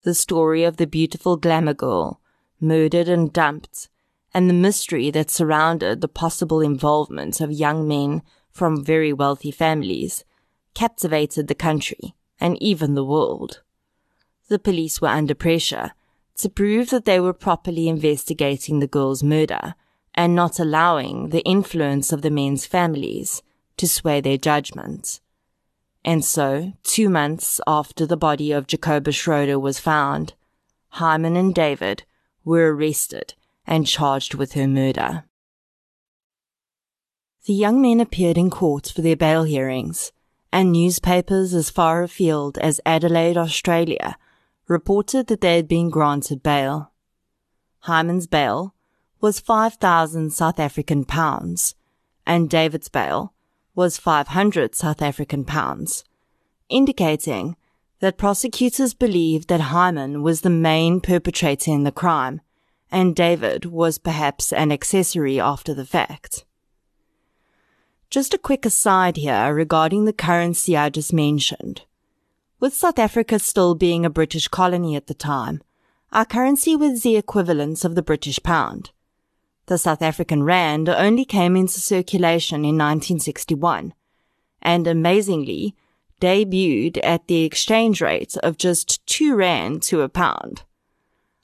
The 0.03 0.15
story 0.15 0.65
of 0.65 0.77
the 0.77 0.87
beautiful 0.87 1.37
glamour 1.37 1.75
girl, 1.75 2.21
murdered 2.61 3.09
and 3.09 3.33
dumped, 3.33 3.89
and 4.33 4.49
the 4.49 4.55
mystery 4.55 5.11
that 5.11 5.31
surrounded 5.31 6.01
the 6.01 6.09
possible 6.09 6.61
involvement 6.61 7.41
of 7.41 7.51
young 7.51 7.89
men 7.89 8.23
from 8.59 8.85
very 8.85 9.13
wealthy 9.13 9.53
families 9.53 10.25
captivated 10.75 11.47
the 11.47 11.55
country 11.55 12.15
and 12.41 12.61
even 12.61 12.95
the 12.95 13.05
world. 13.05 13.63
The 14.49 14.59
police 14.59 15.01
were 15.01 15.09
under 15.21 15.35
pressure 15.35 15.93
to 16.39 16.49
prove 16.49 16.91
that 16.91 17.05
they 17.05 17.21
were 17.21 17.33
properly 17.33 17.89
investigating 17.89 18.81
the 18.81 18.87
girl's 18.87 19.23
murder 19.23 19.75
and 20.15 20.35
not 20.35 20.59
allowing 20.59 21.29
the 21.29 21.43
influence 21.43 22.13
of 22.13 22.23
the 22.23 22.31
men's 22.31 22.67
families 22.67 23.43
to 23.77 23.87
sway 23.87 24.21
their 24.21 24.39
judgment. 24.39 25.21
And 26.05 26.25
so, 26.25 26.73
two 26.83 27.09
months 27.09 27.61
after 27.67 28.07
the 28.07 28.17
body 28.17 28.51
of 28.51 28.67
Jacoba 28.67 29.13
Schroeder 29.13 29.59
was 29.59 29.79
found, 29.79 30.35
Hyman 30.91 31.37
and 31.37 31.55
David 31.55 32.03
were 32.45 32.75
arrested 32.75 33.35
and 33.67 33.87
charged 33.87 34.35
with 34.35 34.55
her 34.55 34.67
murder. 34.67 35.28
The 37.49 37.55
young 37.55 37.81
men 37.81 37.99
appeared 37.99 38.37
in 38.37 38.51
court 38.51 38.93
for 38.95 39.01
their 39.01 39.17
bail 39.17 39.45
hearings, 39.45 40.13
and 40.53 40.71
newspapers 40.71 41.55
as 41.55 41.71
far 41.71 42.03
afield 42.03 42.59
as 42.59 42.79
Adelaide, 42.85 43.39
Australia, 43.39 44.19
reported 44.67 45.29
that 45.29 45.41
they 45.41 45.57
had 45.57 45.67
been 45.67 45.89
granted 45.89 46.43
bail. 46.43 46.93
Hyman's 47.79 48.27
bail 48.27 48.75
was 49.23 49.41
5,000 49.41 50.31
South 50.31 50.61
African 50.61 51.07
pounds, 51.07 51.75
and 52.27 52.51
David's 52.51 52.91
bail 52.91 53.33
was 53.75 53.97
500 53.97 54.75
South 54.75 55.01
African 55.01 55.47
pounds, 55.47 56.05
indicating 56.69 57.57
that 58.01 58.19
prosecutors 58.19 58.93
believed 58.93 59.49
that 59.49 59.73
Hyman 59.73 60.23
was 60.23 60.43
the 60.43 60.51
main 60.51 61.01
perpetrator 61.01 61.71
in 61.71 61.85
the 61.85 61.93
crime 61.93 62.43
and 62.91 63.17
David 63.17 63.65
was 63.65 63.97
perhaps 63.97 64.53
an 64.53 64.71
accessory 64.71 65.41
after 65.41 65.73
the 65.73 65.87
fact. 65.87 66.45
Just 68.11 68.33
a 68.33 68.39
quick 68.39 68.65
aside 68.65 69.19
here 69.19 69.53
regarding 69.53 70.07
the 70.07 70.15
currency 70.15 70.75
I 70.75 70.89
just 70.89 71.13
mentioned. 71.13 71.83
With 72.59 72.73
South 72.73 72.99
Africa 72.99 73.39
still 73.39 73.75
being 73.75 74.07
a 74.07 74.11
British 74.11 74.49
colony 74.49 74.97
at 74.97 75.09
the 75.09 75.15
time, 75.15 75.63
our 76.11 76.25
currency 76.25 76.75
was 76.75 77.03
the 77.03 77.17
equivalent 77.17 77.85
of 77.85 77.95
the 77.95 78.03
British 78.03 78.43
pound. 78.43 78.93
The 79.67 79.77
South 79.77 80.01
African 80.01 80.43
Rand 80.43 80.89
only 80.89 81.27
came 81.27 81.55
into 81.55 81.81
circulation 81.81 82.61
in 82.61 82.79
1961 82.79 83.93
and 84.63 84.87
amazingly 84.87 85.75
debuted 86.19 86.99
at 87.03 87.29
the 87.29 87.45
exchange 87.45 88.01
rate 88.01 88.39
of 88.39 88.57
just 88.57 89.07
2 89.07 89.35
Rand 89.35 89.83
to 89.83 90.01
a 90.01 90.09
pound. 90.09 90.63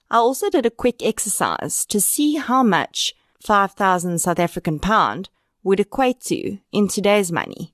I 0.09 0.17
also 0.17 0.49
did 0.49 0.65
a 0.65 0.71
quick 0.71 1.03
exercise 1.03 1.85
to 1.85 2.01
see 2.01 2.37
how 2.37 2.63
much 2.63 3.13
5,000 3.39 4.17
South 4.17 4.39
African 4.39 4.79
pound 4.79 5.29
would 5.65 5.81
equate 5.81 6.21
to 6.21 6.59
in 6.71 6.87
today's 6.87 7.31
money. 7.31 7.73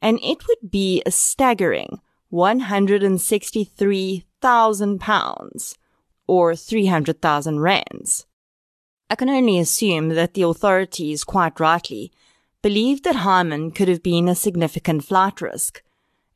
And 0.00 0.20
it 0.22 0.46
would 0.48 0.70
be 0.70 1.02
a 1.04 1.10
staggering 1.10 2.00
163,000 2.30 5.00
pounds 5.00 5.76
or 6.26 6.56
300,000 6.56 7.60
rands. 7.60 8.24
I 9.10 9.16
can 9.16 9.28
only 9.28 9.58
assume 9.58 10.08
that 10.10 10.34
the 10.34 10.42
authorities 10.42 11.24
quite 11.24 11.58
rightly 11.60 12.12
believed 12.62 13.04
that 13.04 13.16
Hyman 13.16 13.72
could 13.72 13.88
have 13.88 14.02
been 14.02 14.28
a 14.28 14.34
significant 14.34 15.04
flight 15.04 15.40
risk, 15.40 15.82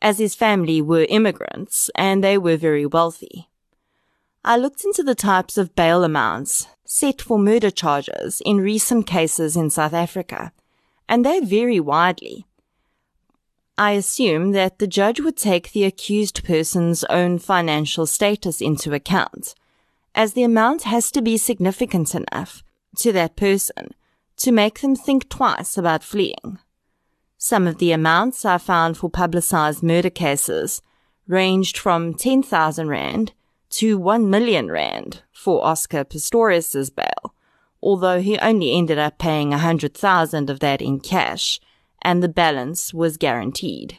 as 0.02 0.18
his 0.18 0.34
family 0.34 0.82
were 0.82 1.06
immigrants 1.08 1.90
and 1.94 2.22
they 2.22 2.36
were 2.38 2.56
very 2.56 2.86
wealthy. 2.86 3.48
I 4.44 4.56
looked 4.56 4.84
into 4.84 5.02
the 5.02 5.14
types 5.14 5.58
of 5.58 5.74
bail 5.74 6.04
amounts 6.04 6.68
set 6.86 7.20
for 7.20 7.38
murder 7.38 7.70
charges 7.70 8.40
in 8.44 8.56
recent 8.58 9.06
cases 9.06 9.56
in 9.56 9.70
South 9.70 9.92
Africa, 9.92 10.52
and 11.10 11.26
they 11.26 11.40
vary 11.40 11.80
widely. 11.80 12.46
I 13.76 13.92
assume 13.92 14.52
that 14.52 14.78
the 14.78 14.86
judge 14.86 15.18
would 15.20 15.36
take 15.36 15.72
the 15.72 15.84
accused 15.84 16.44
person's 16.44 17.02
own 17.04 17.40
financial 17.40 18.06
status 18.06 18.60
into 18.60 18.94
account, 18.94 19.56
as 20.14 20.34
the 20.34 20.44
amount 20.44 20.82
has 20.84 21.10
to 21.10 21.20
be 21.20 21.36
significant 21.36 22.14
enough 22.14 22.62
to 22.98 23.10
that 23.12 23.34
person 23.34 23.88
to 24.36 24.52
make 24.52 24.80
them 24.80 24.94
think 24.94 25.28
twice 25.28 25.76
about 25.76 26.04
fleeing. 26.04 26.58
Some 27.38 27.66
of 27.66 27.78
the 27.78 27.90
amounts 27.90 28.44
I 28.44 28.58
found 28.58 28.96
for 28.96 29.10
publicized 29.10 29.82
murder 29.82 30.10
cases 30.10 30.80
ranged 31.26 31.76
from 31.76 32.14
10,000 32.14 32.88
Rand 32.88 33.32
to 33.70 33.98
1 33.98 34.30
million 34.30 34.70
Rand 34.70 35.22
for 35.32 35.64
Oscar 35.64 36.04
Pistorius's 36.04 36.90
bail, 36.90 37.34
although 37.82 38.20
he 38.20 38.38
only 38.38 38.72
ended 38.72 38.98
up 38.98 39.18
paying 39.18 39.48
a 39.48 39.56
100,000 39.56 40.50
of 40.50 40.60
that 40.60 40.82
in 40.82 41.00
cash 41.00 41.60
and 42.02 42.22
the 42.22 42.28
balance 42.28 42.94
was 42.94 43.16
guaranteed. 43.16 43.98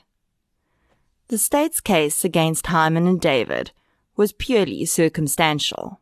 The 1.28 1.38
state's 1.38 1.80
case 1.80 2.26
against 2.26 2.68
Hyman 2.68 3.08
and 3.08 3.22
David 3.22 3.72
was 4.16 4.34
purely 4.34 4.86
circumstantial. 4.86 6.02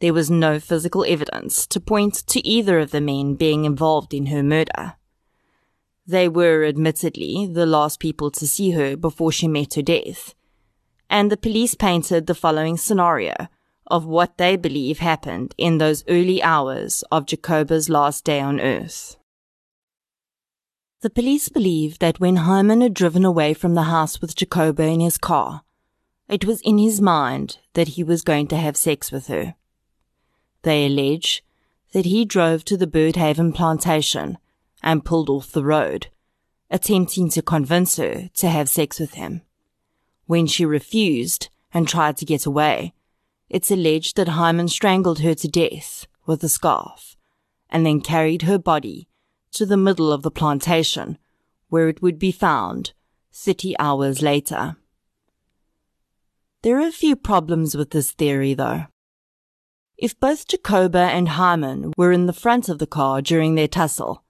There 0.00 0.14
was 0.14 0.30
no 0.30 0.60
physical 0.60 1.04
evidence 1.04 1.66
to 1.66 1.80
point 1.80 2.14
to 2.28 2.46
either 2.46 2.78
of 2.78 2.92
the 2.92 3.00
men 3.00 3.34
being 3.34 3.64
involved 3.64 4.14
in 4.14 4.26
her 4.26 4.42
murder. 4.42 4.94
They 6.06 6.28
were 6.28 6.64
admittedly 6.64 7.46
the 7.52 7.66
last 7.66 8.00
people 8.00 8.30
to 8.30 8.46
see 8.46 8.70
her 8.70 8.96
before 8.96 9.32
she 9.32 9.48
met 9.48 9.74
her 9.74 9.82
death, 9.82 10.34
and 11.10 11.30
the 11.30 11.36
police 11.36 11.74
painted 11.74 12.26
the 12.26 12.34
following 12.34 12.76
scenario 12.76 13.34
of 13.88 14.04
what 14.04 14.38
they 14.38 14.56
believe 14.56 15.00
happened 15.00 15.54
in 15.58 15.78
those 15.78 16.04
early 16.08 16.42
hours 16.42 17.02
of 17.10 17.26
Jacoba's 17.26 17.88
last 17.88 18.24
day 18.24 18.40
on 18.40 18.60
earth. 18.60 19.16
The 21.00 21.10
police 21.10 21.48
believe 21.48 21.98
that 22.00 22.20
when 22.20 22.36
Hyman 22.36 22.80
had 22.80 22.94
driven 22.94 23.24
away 23.24 23.54
from 23.54 23.74
the 23.74 23.84
house 23.84 24.20
with 24.20 24.34
Jacoba 24.34 24.82
in 24.84 25.00
his 25.00 25.16
car, 25.16 25.62
it 26.28 26.44
was 26.44 26.60
in 26.62 26.78
his 26.78 27.00
mind 27.00 27.58
that 27.74 27.88
he 27.88 28.04
was 28.04 28.22
going 28.22 28.48
to 28.48 28.56
have 28.56 28.76
sex 28.76 29.10
with 29.10 29.28
her. 29.28 29.54
They 30.62 30.86
allege 30.86 31.42
that 31.92 32.04
he 32.04 32.24
drove 32.24 32.64
to 32.64 32.76
the 32.76 32.86
Birdhaven 32.86 33.54
plantation 33.54 34.38
and 34.82 35.04
pulled 35.04 35.30
off 35.30 35.52
the 35.52 35.64
road, 35.64 36.08
attempting 36.70 37.30
to 37.30 37.42
convince 37.42 37.96
her 37.96 38.28
to 38.34 38.48
have 38.48 38.68
sex 38.68 39.00
with 39.00 39.14
him. 39.14 39.42
When 40.26 40.46
she 40.46 40.66
refused 40.66 41.48
and 41.72 41.88
tried 41.88 42.16
to 42.18 42.26
get 42.26 42.44
away, 42.44 42.92
it's 43.48 43.70
alleged 43.70 44.16
that 44.16 44.28
Hyman 44.28 44.68
strangled 44.68 45.20
her 45.20 45.34
to 45.34 45.48
death 45.48 46.06
with 46.26 46.42
a 46.44 46.48
scarf 46.48 47.16
and 47.70 47.84
then 47.84 48.00
carried 48.00 48.42
her 48.42 48.58
body 48.58 49.08
to 49.52 49.66
the 49.66 49.76
middle 49.76 50.12
of 50.12 50.22
the 50.22 50.30
plantation 50.30 51.18
where 51.68 51.88
it 51.88 52.02
would 52.02 52.18
be 52.18 52.32
found 52.32 52.92
30 53.32 53.74
hours 53.78 54.22
later. 54.22 54.76
There 56.62 56.78
are 56.78 56.88
a 56.88 56.92
few 56.92 57.16
problems 57.16 57.76
with 57.76 57.90
this 57.90 58.10
theory 58.10 58.54
though. 58.54 58.86
If 59.96 60.18
both 60.18 60.46
Jacoba 60.46 60.98
and 60.98 61.30
Hyman 61.30 61.92
were 61.96 62.12
in 62.12 62.26
the 62.26 62.32
front 62.32 62.68
of 62.68 62.78
the 62.78 62.86
car 62.86 63.20
during 63.20 63.54
their 63.54 63.68
tussle, 63.68 64.24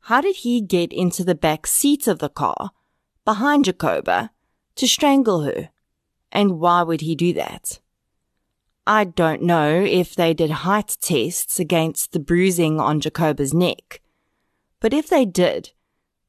how 0.00 0.20
did 0.20 0.36
he 0.36 0.60
get 0.60 0.92
into 0.92 1.24
the 1.24 1.34
back 1.34 1.66
seat 1.66 2.06
of 2.06 2.18
the 2.18 2.28
car 2.28 2.70
behind 3.26 3.64
Jacoba 3.64 4.30
to 4.76 4.86
strangle 4.86 5.42
her. 5.42 5.70
And 6.32 6.60
why 6.60 6.82
would 6.82 7.02
he 7.02 7.14
do 7.14 7.34
that? 7.34 7.80
I 8.86 9.02
don't 9.02 9.42
know 9.42 9.82
if 9.82 10.14
they 10.14 10.32
did 10.32 10.50
height 10.50 10.96
tests 11.00 11.58
against 11.58 12.12
the 12.12 12.20
bruising 12.20 12.78
on 12.78 13.00
Jacoba's 13.00 13.52
neck, 13.52 14.00
but 14.78 14.94
if 14.94 15.08
they 15.08 15.24
did, 15.24 15.72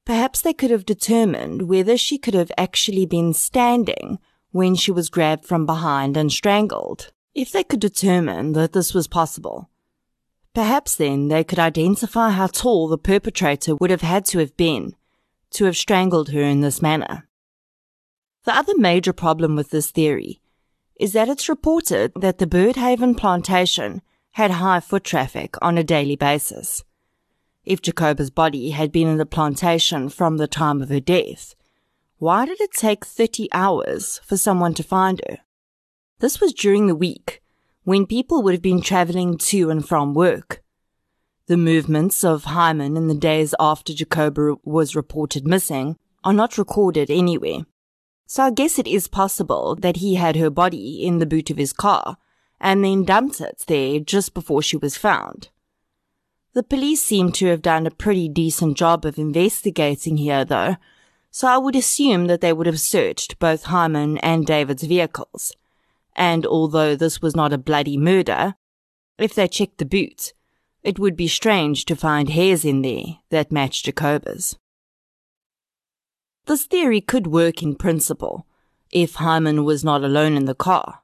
perhaps 0.06 0.42
they 0.42 0.54
could 0.54 0.72
have 0.72 0.86
determined 0.86 1.70
whether 1.70 1.98
she 1.98 2.18
could 2.18 2.34
have 2.34 2.52
actually 2.58 3.06
been 3.06 3.34
standing 3.34 4.18
when 4.52 4.74
she 4.74 4.92
was 4.92 5.10
grabbed 5.10 5.46
from 5.46 5.68
behind 5.68 6.18
and 6.18 6.32
strangled. 6.32 7.12
If 7.36 7.52
they 7.52 7.64
could 7.64 7.80
determine 7.80 8.54
that 8.54 8.74
this 8.74 8.92
was 8.92 9.08
possible, 9.08 9.70
perhaps 10.56 10.96
then 10.96 11.28
they 11.28 11.44
could 11.44 11.60
identify 11.60 12.32
how 12.32 12.48
tall 12.48 12.88
the 12.88 12.98
perpetrator 12.98 13.76
would 13.76 13.92
have 13.92 14.02
had 14.02 14.26
to 14.26 14.40
have 14.40 14.58
been 14.58 14.96
to 15.52 15.66
have 15.66 15.78
strangled 15.78 16.30
her 16.30 16.42
in 16.42 16.62
this 16.62 16.82
manner. 16.82 17.28
The 18.46 18.56
other 18.56 18.76
major 18.76 19.14
problem 19.14 19.56
with 19.56 19.70
this 19.70 19.92
theory 19.92 20.42
is 21.00 21.14
that 21.14 21.30
it's 21.30 21.50
reported 21.50 22.12
that 22.16 22.38
the 22.40 22.48
Birdhaven 22.48 23.16
plantation 23.16 24.02
had 24.32 24.52
high 24.52 24.80
foot 24.80 25.04
traffic 25.04 25.56
on 25.62 25.78
a 25.78 25.84
daily 25.84 26.16
basis. 26.16 26.84
If 27.66 27.82
Jacoba's 27.82 28.30
body 28.30 28.72
had 28.72 28.92
been 28.92 29.08
in 29.08 29.18
the 29.18 29.26
plantation 29.26 30.10
from 30.10 30.38
the 30.38 30.48
time 30.48 30.82
of 30.82 30.90
her 30.90 31.00
death, 31.00 31.56
why 32.18 32.46
did 32.46 32.60
it 32.62 32.72
take 32.72 33.06
30 33.06 33.48
hours 33.52 34.22
for 34.24 34.38
someone 34.38 34.74
to 34.76 34.84
find 34.84 35.22
her? 35.30 35.40
This 36.20 36.42
was 36.42 36.54
during 36.54 36.88
the 36.88 36.96
week 36.96 37.42
when 37.84 38.06
people 38.06 38.42
would 38.42 38.54
have 38.54 38.62
been 38.62 38.82
traveling 38.82 39.38
to 39.38 39.70
and 39.70 39.88
from 39.88 40.14
work. 40.14 40.64
The 41.48 41.58
movements 41.58 42.24
of 42.24 42.46
Hyman 42.46 42.98
in 42.98 43.08
the 43.08 43.16
days 43.16 43.54
after 43.60 43.94
Jacoba 43.94 44.56
was 44.64 44.96
reported 44.96 45.48
missing 45.48 45.96
are 46.24 46.34
not 46.34 46.58
recorded 46.58 47.10
anywhere. 47.10 47.60
So 48.28 48.44
I 48.44 48.52
guess 48.52 48.78
it 48.78 48.88
is 48.88 49.08
possible 49.08 49.76
that 49.76 49.98
he 49.98 50.16
had 50.16 50.36
her 50.36 50.50
body 50.50 51.04
in 51.04 51.18
the 51.18 51.26
boot 51.26 51.50
of 51.50 51.58
his 51.58 51.72
car 51.72 52.18
and 52.60 52.84
then 52.84 53.06
dumped 53.06 53.40
it 53.40 53.64
there 53.68 54.00
just 54.00 54.34
before 54.34 54.62
she 54.62 54.76
was 54.76 54.98
found. 54.98 55.50
The 56.54 56.64
police 56.64 57.02
seem 57.02 57.32
to 57.34 57.48
have 57.48 57.62
done 57.62 57.88
a 57.88 57.92
pretty 57.92 58.28
decent 58.28 58.78
job 58.78 59.06
of 59.06 59.18
investigating 59.18 60.18
here 60.18 60.44
though, 60.44 60.76
so 61.32 61.48
I 61.48 61.58
would 61.58 61.76
assume 61.76 62.28
that 62.28 62.42
they 62.42 62.52
would 62.52 62.68
have 62.68 62.80
searched 62.80 63.40
both 63.40 63.66
Hyman 63.66 64.18
and 64.20 64.46
David's 64.46 64.84
vehicles. 64.84 65.54
And 66.16 66.46
although 66.46 66.96
this 66.96 67.22
was 67.22 67.36
not 67.36 67.54
a 67.54 67.58
bloody 67.58 67.98
murder, 67.98 68.56
if 69.18 69.36
they 69.36 69.48
checked 69.48 69.78
the 69.78 69.86
boot, 69.86 70.34
it 70.84 71.00
would 71.00 71.16
be 71.16 71.28
strange 71.28 71.86
to 71.86 71.96
find 71.96 72.30
hairs 72.30 72.66
in 72.66 72.82
there 72.82 73.20
that 73.30 73.52
matched 73.52 73.86
Jacoba's. 73.86 74.58
This 76.48 76.66
theory 76.66 77.02
could 77.02 77.28
work 77.28 77.62
in 77.62 77.76
principle 77.76 78.48
if 78.90 79.16
Hyman 79.16 79.66
was 79.66 79.84
not 79.84 80.02
alone 80.02 80.38
in 80.38 80.46
the 80.46 80.56
car. 80.56 81.02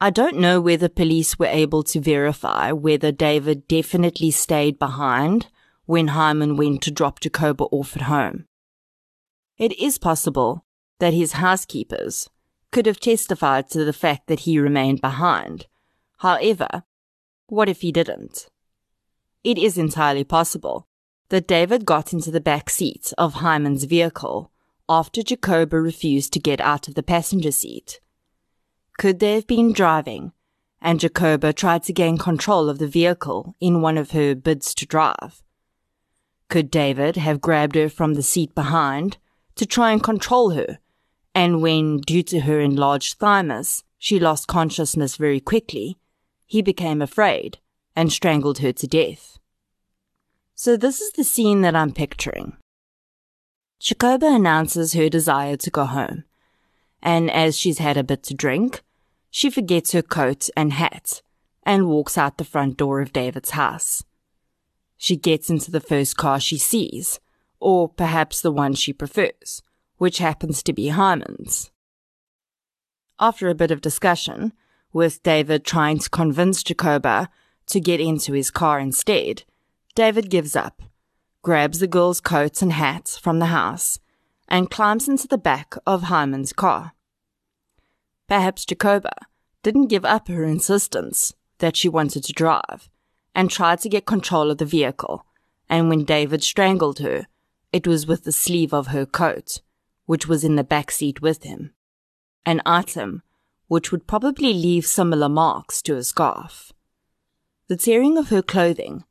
I 0.00 0.10
don't 0.10 0.38
know 0.38 0.60
whether 0.60 0.88
police 0.88 1.40
were 1.40 1.46
able 1.46 1.82
to 1.82 2.00
verify 2.00 2.70
whether 2.70 3.10
David 3.10 3.66
definitely 3.66 4.30
stayed 4.30 4.78
behind 4.78 5.48
when 5.86 6.08
Hyman 6.08 6.56
went 6.56 6.82
to 6.82 6.92
drop 6.92 7.18
Jacoba 7.18 7.64
off 7.64 7.96
at 7.96 8.02
home. 8.02 8.46
It 9.58 9.76
is 9.76 9.98
possible 9.98 10.64
that 11.00 11.12
his 11.12 11.32
housekeepers 11.32 12.30
could 12.70 12.86
have 12.86 13.00
testified 13.00 13.68
to 13.70 13.84
the 13.84 13.92
fact 13.92 14.28
that 14.28 14.40
he 14.40 14.60
remained 14.60 15.00
behind. 15.00 15.66
However, 16.18 16.84
what 17.48 17.68
if 17.68 17.80
he 17.80 17.90
didn't? 17.90 18.46
It 19.42 19.58
is 19.58 19.76
entirely 19.76 20.22
possible 20.24 20.86
that 21.28 21.48
David 21.48 21.84
got 21.84 22.12
into 22.12 22.30
the 22.30 22.40
back 22.40 22.70
seat 22.70 23.12
of 23.16 23.34
Hyman's 23.34 23.84
vehicle 23.84 24.50
after 24.88 25.22
Jacoba 25.22 25.80
refused 25.80 26.32
to 26.32 26.38
get 26.38 26.60
out 26.60 26.88
of 26.88 26.94
the 26.94 27.02
passenger 27.02 27.50
seat. 27.50 28.00
Could 28.98 29.18
they 29.18 29.34
have 29.34 29.46
been 29.46 29.72
driving, 29.72 30.32
and 30.80 31.00
Jacoba 31.00 31.52
tried 31.52 31.82
to 31.84 31.92
gain 31.92 32.18
control 32.18 32.68
of 32.68 32.78
the 32.78 32.86
vehicle 32.86 33.56
in 33.60 33.80
one 33.80 33.96
of 33.96 34.10
her 34.10 34.34
bids 34.34 34.74
to 34.74 34.86
drive? 34.86 35.42
Could 36.48 36.70
David 36.70 37.16
have 37.16 37.40
grabbed 37.40 37.74
her 37.74 37.88
from 37.88 38.14
the 38.14 38.22
seat 38.22 38.54
behind 38.54 39.16
to 39.56 39.66
try 39.66 39.92
and 39.92 40.02
control 40.02 40.50
her, 40.50 40.78
and 41.34 41.62
when, 41.62 41.98
due 41.98 42.22
to 42.24 42.40
her 42.40 42.60
enlarged 42.60 43.18
thymus, 43.18 43.82
she 43.98 44.20
lost 44.20 44.46
consciousness 44.46 45.16
very 45.16 45.40
quickly, 45.40 45.96
he 46.46 46.60
became 46.60 47.00
afraid 47.00 47.58
and 47.96 48.12
strangled 48.12 48.58
her 48.58 48.72
to 48.72 48.86
death? 48.86 49.38
So 50.64 50.78
this 50.78 51.02
is 51.02 51.12
the 51.12 51.24
scene 51.24 51.60
that 51.60 51.76
I'm 51.76 51.92
picturing. 51.92 52.56
Jacoba 53.80 54.28
announces 54.28 54.94
her 54.94 55.10
desire 55.10 55.58
to 55.58 55.70
go 55.70 55.84
home, 55.84 56.24
and 57.02 57.30
as 57.30 57.58
she's 57.58 57.76
had 57.76 57.98
a 57.98 58.02
bit 58.02 58.22
to 58.22 58.34
drink, 58.34 58.80
she 59.30 59.50
forgets 59.50 59.92
her 59.92 60.00
coat 60.00 60.48
and 60.56 60.72
hat 60.72 61.20
and 61.64 61.86
walks 61.86 62.16
out 62.16 62.38
the 62.38 62.46
front 62.46 62.78
door 62.78 63.02
of 63.02 63.12
David's 63.12 63.50
house. 63.50 64.04
She 64.96 65.16
gets 65.16 65.50
into 65.50 65.70
the 65.70 65.80
first 65.82 66.16
car 66.16 66.40
she 66.40 66.56
sees, 66.56 67.20
or 67.60 67.86
perhaps 67.86 68.40
the 68.40 68.50
one 68.50 68.72
she 68.72 68.94
prefers, 68.94 69.60
which 69.98 70.16
happens 70.16 70.62
to 70.62 70.72
be 70.72 70.88
Hyman's. 70.88 71.72
After 73.20 73.50
a 73.50 73.54
bit 73.54 73.70
of 73.70 73.82
discussion, 73.82 74.54
with 74.94 75.22
David 75.22 75.66
trying 75.66 75.98
to 75.98 76.08
convince 76.08 76.62
Jacoba 76.62 77.28
to 77.66 77.80
get 77.80 78.00
into 78.00 78.32
his 78.32 78.50
car 78.50 78.80
instead, 78.80 79.42
David 79.94 80.28
gives 80.28 80.56
up, 80.56 80.82
grabs 81.42 81.78
the 81.78 81.86
girl's 81.86 82.20
coats 82.20 82.62
and 82.62 82.72
hats 82.72 83.16
from 83.16 83.38
the 83.38 83.46
house, 83.46 84.00
and 84.48 84.70
climbs 84.70 85.08
into 85.08 85.28
the 85.28 85.38
back 85.38 85.74
of 85.86 86.04
Hyman's 86.04 86.52
car. 86.52 86.94
Perhaps 88.28 88.64
Jacoba 88.64 89.14
didn't 89.62 89.86
give 89.86 90.04
up 90.04 90.26
her 90.26 90.44
insistence 90.44 91.32
that 91.58 91.76
she 91.76 91.88
wanted 91.88 92.24
to 92.24 92.32
drive 92.32 92.88
and 93.36 93.48
tried 93.48 93.78
to 93.80 93.88
get 93.88 94.04
control 94.04 94.50
of 94.50 94.58
the 94.58 94.64
vehicle, 94.64 95.24
and 95.68 95.88
when 95.88 96.04
David 96.04 96.42
strangled 96.42 96.98
her, 96.98 97.28
it 97.72 97.86
was 97.86 98.06
with 98.06 98.24
the 98.24 98.32
sleeve 98.32 98.74
of 98.74 98.88
her 98.88 99.06
coat, 99.06 99.60
which 100.06 100.26
was 100.26 100.42
in 100.42 100.56
the 100.56 100.64
back 100.64 100.90
seat 100.90 101.22
with 101.22 101.44
him, 101.44 101.72
an 102.44 102.60
item 102.66 103.22
which 103.68 103.92
would 103.92 104.06
probably 104.06 104.52
leave 104.52 104.86
similar 104.86 105.28
marks 105.28 105.80
to 105.82 105.94
a 105.94 106.02
scarf. 106.02 106.72
The 107.68 107.76
tearing 107.76 108.18
of 108.18 108.28
her 108.28 108.42
clothing 108.42 109.04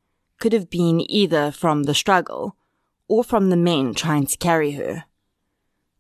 could 0.44 0.52
have 0.52 0.70
been 0.70 1.10
either 1.10 1.52
from 1.52 1.84
the 1.84 1.94
struggle 1.94 2.58
or 3.08 3.24
from 3.24 3.50
the 3.50 3.56
men 3.56 3.94
trying 3.94 4.26
to 4.26 4.38
carry 4.38 4.72
her. 4.72 5.06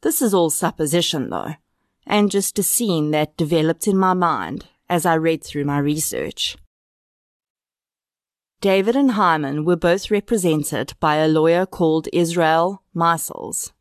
This 0.01 0.21
is 0.21 0.33
all 0.33 0.49
supposition, 0.49 1.29
though, 1.29 1.53
and 2.05 2.29
just 2.29 2.59
a 2.59 2.63
scene 2.63 3.11
that 3.11 3.37
developed 3.37 3.87
in 3.87 3.97
my 3.97 4.13
mind 4.13 4.65
as 4.89 5.05
I 5.05 5.13
read 5.13 5.45
through 5.45 5.63
my 5.63 5.77
research. 5.77 6.57
David 8.59 8.97
and 8.97 9.11
Hyman 9.11 9.63
were 9.63 9.77
both 9.77 10.11
represented 10.11 10.91
by 10.99 11.15
a 11.15 11.29
lawyer 11.29 11.65
called 11.65 12.09
Israel 12.11 12.83
Maisels. 12.93 13.71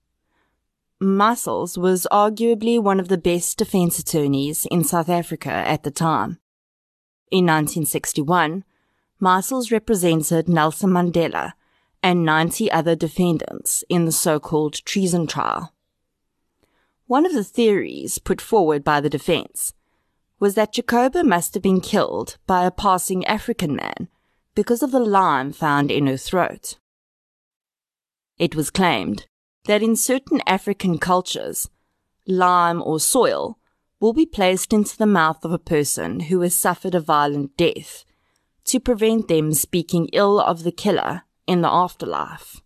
Maisels 1.00 1.76
was 1.76 2.06
arguably 2.12 2.80
one 2.80 3.00
of 3.00 3.08
the 3.08 3.18
best 3.18 3.58
defense 3.58 3.98
attorneys 3.98 4.64
in 4.66 4.84
South 4.84 5.08
Africa 5.08 5.50
at 5.50 5.82
the 5.82 5.90
time. 5.90 6.38
In 7.32 7.46
1961, 7.46 8.62
Maisels 9.22 9.70
represented 9.70 10.48
Nelson 10.48 10.90
Mandela 10.90 11.52
and 12.02 12.24
90 12.24 12.72
other 12.72 12.96
defendants 12.96 13.84
in 13.88 14.04
the 14.04 14.10
so-called 14.10 14.84
treason 14.84 15.28
trial. 15.28 15.72
One 17.06 17.24
of 17.24 17.32
the 17.32 17.44
theories 17.44 18.18
put 18.18 18.40
forward 18.40 18.82
by 18.82 19.00
the 19.00 19.08
defense 19.08 19.74
was 20.40 20.56
that 20.56 20.72
Jacoba 20.72 21.22
must 21.22 21.54
have 21.54 21.62
been 21.62 21.80
killed 21.80 22.36
by 22.48 22.64
a 22.64 22.72
passing 22.72 23.24
African 23.26 23.76
man 23.76 24.08
because 24.56 24.82
of 24.82 24.90
the 24.90 24.98
lime 24.98 25.52
found 25.52 25.92
in 25.92 26.08
her 26.08 26.16
throat. 26.16 26.78
It 28.38 28.56
was 28.56 28.70
claimed 28.70 29.26
that 29.66 29.84
in 29.84 29.94
certain 29.94 30.40
African 30.48 30.98
cultures, 30.98 31.70
lime 32.26 32.82
or 32.82 32.98
soil 32.98 33.56
will 34.00 34.12
be 34.12 34.26
placed 34.26 34.72
into 34.72 34.98
the 34.98 35.06
mouth 35.06 35.44
of 35.44 35.52
a 35.52 35.60
person 35.60 36.18
who 36.20 36.40
has 36.40 36.56
suffered 36.56 36.96
a 36.96 37.00
violent 37.00 37.56
death 37.56 38.04
to 38.64 38.80
prevent 38.80 39.28
them 39.28 39.52
speaking 39.52 40.08
ill 40.12 40.40
of 40.40 40.62
the 40.62 40.72
killer 40.72 41.22
in 41.46 41.62
the 41.62 41.72
afterlife. 41.72 42.60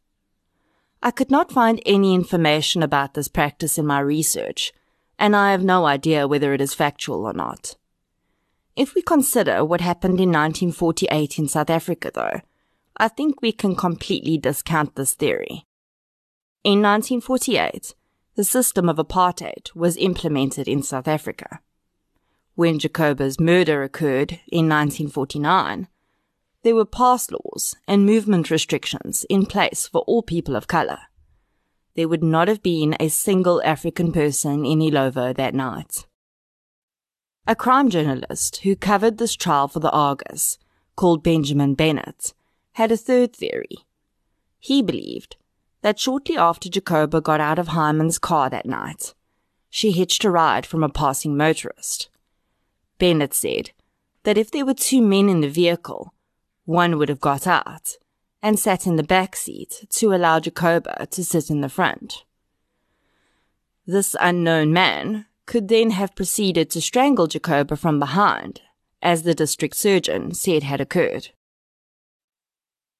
I 1.03 1.11
could 1.11 1.31
not 1.31 1.53
find 1.53 1.81
any 1.87 2.15
information 2.15 2.83
about 2.83 3.15
this 3.15 3.29
practice 3.29 3.79
in 3.79 3.87
my 3.87 4.01
research, 4.01 4.73
and 5.19 5.37
I 5.37 5.53
have 5.53 5.65
no 5.65 5.87
idea 5.87 6.29
whether 6.29 6.53
it 6.53 6.61
is 6.61 6.75
factual 6.75 7.25
or 7.25 7.33
not. 7.33 7.77
If 8.75 8.95
we 8.95 9.03
consider 9.03 9.65
what 9.65 9.81
happened 9.81 10.21
in 10.21 10.29
1948 10.29 11.39
in 11.39 11.49
South 11.49 11.71
Africa, 11.71 12.11
though, 12.13 12.41
I 12.97 13.09
think 13.09 13.41
we 13.41 13.53
can 13.53 13.75
completely 13.75 14.37
discount 14.39 14.97
this 14.97 15.15
theory. 15.15 15.67
In 16.65 16.83
1948, 16.83 17.95
the 18.35 18.45
system 18.45 18.89
of 18.89 18.97
apartheid 18.97 19.75
was 19.75 19.97
implemented 19.97 20.69
in 20.69 20.83
South 20.83 21.09
Africa. 21.09 21.61
When 22.57 22.79
Jacoba's 22.79 23.39
murder 23.39 23.83
occurred 23.83 24.41
in 24.49 24.67
1949, 24.67 25.89
there 26.63 26.75
were 26.75 26.87
pass 26.87 27.31
laws 27.31 27.75
and 27.87 28.07
movement 28.07 28.51
restrictions 28.51 29.27
in 29.29 29.45
place 29.45 29.87
for 29.87 30.01
all 30.07 30.23
people 30.23 30.57
of 30.57 30.67
color. 30.67 31.01
There 31.97 32.09
would 32.09 32.23
not 32.23 32.49
have 32.49 32.63
been 32.63 32.97
a 32.99 33.11
single 33.11 33.63
African 33.63 34.11
person 34.11 34.65
in 34.65 34.79
Illovo 34.79 35.37
that 35.37 35.55
night. 35.55 36.07
A 37.47 37.55
crime 37.55 37.91
journalist 37.91 38.63
who 38.63 38.75
covered 38.75 39.19
this 39.19 39.35
trial 39.35 39.69
for 39.69 39.81
the 39.81 39.91
Argus, 39.91 40.57
called 40.97 41.23
Benjamin 41.23 41.75
Bennett, 41.75 42.33
had 42.73 42.91
a 42.91 42.97
third 42.97 43.37
theory. 43.37 43.85
He 44.59 44.81
believed 44.81 45.37
that 45.83 46.01
shortly 46.01 46.39
after 46.39 46.71
Jacoba 46.71 47.21
got 47.21 47.39
out 47.39 47.59
of 47.59 47.69
Hyman's 47.69 48.19
car 48.19 48.49
that 48.49 48.65
night, 48.65 49.13
she 49.69 49.93
hitched 49.93 50.25
a 50.25 50.31
ride 50.31 50.65
from 50.65 50.83
a 50.83 50.89
passing 50.89 51.37
motorist. 51.37 52.09
Bennett 52.99 53.35
said 53.35 53.71
that 54.23 54.39
if 54.39 54.51
there 54.51 54.67
were 54.67 54.75
two 54.75 55.01
men 55.01 55.29
in 55.29 55.41
the 55.41 55.49
vehicle, 55.49 56.13
one 56.65 56.99
would 56.99 57.09
have 57.09 57.21
got 57.21 57.47
out 57.47 57.97
and 58.43 58.59
sat 58.59 58.87
in 58.87 58.97
the 58.97 59.03
back 59.03 59.37
seat 59.37 59.87
to 59.91 60.13
allow 60.13 60.41
Jacoba 60.41 61.07
to 61.11 61.25
sit 61.25 61.51
in 61.51 61.61
the 61.61 61.69
front. 61.69 62.25
This 63.87 64.17
unknown 64.21 64.73
man 64.73 65.27
could 65.47 65.69
then 65.69 65.91
have 65.91 66.17
proceeded 66.17 66.71
to 66.71 66.81
strangle 66.81 67.29
Jacoba 67.29 67.77
from 67.77 68.01
behind, 68.01 68.61
as 69.01 69.23
the 69.23 69.35
district 69.35 69.77
surgeon 69.77 70.35
said 70.35 70.65
had 70.65 70.81
occurred. 70.81 71.29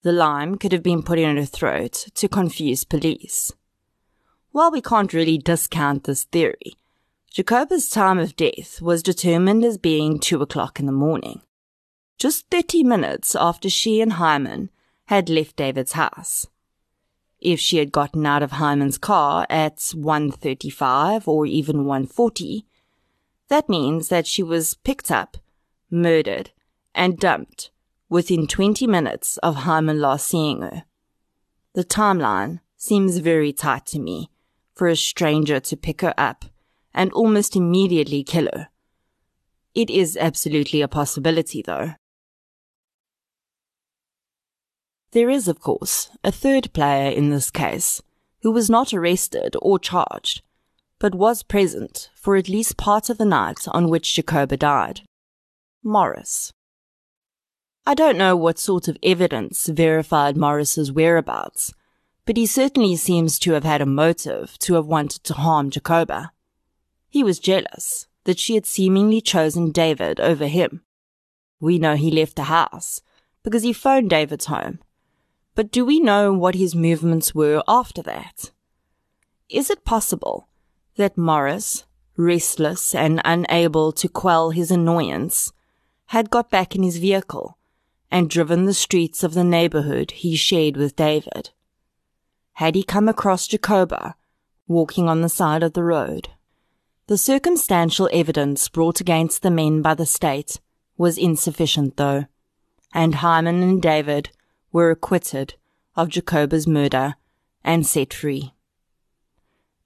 The 0.03 0.13
lime 0.13 0.57
could 0.57 0.71
have 0.71 0.85
been 0.85 1.03
put 1.03 1.19
in 1.19 1.37
her 1.37 1.45
throat 1.45 2.07
to 2.15 2.29
confuse 2.29 2.85
police. 2.85 3.53
While 4.53 4.71
we 4.71 4.81
can't 4.81 5.13
really 5.13 5.39
discount 5.39 6.05
this 6.05 6.25
theory, 6.25 6.77
Jacoba's 7.37 7.91
time 7.91 8.19
of 8.19 8.35
death 8.35 8.81
was 8.81 9.03
determined 9.03 9.63
as 9.63 9.77
being 9.77 10.19
two 10.19 10.41
o'clock 10.41 10.81
in 10.81 10.87
the 10.87 10.93
morning, 10.93 11.43
just 12.17 12.49
30 12.51 12.83
minutes 12.83 13.35
after 13.35 13.69
she 13.69 14.01
and 14.01 14.15
Hyman 14.15 14.71
had 15.09 15.29
left 15.29 15.57
David's 15.57 15.93
house 15.93 16.47
if 17.41 17.61
she 17.61 17.77
had 17.77 17.93
gotten 17.93 18.25
out 18.27 18.43
of 18.43 18.53
Hyman's 18.53 18.99
car 18.99 19.47
at 19.51 19.77
1.35 19.77 21.29
or 21.29 21.47
even 21.47 21.85
1.40, 21.85 22.65
that 23.49 23.69
means 23.69 24.09
that 24.09 24.27
she 24.27 24.43
was 24.43 24.75
picked 24.75 25.11
up, 25.11 25.37
murdered, 25.91 26.51
and 26.95 27.19
dumped 27.19 27.71
within 28.09 28.47
20 28.47 28.87
minutes 28.87 29.37
of 29.39 29.57
Hyman 29.57 30.01
last 30.01 30.27
seeing 30.27 30.63
her. 30.63 30.85
The 31.75 31.85
timeline 31.85 32.61
seems 32.77 33.19
very 33.19 33.53
tight 33.53 33.87
to 33.87 33.99
me 33.99 34.31
for 34.75 34.89
a 34.89 34.97
stranger 34.97 35.61
to 35.61 35.77
pick 35.77 36.01
her 36.01 36.15
up 36.17 36.47
and 36.97 37.13
almost 37.13 37.55
immediately 37.55 38.25
kill 38.25 38.49
her. 38.53 38.69
It 39.75 39.91
is 39.91 40.17
absolutely 40.17 40.81
a 40.81 40.89
possibility 40.89 41.63
though. 41.63 41.93
There 45.13 45.31
is, 45.31 45.47
of 45.47 45.61
course, 45.61 46.11
a 46.25 46.33
third 46.33 46.73
player 46.73 47.11
in 47.11 47.31
this 47.31 47.51
case 47.51 48.03
who 48.43 48.51
was 48.51 48.69
not 48.69 48.93
arrested 48.93 49.55
or 49.63 49.79
charged, 49.79 50.43
but 50.99 51.15
was 51.15 51.43
present 51.43 52.11
for 52.15 52.37
at 52.37 52.49
least 52.49 52.77
part 52.77 53.09
of 53.11 53.19
the 53.19 53.25
night 53.25 53.69
on 53.69 53.89
which 53.89 54.15
Jacoba 54.15 54.57
died. 54.57 55.03
Morris. 55.83 56.53
I 57.87 57.95
don't 57.95 58.19
know 58.19 58.35
what 58.35 58.59
sort 58.59 58.89
of 58.89 58.99
evidence 59.03 59.67
verified 59.69 60.37
Morris's 60.37 60.91
whereabouts, 60.91 61.73
but 62.25 62.37
he 62.37 62.47
certainly 62.47 62.97
seems 62.97 63.39
to 63.39 63.53
have 63.53 63.65
had 63.65 63.81
a 63.81 63.87
motive 63.87 64.59
to 64.61 64.75
have 64.75 64.87
wanted 64.87 65.23
to 65.25 65.35
harm 65.35 65.71
Jacoba. 65.71 66.33
He 67.09 67.23
was 67.23 67.39
jealous 67.39 68.07
that 68.25 68.39
she 68.39 68.55
had 68.55 68.67
seemingly 68.67 69.21
chosen 69.21 69.71
David 69.71 70.21
over 70.21 70.47
him. 70.47 70.83
We 71.61 71.79
know 71.79 71.97
he 71.97 72.11
left 72.11 72.37
the 72.37 72.45
house 72.45 73.01
because 73.43 73.63
he 73.63 73.73
phoned 73.73 74.11
David's 74.11 74.47
home 74.47 74.81
but 75.57 75.73
do 75.73 75.85
we 75.87 75.99
know 75.99 76.33
what 76.35 76.55
his 76.55 76.75
movements 76.75 77.35
were 77.35 77.63
after 77.67 78.03
that? 78.03 78.53
Is 79.49 79.71
it 79.71 79.87
possible 79.87 80.49
that 80.97 81.17
Morris, 81.17 81.87
restless 82.17 82.95
and 82.95 83.23
unable 83.25 83.91
to 83.93 84.09
quell 84.09 84.51
his 84.51 84.71
annoyance, 84.71 85.53
had 86.07 86.31
got 86.31 86.51
back 86.51 86.77
in 86.77 86.83
his 86.83 86.99
vehicle 86.99 87.57
and 88.11 88.29
driven 88.29 88.67
the 88.67 88.75
streets 88.75 89.25
of 89.25 89.33
the 89.33 89.43
neighborhood 89.43 90.11
he 90.11 90.37
shared 90.37 90.77
with 90.77 90.95
David? 90.95 91.51
Had 92.53 92.75
he 92.75 92.83
come 92.83 93.09
across 93.09 93.49
Jacoba 93.49 94.15
walking 94.69 95.09
on 95.09 95.23
the 95.23 95.29
side 95.31 95.63
of 95.63 95.73
the 95.73 95.83
road? 95.85 96.29
The 97.09 97.17
circumstantial 97.17 98.09
evidence 98.13 98.69
brought 98.69 99.01
against 99.01 99.43
the 99.43 99.51
men 99.51 99.81
by 99.81 99.95
the 99.95 100.07
state 100.07 100.59
was 100.97 101.17
insufficient, 101.17 101.97
though, 101.97 102.25
and 102.93 103.17
Hyman 103.17 103.63
and 103.63 103.81
David 103.81 104.31
were 104.73 104.91
acquitted 104.91 105.55
of 105.95 106.09
Jacoba's 106.09 106.67
murder 106.67 107.15
and 107.63 107.87
set 107.87 108.13
free. 108.13 108.55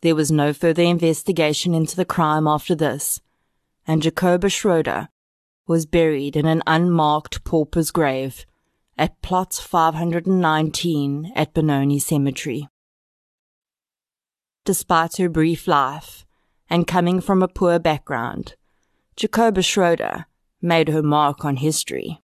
There 0.01 0.15
was 0.15 0.33
no 0.33 0.55
further 0.55 0.83
investigation 0.83 1.75
into 1.75 1.95
the 1.95 2.07
crime 2.07 2.47
after 2.47 2.75
this, 2.75 3.21
and 3.87 4.01
Jacoba 4.01 4.49
Schroeder 4.49 5.11
was 5.67 5.85
buried 5.85 6.37
in 6.37 6.47
an 6.47 6.63
unmarked 6.67 7.45
pauper's 7.45 7.91
grave 7.91 8.47
at 8.97 9.21
plot 9.21 9.53
519 9.53 11.33
at 11.37 11.53
Benoni 11.53 11.99
Cemetery. 11.99 12.67
Despite 14.65 15.19
her 15.19 15.29
brief 15.29 15.69
life 15.69 16.25
and 16.71 16.87
coming 16.87 17.21
from 17.21 17.43
a 17.43 17.49
poor 17.49 17.79
background, 17.79 18.55
Jacoba 19.17 19.63
Schroeder 19.63 20.27
made 20.63 20.89
her 20.89 21.03
mark 21.03 21.45
on 21.45 21.57
history 21.57 22.23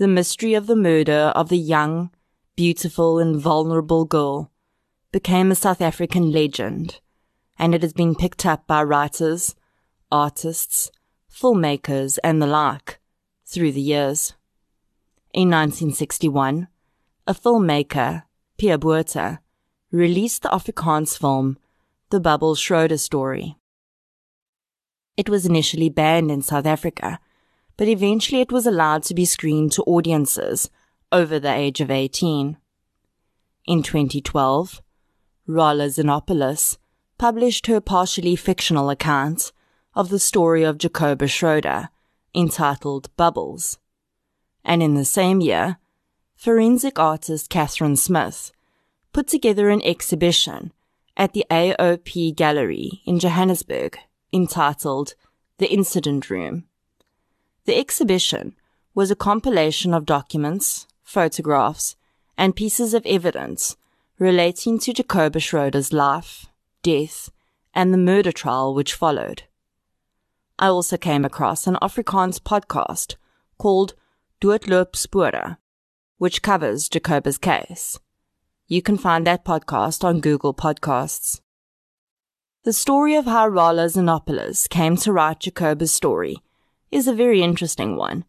the 0.00 0.08
mystery 0.08 0.54
of 0.54 0.66
the 0.66 0.74
murder 0.74 1.30
of 1.36 1.50
the 1.50 1.58
young, 1.58 2.08
beautiful, 2.56 3.18
and 3.18 3.38
vulnerable 3.38 4.06
girl 4.06 4.50
became 5.12 5.50
a 5.50 5.54
South 5.54 5.82
African 5.82 6.32
legend, 6.32 7.00
and 7.58 7.74
it 7.74 7.82
has 7.82 7.92
been 7.92 8.14
picked 8.14 8.46
up 8.46 8.66
by 8.66 8.82
writers, 8.82 9.54
artists, 10.10 10.90
filmmakers, 11.30 12.18
and 12.24 12.40
the 12.40 12.46
like 12.46 12.98
through 13.44 13.72
the 13.72 13.82
years. 13.82 14.32
In 15.34 15.50
1961, 15.50 16.68
a 17.26 17.34
filmmaker, 17.34 18.22
Pierre 18.56 18.78
Botha, 18.78 19.40
released 19.92 20.44
the 20.44 20.48
Afrikaans 20.48 21.18
film 21.18 21.58
The 22.10 22.18
Bubble 22.18 22.56
Schroeder 22.56 22.98
Story. 22.98 23.56
It 25.16 25.28
was 25.28 25.46
initially 25.46 25.88
banned 25.88 26.28
in 26.28 26.42
South 26.42 26.66
Africa, 26.66 27.20
but 27.76 27.86
eventually 27.86 28.40
it 28.40 28.50
was 28.50 28.66
allowed 28.66 29.04
to 29.04 29.14
be 29.14 29.24
screened 29.24 29.70
to 29.72 29.84
audiences 29.84 30.70
over 31.12 31.38
the 31.38 31.54
age 31.54 31.80
of 31.80 31.88
18. 31.88 32.56
In 33.64 33.82
2012, 33.84 34.82
Rahla 35.48 35.86
Xenopoulos 35.86 36.78
published 37.16 37.68
her 37.68 37.80
partially 37.80 38.34
fictional 38.34 38.90
account 38.90 39.52
of 39.94 40.08
the 40.08 40.18
story 40.18 40.64
of 40.64 40.78
Jacoba 40.78 41.28
Schroeder, 41.28 41.90
entitled 42.34 43.14
Bubbles. 43.16 43.78
And 44.64 44.82
in 44.82 44.94
the 44.94 45.04
same 45.04 45.40
year, 45.40 45.76
forensic 46.34 46.98
artist 46.98 47.48
Catherine 47.50 47.94
Smith 47.94 48.50
put 49.12 49.28
together 49.28 49.70
an 49.70 49.80
exhibition 49.82 50.72
at 51.16 51.32
the 51.32 51.44
AOP 51.50 52.34
Gallery 52.34 53.02
in 53.04 53.18
Johannesburg 53.18 53.98
entitled 54.32 55.14
The 55.58 55.70
Incident 55.72 56.30
Room. 56.30 56.64
The 57.64 57.76
exhibition 57.76 58.56
was 58.94 59.10
a 59.10 59.16
compilation 59.16 59.94
of 59.94 60.06
documents, 60.06 60.86
photographs, 61.02 61.96
and 62.36 62.56
pieces 62.56 62.94
of 62.94 63.04
evidence 63.06 63.76
relating 64.18 64.78
to 64.78 64.92
Jacoba 64.92 65.40
Schroeder's 65.40 65.92
life, 65.92 66.46
death, 66.82 67.30
and 67.74 67.92
the 67.92 67.98
murder 67.98 68.32
trial 68.32 68.74
which 68.74 68.94
followed. 68.94 69.44
I 70.58 70.66
also 70.66 70.96
came 70.96 71.24
across 71.24 71.66
an 71.66 71.76
Afrikaans 71.80 72.38
podcast 72.38 73.16
called 73.56 73.94
Doodloop 74.40 74.94
Spore, 74.94 75.58
which 76.18 76.42
covers 76.42 76.88
Jacoba's 76.88 77.38
case. 77.38 77.98
You 78.72 78.82
can 78.82 78.96
find 78.96 79.26
that 79.26 79.44
podcast 79.44 80.04
on 80.04 80.20
Google 80.20 80.54
Podcasts. 80.54 81.40
The 82.62 82.72
story 82.72 83.16
of 83.16 83.24
how 83.24 83.50
Rahla 83.50 83.86
Xenopoulos 83.90 84.68
came 84.68 84.96
to 84.98 85.12
write 85.12 85.40
Jacoba's 85.40 85.92
story 85.92 86.36
is 86.92 87.08
a 87.08 87.12
very 87.12 87.42
interesting 87.42 87.96
one, 87.96 88.24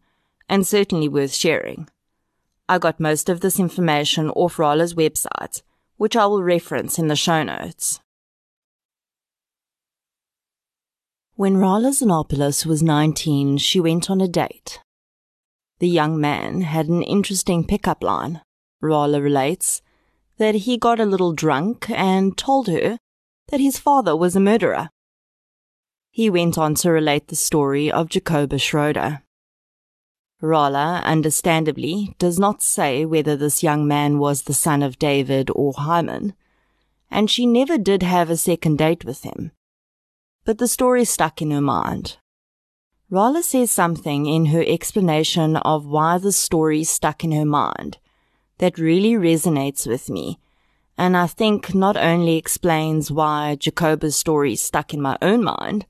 and 0.48 0.66
certainly 0.66 1.06
worth 1.06 1.32
sharing. 1.32 1.88
I 2.68 2.78
got 2.78 2.98
most 2.98 3.28
of 3.28 3.38
this 3.38 3.60
information 3.60 4.30
off 4.30 4.56
Rahla's 4.56 4.94
website, 4.94 5.62
which 5.96 6.16
I 6.16 6.26
will 6.26 6.42
reference 6.42 6.98
in 6.98 7.06
the 7.06 7.14
show 7.14 7.44
notes. 7.44 8.00
When 11.36 11.54
Rahla 11.54 11.90
Xenopoulos 11.92 12.66
was 12.66 12.82
19, 12.82 13.58
she 13.58 13.78
went 13.78 14.10
on 14.10 14.20
a 14.20 14.26
date. 14.26 14.80
The 15.78 15.88
young 15.88 16.20
man 16.20 16.62
had 16.62 16.88
an 16.88 17.04
interesting 17.04 17.64
pickup 17.64 18.02
line, 18.02 18.40
Rahla 18.82 19.22
relates, 19.22 19.82
that 20.42 20.66
he 20.66 20.76
got 20.76 20.98
a 20.98 21.06
little 21.06 21.32
drunk 21.32 21.88
and 21.88 22.36
told 22.36 22.66
her 22.66 22.98
that 23.46 23.60
his 23.60 23.78
father 23.78 24.16
was 24.16 24.34
a 24.34 24.40
murderer. 24.40 24.90
He 26.10 26.28
went 26.28 26.58
on 26.58 26.74
to 26.76 26.90
relate 26.90 27.28
the 27.28 27.36
story 27.36 27.92
of 27.92 28.08
Jacoba 28.08 28.58
Schroeder. 28.58 29.22
Rahla, 30.42 31.00
understandably, 31.04 32.16
does 32.18 32.40
not 32.40 32.60
say 32.60 33.04
whether 33.04 33.36
this 33.36 33.62
young 33.62 33.86
man 33.86 34.18
was 34.18 34.42
the 34.42 34.52
son 34.52 34.82
of 34.82 34.98
David 34.98 35.48
or 35.54 35.74
Hyman, 35.74 36.34
and 37.08 37.30
she 37.30 37.46
never 37.46 37.78
did 37.78 38.02
have 38.02 38.28
a 38.28 38.36
second 38.36 38.78
date 38.78 39.04
with 39.04 39.22
him. 39.22 39.52
But 40.44 40.58
the 40.58 40.66
story 40.66 41.04
stuck 41.04 41.40
in 41.40 41.52
her 41.52 41.60
mind. 41.60 42.16
Rahla 43.12 43.44
says 43.44 43.70
something 43.70 44.26
in 44.26 44.46
her 44.46 44.64
explanation 44.66 45.54
of 45.58 45.86
why 45.86 46.18
the 46.18 46.32
story 46.32 46.82
stuck 46.82 47.22
in 47.22 47.30
her 47.30 47.44
mind 47.44 47.98
that 48.58 48.78
really 48.78 49.12
resonates 49.12 49.86
with 49.86 50.08
me 50.08 50.38
and 50.98 51.16
I 51.16 51.26
think 51.26 51.74
not 51.74 51.96
only 51.96 52.36
explains 52.36 53.10
why 53.10 53.56
Jacoba's 53.56 54.16
story 54.16 54.56
stuck 54.56 54.92
in 54.92 55.00
my 55.00 55.16
own 55.22 55.42
mind, 55.42 55.86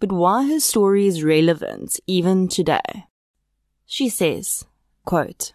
but 0.00 0.12
why 0.12 0.46
her 0.46 0.60
story 0.60 1.06
is 1.06 1.24
relevant 1.24 1.98
even 2.06 2.48
today. 2.48 3.06
She 3.86 4.08
says, 4.08 4.64
quote, 5.04 5.54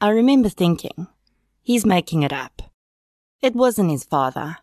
I 0.00 0.10
remember 0.10 0.48
thinking, 0.48 1.08
he's 1.62 1.84
making 1.84 2.22
it 2.22 2.32
up. 2.32 2.62
It 3.42 3.54
wasn't 3.54 3.90
his 3.90 4.04
father. 4.04 4.58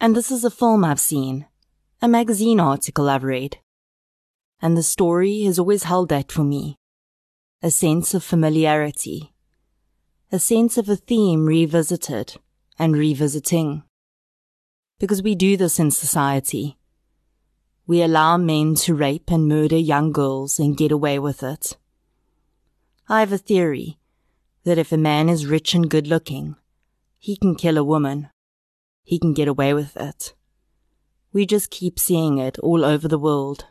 And 0.00 0.14
this 0.14 0.30
is 0.30 0.44
a 0.44 0.50
film 0.50 0.84
I've 0.84 1.00
seen, 1.00 1.46
a 2.02 2.08
magazine 2.08 2.60
article 2.60 3.08
I've 3.08 3.24
read. 3.24 3.58
And 4.60 4.76
the 4.76 4.82
story 4.82 5.42
has 5.42 5.58
always 5.58 5.84
held 5.84 6.10
that 6.10 6.30
for 6.30 6.44
me. 6.44 6.76
A 7.62 7.70
sense 7.70 8.12
of 8.14 8.22
familiarity 8.22 9.32
a 10.32 10.40
sense 10.40 10.76
of 10.76 10.88
a 10.88 10.96
theme 10.96 11.46
revisited 11.46 12.34
and 12.80 12.96
revisiting. 12.96 13.84
Because 14.98 15.22
we 15.22 15.36
do 15.36 15.56
this 15.56 15.78
in 15.78 15.92
society. 15.92 16.76
We 17.86 18.02
allow 18.02 18.36
men 18.36 18.74
to 18.76 18.94
rape 18.94 19.30
and 19.30 19.46
murder 19.46 19.78
young 19.78 20.10
girls 20.10 20.58
and 20.58 20.76
get 20.76 20.90
away 20.90 21.20
with 21.20 21.44
it. 21.44 21.76
I 23.08 23.20
have 23.20 23.30
a 23.30 23.38
theory 23.38 23.98
that 24.64 24.78
if 24.78 24.90
a 24.90 24.96
man 24.96 25.28
is 25.28 25.46
rich 25.46 25.74
and 25.74 25.88
good 25.88 26.08
looking, 26.08 26.56
he 27.18 27.36
can 27.36 27.54
kill 27.54 27.78
a 27.78 27.84
woman. 27.84 28.28
He 29.04 29.20
can 29.20 29.32
get 29.32 29.46
away 29.46 29.74
with 29.74 29.96
it. 29.96 30.34
We 31.32 31.46
just 31.46 31.70
keep 31.70 32.00
seeing 32.00 32.38
it 32.38 32.58
all 32.58 32.84
over 32.84 33.06
the 33.06 33.18
world. 33.18 33.66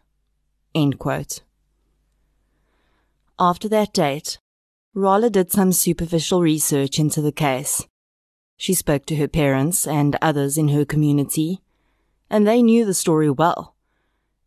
After 3.38 3.68
that 3.68 3.92
date, 3.92 4.40
Rahla 4.96 5.30
did 5.30 5.52
some 5.52 5.74
superficial 5.74 6.42
research 6.42 7.00
into 7.00 7.22
the 7.22 7.34
case. 7.34 7.86
She 8.56 8.74
spoke 8.74 9.06
to 9.08 9.18
her 9.18 9.28
parents 9.28 9.86
and 9.86 10.18
others 10.22 10.58
in 10.58 10.70
her 10.70 10.86
community, 10.86 11.60
and 12.30 12.48
they 12.48 12.64
knew 12.64 12.86
the 12.86 12.94
story 12.94 13.30
well. 13.30 13.76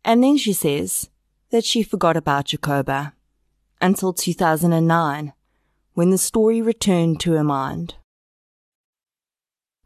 And 0.03 0.23
then 0.23 0.37
she 0.37 0.53
says 0.53 1.11
that 1.51 1.65
she 1.65 1.83
forgot 1.83 2.17
about 2.17 2.45
Jacoba 2.45 3.13
until 3.79 4.11
2009, 4.11 5.33
when 5.93 6.09
the 6.09 6.17
story 6.17 6.63
returned 6.63 7.19
to 7.19 7.33
her 7.33 7.43
mind. 7.43 7.93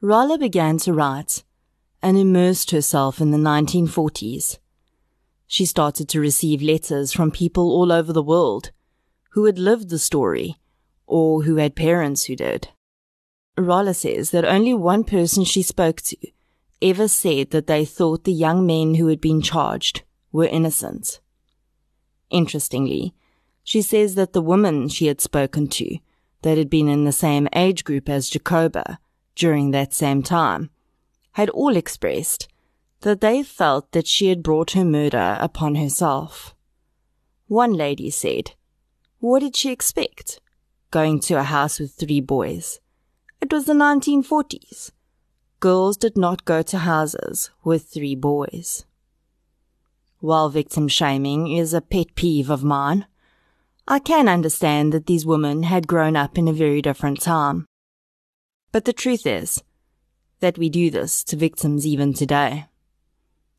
Rahla 0.02 0.40
began 0.40 0.78
to 0.80 0.94
write 0.94 1.44
and 2.02 2.18
immersed 2.18 2.72
herself 2.72 3.20
in 3.20 3.32
the 3.32 3.38
1940s. 3.38 4.60
She 5.46 5.66
started 5.66 6.08
to 6.08 6.22
receive 6.22 6.62
letters 6.62 7.12
from 7.12 7.32
people 7.32 7.70
all 7.70 7.92
over 7.92 8.14
the 8.14 8.24
world 8.24 8.72
who 9.34 9.46
had 9.46 9.58
lived 9.58 9.90
the 9.90 10.00
story 10.00 10.58
or 11.08 11.44
who 11.44 11.58
had 11.58 11.76
parents 11.76 12.26
who 12.26 12.36
did. 12.36 12.70
Rahla 13.58 13.96
says 13.96 14.32
that 14.32 14.46
only 14.46 14.74
one 14.74 15.04
person 15.04 15.44
she 15.44 15.62
spoke 15.62 16.02
to 16.02 16.18
ever 16.82 17.08
said 17.08 17.52
that 17.52 17.68
they 17.68 17.86
thought 17.86 18.24
the 18.24 18.34
young 18.34 18.66
men 18.66 18.96
who 18.96 19.08
had 19.08 19.22
been 19.22 19.42
charged 19.42 20.04
were 20.32 20.46
innocent. 20.46 21.20
Interestingly, 22.30 23.14
she 23.64 23.82
says 23.82 24.16
that 24.16 24.34
the 24.34 24.42
women 24.42 24.88
she 24.88 25.08
had 25.08 25.22
spoken 25.22 25.68
to 25.68 25.98
that 26.44 26.58
had 26.58 26.70
been 26.70 26.88
in 26.88 27.06
the 27.06 27.12
same 27.12 27.48
age 27.56 27.84
group 27.84 28.10
as 28.10 28.30
Jacoba 28.30 29.00
during 29.36 29.72
that 29.72 29.94
same 29.94 30.22
time 30.22 30.70
had 31.34 31.50
all 31.50 31.76
expressed 31.76 32.48
that 33.02 33.22
they 33.22 33.42
felt 33.42 33.92
that 33.94 34.08
she 34.08 34.28
had 34.28 34.44
brought 34.44 34.72
her 34.72 34.86
murder 34.86 35.38
upon 35.40 35.76
herself. 35.76 36.54
One 37.48 37.74
lady 37.74 38.10
said 38.10 38.52
what 39.24 39.40
did 39.40 39.56
she 39.56 39.72
expect? 39.72 40.42
Going 40.92 41.22
to 41.22 41.36
a 41.36 41.44
house 41.44 41.80
with 41.80 41.94
three 41.94 42.20
boys. 42.20 42.82
It 43.40 43.54
was 43.54 43.64
the 43.64 43.74
1940s. 43.74 44.92
Girls 45.62 45.96
did 45.96 46.18
not 46.18 46.44
go 46.44 46.62
to 46.64 46.80
houses 46.80 47.50
with 47.64 47.86
three 47.86 48.16
boys. 48.16 48.84
While 50.20 50.50
victim 50.50 50.90
shaming 50.90 51.48
is 51.48 51.74
a 51.74 51.80
pet 51.80 52.16
peeve 52.16 52.50
of 52.50 52.66
mine, 52.66 53.06
I 53.88 54.00
can 54.00 54.28
understand 54.28 54.92
that 54.92 55.06
these 55.06 55.26
women 55.26 55.64
had 55.64 55.88
grown 55.88 56.18
up 56.18 56.38
in 56.38 56.50
a 56.50 56.54
very 56.54 56.82
different 56.82 57.22
time. 57.22 57.66
But 58.74 58.84
the 58.84 58.92
truth 58.92 59.26
is 59.26 59.64
that 60.42 60.58
we 60.58 60.68
do 60.68 60.90
this 60.90 61.24
to 61.26 61.38
victims 61.38 61.88
even 61.88 62.14
today. 62.14 62.66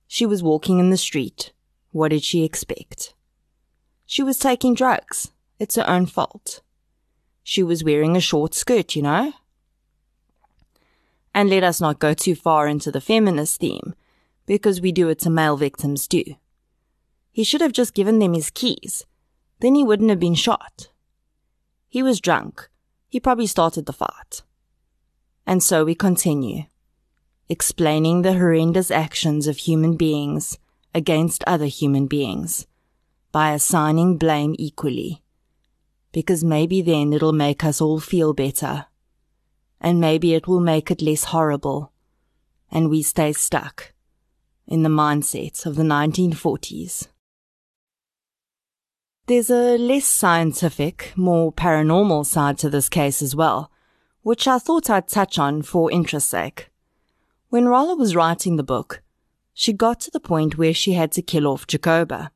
She 0.07 0.27
was 0.27 0.43
walking 0.43 0.79
in 0.79 0.91
the 0.91 0.99
street. 0.99 1.53
What 1.91 2.11
did 2.11 2.23
she 2.23 2.45
expect? 2.45 3.15
She 4.05 4.23
was 4.23 4.39
taking 4.39 4.75
drugs. 4.75 5.31
It's 5.59 5.77
her 5.77 5.89
own 5.89 6.07
fault. 6.07 6.61
She 7.43 7.63
was 7.63 7.85
wearing 7.85 8.17
a 8.17 8.21
short 8.21 8.55
skirt, 8.55 8.97
you 8.97 9.03
know? 9.03 9.33
And 11.35 11.51
let 11.51 11.63
us 11.65 11.81
not 11.81 11.99
go 11.99 12.15
too 12.15 12.35
far 12.35 12.67
into 12.67 12.91
the 12.91 13.01
feminist 13.01 13.61
theme, 13.61 13.95
because 14.47 14.81
we 14.81 14.93
do 14.93 15.09
it 15.09 15.19
to 15.21 15.31
male 15.31 15.57
victims 15.57 16.07
too. 16.07 16.37
He 17.33 17.45
should 17.45 17.61
have 17.61 17.73
just 17.73 17.95
given 17.95 18.19
them 18.21 18.35
his 18.35 18.51
keys. 18.51 19.05
Then 19.61 19.75
he 19.75 19.83
wouldn't 19.83 20.11
have 20.11 20.21
been 20.21 20.35
shot. 20.35 20.91
He 21.89 22.03
was 22.03 22.21
drunk. 22.21 22.69
He 23.09 23.21
probably 23.21 23.47
started 23.47 23.87
the 23.87 23.93
fight. 23.93 24.43
And 25.47 25.63
so 25.63 25.85
we 25.85 25.95
continue, 25.95 26.65
explaining 27.49 28.23
the 28.23 28.35
horrendous 28.35 28.91
actions 28.91 29.47
of 29.47 29.59
human 29.59 29.97
beings 29.97 30.59
against 30.95 31.45
other 31.47 31.67
human 31.67 32.07
beings 32.07 32.67
by 33.33 33.53
assigning 33.53 34.17
blame 34.17 34.55
equally. 34.59 35.24
Because 36.15 36.45
maybe 36.45 36.81
then 36.81 37.13
it'll 37.13 37.33
make 37.33 37.65
us 37.65 37.81
all 37.81 37.99
feel 37.99 38.33
better. 38.33 38.87
And 39.81 40.01
maybe 40.01 40.33
it 40.33 40.47
will 40.47 40.61
make 40.61 40.93
it 40.93 41.03
less 41.03 41.25
horrible. 41.25 41.93
And 42.71 42.89
we 42.89 43.03
stay 43.03 43.33
stuck 43.33 43.93
in 44.69 44.85
the 44.85 44.89
mindset 44.89 45.67
of 45.67 45.75
the 45.75 45.83
1940s. 45.83 47.09
There's 49.27 49.51
a 49.51 49.77
less 49.77 50.05
scientific, 50.05 51.13
more 51.17 51.53
paranormal 51.53 52.27
side 52.27 52.59
to 52.59 52.71
this 52.71 52.89
case 52.89 53.21
as 53.21 53.35
well, 53.35 53.73
which 54.23 54.47
I 54.47 54.59
thought 54.59 54.89
I'd 54.89 55.09
touch 55.09 55.37
on 55.37 55.63
for 55.63 55.91
interest's 55.91 56.31
sake. 56.31 56.71
When 57.49 57.65
Rahla 57.65 57.99
was 57.99 58.15
writing 58.15 58.55
the 58.55 58.63
book, 58.63 59.03
she 59.53 59.73
got 59.73 59.99
to 60.01 60.13
the 60.13 60.21
point 60.21 60.59
where 60.59 60.75
she 60.75 60.93
had 60.93 61.11
to 61.13 61.23
kill 61.23 61.49
off 61.49 61.67
Jacoba. 61.67 62.31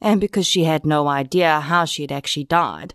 And 0.00 0.20
because 0.20 0.46
she 0.46 0.64
had 0.64 0.84
no 0.84 1.06
idea 1.06 1.60
how 1.60 1.84
she 1.84 2.02
had 2.02 2.12
actually 2.12 2.44
died, 2.44 2.94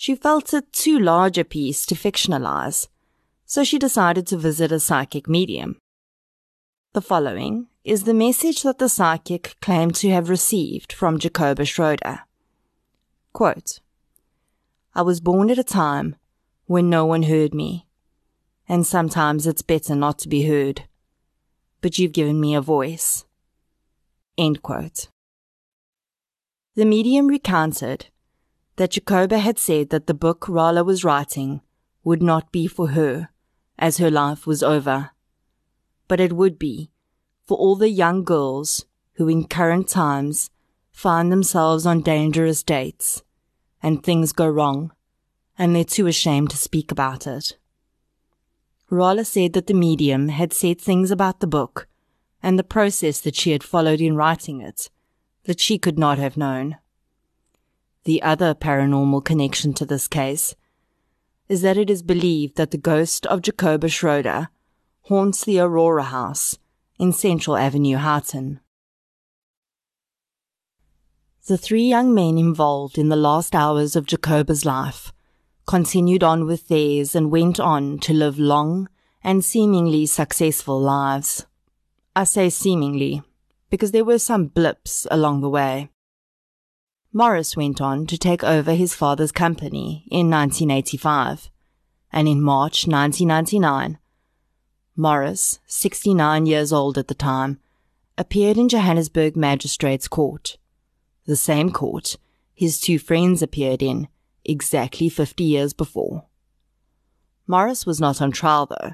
she 0.00 0.14
felt 0.14 0.54
it 0.54 0.72
too 0.72 0.98
large 0.98 1.36
a 1.36 1.44
piece 1.44 1.84
to 1.84 1.94
fictionalize, 1.94 2.88
so 3.44 3.62
she 3.62 3.78
decided 3.78 4.26
to 4.26 4.38
visit 4.38 4.72
a 4.72 4.80
psychic 4.80 5.28
medium. 5.28 5.76
The 6.94 7.02
following 7.02 7.66
is 7.84 8.04
the 8.04 8.14
message 8.14 8.62
that 8.62 8.78
the 8.78 8.88
psychic 8.88 9.56
claimed 9.60 9.94
to 9.96 10.08
have 10.08 10.30
received 10.30 10.90
from 10.90 11.18
Jacoba 11.18 11.66
Schroeder. 11.66 12.20
Quote, 13.34 13.80
I 14.94 15.02
was 15.02 15.20
born 15.20 15.50
at 15.50 15.58
a 15.58 15.62
time 15.62 16.16
when 16.64 16.88
no 16.88 17.04
one 17.04 17.24
heard 17.24 17.52
me, 17.52 17.86
and 18.66 18.86
sometimes 18.86 19.46
it's 19.46 19.60
better 19.60 19.94
not 19.94 20.18
to 20.20 20.30
be 20.30 20.46
heard. 20.46 20.84
But 21.82 21.98
you've 21.98 22.14
given 22.14 22.40
me 22.40 22.54
a 22.54 22.62
voice. 22.62 23.26
End 24.38 24.62
quote. 24.62 25.08
The 26.74 26.86
medium 26.86 27.26
recounted 27.26 28.06
that 28.80 28.92
Jacoba 28.92 29.36
had 29.36 29.58
said 29.58 29.90
that 29.90 30.06
the 30.06 30.14
book 30.14 30.46
Rahla 30.46 30.82
was 30.86 31.04
writing 31.04 31.60
would 32.02 32.22
not 32.22 32.50
be 32.50 32.66
for 32.66 32.88
her, 32.92 33.28
as 33.78 33.98
her 33.98 34.10
life 34.10 34.46
was 34.46 34.62
over, 34.62 35.10
but 36.08 36.18
it 36.18 36.32
would 36.32 36.58
be 36.58 36.90
for 37.46 37.58
all 37.58 37.76
the 37.76 37.90
young 37.90 38.24
girls 38.24 38.86
who 39.16 39.28
in 39.28 39.46
current 39.46 39.86
times 39.86 40.48
find 40.90 41.30
themselves 41.30 41.84
on 41.84 42.00
dangerous 42.00 42.62
dates 42.62 43.22
and 43.82 44.02
things 44.02 44.32
go 44.32 44.48
wrong 44.48 44.92
and 45.58 45.76
they're 45.76 45.84
too 45.84 46.06
ashamed 46.06 46.48
to 46.48 46.56
speak 46.56 46.90
about 46.90 47.26
it. 47.26 47.58
Rahla 48.90 49.26
said 49.26 49.52
that 49.52 49.66
the 49.66 49.74
medium 49.74 50.30
had 50.30 50.54
said 50.54 50.80
things 50.80 51.10
about 51.10 51.40
the 51.40 51.46
book 51.46 51.86
and 52.42 52.58
the 52.58 52.64
process 52.64 53.20
that 53.20 53.36
she 53.36 53.50
had 53.50 53.62
followed 53.62 54.00
in 54.00 54.16
writing 54.16 54.62
it 54.62 54.88
that 55.44 55.60
she 55.60 55.76
could 55.76 55.98
not 55.98 56.16
have 56.16 56.38
known. 56.38 56.78
The 58.04 58.22
other 58.22 58.54
paranormal 58.54 59.24
connection 59.24 59.74
to 59.74 59.84
this 59.84 60.08
case 60.08 60.54
is 61.48 61.62
that 61.62 61.76
it 61.76 61.90
is 61.90 62.02
believed 62.02 62.56
that 62.56 62.70
the 62.70 62.78
ghost 62.78 63.26
of 63.26 63.42
Jacoba 63.42 63.88
Schroeder 63.88 64.48
haunts 65.02 65.44
the 65.44 65.58
Aurora 65.58 66.04
House 66.04 66.58
in 66.98 67.12
Central 67.12 67.56
Avenue, 67.56 67.96
Houghton. 67.96 68.60
The 71.46 71.58
three 71.58 71.88
young 71.88 72.14
men 72.14 72.38
involved 72.38 72.96
in 72.96 73.08
the 73.08 73.16
last 73.16 73.54
hours 73.54 73.96
of 73.96 74.06
Jacoba's 74.06 74.64
life 74.64 75.12
continued 75.66 76.22
on 76.22 76.46
with 76.46 76.68
theirs 76.68 77.14
and 77.14 77.30
went 77.30 77.58
on 77.60 77.98
to 78.00 78.12
live 78.12 78.38
long 78.38 78.88
and 79.22 79.44
seemingly 79.44 80.06
successful 80.06 80.80
lives. 80.80 81.46
I 82.14 82.24
say 82.24 82.50
seemingly 82.50 83.22
because 83.68 83.92
there 83.92 84.04
were 84.04 84.18
some 84.18 84.46
blips 84.46 85.06
along 85.10 85.40
the 85.40 85.48
way. 85.48 85.90
Morris 87.12 87.56
went 87.56 87.80
on 87.80 88.06
to 88.06 88.16
take 88.16 88.44
over 88.44 88.74
his 88.74 88.94
father's 88.94 89.32
company 89.32 90.06
in 90.10 90.30
1985, 90.30 91.50
and 92.12 92.28
in 92.28 92.40
March 92.40 92.86
1999, 92.86 93.98
Morris, 94.96 95.58
69 95.66 96.46
years 96.46 96.72
old 96.72 96.96
at 96.96 97.08
the 97.08 97.14
time, 97.14 97.58
appeared 98.16 98.56
in 98.56 98.68
Johannesburg 98.68 99.36
Magistrates 99.36 100.06
Court, 100.06 100.56
the 101.26 101.36
same 101.36 101.70
court 101.70 102.16
his 102.60 102.78
two 102.78 102.98
friends 102.98 103.40
appeared 103.40 103.82
in 103.82 104.06
exactly 104.44 105.08
50 105.08 105.42
years 105.42 105.72
before. 105.72 106.26
Morris 107.46 107.86
was 107.86 107.98
not 107.98 108.20
on 108.20 108.32
trial 108.32 108.66
though. 108.66 108.92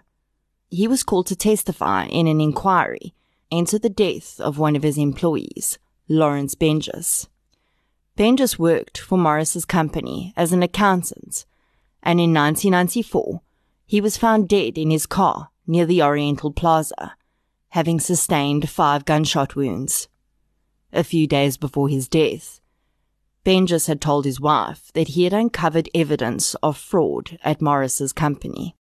He 0.69 0.87
was 0.87 1.03
called 1.03 1.27
to 1.27 1.35
testify 1.35 2.05
in 2.07 2.29
an 2.29 2.41
inquiry 2.41 3.13
into 3.51 3.81
the 3.81 3.91
death 3.91 4.39
of 4.39 4.57
one 4.57 4.77
of 4.77 4.85
his 4.85 4.97
employees, 4.97 5.81
Lawrence 6.09 6.55
Benjus. 6.55 7.27
Benjus 8.17 8.59
worked 8.59 8.97
for 8.97 9.19
Morris's 9.19 9.67
company 9.67 10.33
as 10.39 10.53
an 10.53 10.63
accountant, 10.63 11.45
and 12.03 12.19
in 12.19 12.33
1994, 12.33 13.43
he 13.85 14.01
was 14.01 14.17
found 14.17 14.49
dead 14.49 14.79
in 14.79 14.91
his 14.91 15.05
car 15.05 15.51
near 15.67 15.85
the 15.85 16.03
Oriental 16.03 16.51
Plaza, 16.51 17.15
having 17.71 18.01
sustained 18.01 18.71
five 18.71 19.05
gunshot 19.05 19.55
wounds. 19.55 20.09
A 20.95 21.05
few 21.05 21.27
days 21.27 21.59
before 21.59 21.91
his 21.91 22.09
death, 22.09 22.61
Benjus 23.45 23.87
had 23.87 24.01
told 24.01 24.25
his 24.25 24.41
wife 24.41 24.91
that 24.95 25.09
he 25.09 25.25
had 25.25 25.35
uncovered 25.35 25.91
evidence 25.95 26.55
of 26.63 26.79
fraud 26.79 27.39
at 27.45 27.61
Morris's 27.61 28.15
company. 28.15 28.75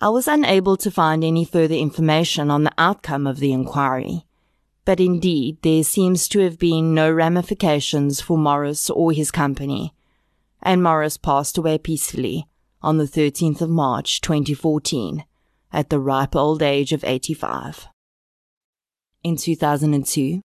I 0.00 0.10
was 0.10 0.28
unable 0.28 0.76
to 0.76 0.90
find 0.92 1.24
any 1.24 1.44
further 1.44 1.74
information 1.74 2.50
on 2.52 2.62
the 2.62 2.72
outcome 2.78 3.26
of 3.26 3.40
the 3.40 3.52
inquiry, 3.52 4.26
but 4.84 5.00
indeed 5.00 5.58
there 5.62 5.84
seems 5.84 6.28
to 6.28 6.40
have 6.40 6.58
been 6.58 6.94
no 6.94 7.10
ramifications 7.10 8.20
for 8.20 8.36
Morris 8.36 8.90
or 8.90 9.12
his 9.12 9.30
company, 9.30 9.94
and 10.62 10.82
Morris 10.82 11.16
passed 11.16 11.56
away 11.56 11.78
peacefully 11.78 12.46
on 12.82 12.98
the 12.98 13.04
13th 13.04 13.60
of 13.60 13.70
March 13.70 14.20
2014 14.20 15.24
at 15.72 15.90
the 15.90 16.00
ripe 16.00 16.34
old 16.34 16.62
age 16.62 16.92
of 16.92 17.04
85. 17.04 17.88
In 19.22 19.36
2002, 19.36 20.40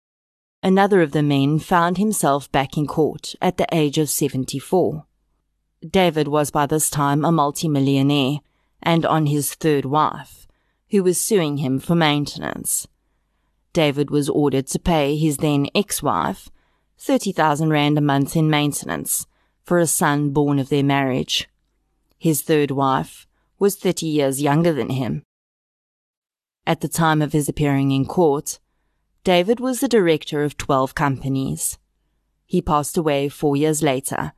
another 0.63 1.03
of 1.03 1.13
the 1.13 1.23
men 1.23 1.59
found 1.59 1.99
himself 1.99 2.51
back 2.51 2.77
in 2.77 2.87
court 2.87 3.35
at 3.43 3.59
the 3.59 3.67
age 3.71 3.99
of 3.99 4.09
74. 4.09 5.05
David 5.89 6.29
was 6.29 6.51
by 6.51 6.67
this 6.67 6.89
time 6.89 7.25
a 7.25 7.33
multimillionaire 7.33 8.39
and 8.83 9.05
on 9.05 9.27
his 9.27 9.55
third 9.55 9.85
wife, 9.85 10.47
who 10.91 11.03
was 11.03 11.21
suing 11.21 11.59
him 11.59 11.79
for 11.79 11.95
maintenance. 11.95 12.87
David 13.73 14.11
was 14.11 14.29
ordered 14.29 14.67
to 14.69 14.79
pay 14.79 15.17
his 15.17 15.39
then 15.39 15.67
ex-wife 15.75 16.51
30,000 16.99 17.71
rand 17.71 17.99
a 17.99 18.01
month 18.01 18.37
in 18.37 18.49
maintenance 18.49 19.27
for 19.65 19.79
a 19.79 19.87
son 19.87 20.31
born 20.31 20.59
of 20.59 20.69
their 20.69 20.85
marriage. 20.85 21.49
His 22.19 22.43
third 22.43 22.71
wife 22.71 23.27
was 23.59 23.77
30 23.77 24.07
years 24.07 24.43
younger 24.43 24.73
than 24.73 24.91
him. 24.91 25.23
At 26.67 26.81
the 26.81 26.89
time 26.89 27.21
of 27.21 27.33
his 27.33 27.49
appearing 27.49 27.91
in 27.91 28.07
court, 28.07 28.61
David 29.25 29.59
was 29.59 29.81
the 29.81 29.89
director 29.89 30.45
of 30.45 30.57
12 30.57 30.95
companies. 30.95 31.79
He 32.47 32.63
passed 32.63 32.97
away 32.97 33.29
four 33.29 33.57
years 33.57 33.83
later, 33.83 34.33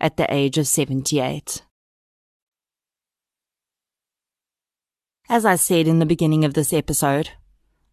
at 0.00 0.16
the 0.16 0.32
age 0.32 0.58
of 0.58 0.66
78. 0.66 1.62
As 5.28 5.44
I 5.44 5.56
said 5.56 5.86
in 5.86 5.98
the 5.98 6.06
beginning 6.06 6.44
of 6.44 6.54
this 6.54 6.72
episode, 6.72 7.30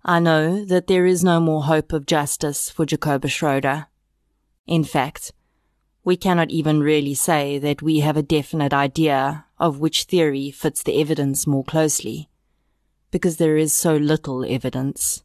I 0.07 0.19
know 0.19 0.63
that 0.65 0.85
there 0.85 1.07
is 1.07 1.23
no 1.23 1.39
more 1.39 1.63
hope 1.63 1.91
of 1.91 2.05
justice 2.05 2.69
for 2.69 2.85
Jacoba 2.85 3.27
Schroeder. 3.27 3.87
In 4.67 4.83
fact, 4.83 5.31
we 6.03 6.15
cannot 6.15 6.51
even 6.51 6.81
really 6.81 7.15
say 7.15 7.57
that 7.57 7.81
we 7.81 8.01
have 8.01 8.15
a 8.15 8.21
definite 8.21 8.71
idea 8.71 9.45
of 9.57 9.79
which 9.79 10.03
theory 10.03 10.51
fits 10.51 10.83
the 10.83 11.01
evidence 11.01 11.47
more 11.47 11.63
closely, 11.63 12.29
because 13.09 13.37
there 13.37 13.57
is 13.57 13.73
so 13.73 13.95
little 13.95 14.45
evidence. 14.45 15.23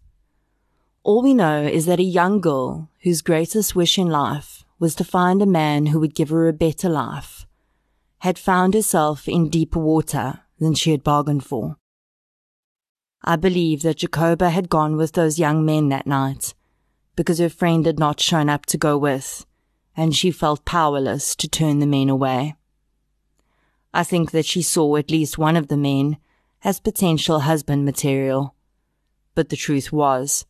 All 1.02 1.22
we 1.22 1.34
know 1.34 1.62
is 1.62 1.84
that 1.84 2.00
a 2.00 2.14
young 2.18 2.40
girl 2.40 2.88
whose 3.02 3.20
greatest 3.20 3.76
wish 3.76 3.98
in 3.98 4.08
life 4.08 4.64
was 4.78 4.94
to 4.94 5.04
find 5.04 5.42
a 5.42 5.46
man 5.46 5.86
who 5.86 6.00
would 6.00 6.14
give 6.14 6.30
her 6.30 6.48
a 6.48 6.54
better 6.54 6.88
life 6.88 7.46
had 8.20 8.38
found 8.38 8.72
herself 8.72 9.28
in 9.28 9.50
deeper 9.50 9.78
water 9.78 10.40
than 10.58 10.72
she 10.72 10.90
had 10.90 11.04
bargained 11.04 11.44
for. 11.44 11.76
I 13.22 13.36
believe 13.36 13.82
that 13.82 13.98
Jacoba 13.98 14.50
had 14.50 14.70
gone 14.70 14.96
with 14.96 15.12
those 15.12 15.38
young 15.38 15.64
men 15.64 15.88
that 15.90 16.06
night 16.06 16.54
because 17.16 17.38
her 17.38 17.50
friend 17.50 17.84
had 17.84 17.98
not 17.98 18.20
shown 18.20 18.48
up 18.48 18.64
to 18.66 18.78
go 18.78 18.96
with 18.96 19.44
and 19.96 20.16
she 20.16 20.30
felt 20.30 20.64
powerless 20.64 21.36
to 21.36 21.48
turn 21.48 21.78
the 21.78 21.86
men 21.86 22.08
away. 22.08 22.54
I 23.92 24.04
think 24.04 24.30
that 24.30 24.46
she 24.46 24.62
saw 24.62 24.96
at 24.96 25.10
least 25.10 25.36
one 25.36 25.56
of 25.56 25.68
the 25.68 25.76
men 25.76 26.16
as 26.64 26.80
potential 26.80 27.40
husband 27.40 27.84
material. 27.84 28.54
But 29.34 29.48
the 29.48 29.56
truth 29.56 29.92
was 29.92 30.46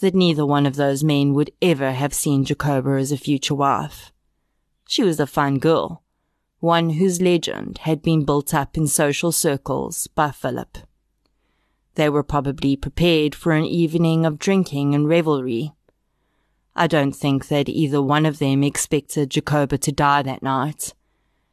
that 0.00 0.14
neither 0.14 0.46
one 0.46 0.66
of 0.66 0.76
those 0.76 1.04
men 1.04 1.34
would 1.34 1.52
ever 1.60 1.92
have 1.92 2.14
seen 2.14 2.44
Jacoba 2.44 2.92
as 2.92 3.12
a 3.12 3.16
future 3.16 3.54
wife. 3.54 4.12
She 4.88 5.02
was 5.02 5.20
a 5.20 5.26
fine 5.26 5.58
girl, 5.58 6.02
one 6.58 6.90
whose 6.90 7.20
legend 7.20 7.78
had 7.78 8.02
been 8.02 8.24
built 8.24 8.54
up 8.54 8.76
in 8.76 8.86
social 8.86 9.30
circles 9.30 10.06
by 10.08 10.30
Philip. 10.30 10.78
They 12.00 12.08
were 12.08 12.22
probably 12.22 12.76
prepared 12.76 13.34
for 13.34 13.52
an 13.52 13.66
evening 13.66 14.24
of 14.24 14.38
drinking 14.38 14.94
and 14.94 15.06
revelry. 15.06 15.74
I 16.74 16.86
don't 16.86 17.12
think 17.12 17.48
that 17.48 17.68
either 17.68 18.00
one 18.00 18.24
of 18.24 18.38
them 18.38 18.64
expected 18.64 19.28
Jacoba 19.28 19.76
to 19.76 19.92
die 19.92 20.22
that 20.22 20.42
night, 20.42 20.94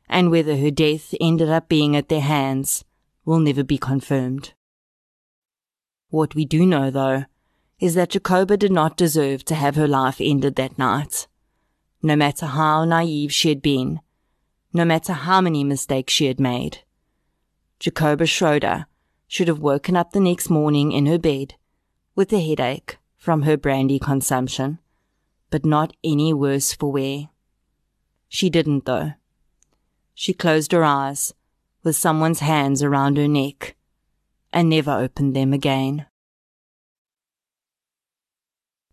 and 0.07 0.31
whether 0.31 0.55
her 0.55 0.71
death 0.71 1.13
ended 1.19 1.49
up 1.49 1.67
being 1.67 1.97
at 1.97 2.07
their 2.07 2.21
hands 2.21 2.85
will 3.25 3.41
never 3.41 3.61
be 3.61 3.77
confirmed. 3.77 4.53
What 6.11 6.33
we 6.33 6.45
do 6.45 6.65
know, 6.65 6.91
though, 6.91 7.25
is 7.81 7.95
that 7.95 8.11
Jacoba 8.11 8.55
did 8.55 8.71
not 8.71 8.95
deserve 8.95 9.43
to 9.43 9.55
have 9.55 9.75
her 9.75 9.85
life 9.85 10.21
ended 10.21 10.55
that 10.55 10.77
night. 10.77 11.27
No 12.01 12.15
matter 12.15 12.45
how 12.45 12.85
naive 12.85 13.33
she 13.33 13.49
had 13.49 13.61
been, 13.61 13.99
no 14.71 14.85
matter 14.85 15.11
how 15.11 15.41
many 15.41 15.65
mistakes 15.65 16.13
she 16.13 16.27
had 16.27 16.39
made. 16.39 16.85
Jacoba 17.81 18.25
Schroeder 18.25 18.85
should 19.27 19.47
have 19.47 19.59
woken 19.59 19.95
up 19.95 20.11
the 20.11 20.19
next 20.19 20.49
morning 20.49 20.91
in 20.91 21.05
her 21.05 21.17
bed 21.17 21.55
with 22.15 22.31
a 22.33 22.39
headache 22.39 22.97
from 23.17 23.43
her 23.43 23.57
brandy 23.57 23.99
consumption, 23.99 24.79
but 25.49 25.65
not 25.65 25.95
any 26.03 26.33
worse 26.33 26.73
for 26.73 26.91
wear. 26.91 27.29
She 28.29 28.49
didn't, 28.49 28.85
though. 28.85 29.13
She 30.13 30.33
closed 30.33 30.71
her 30.71 30.83
eyes 30.83 31.33
with 31.83 31.95
someone's 31.95 32.39
hands 32.39 32.81
around 32.81 33.17
her 33.17 33.27
neck 33.27 33.75
and 34.51 34.69
never 34.69 34.91
opened 34.91 35.35
them 35.35 35.53
again. 35.53 36.05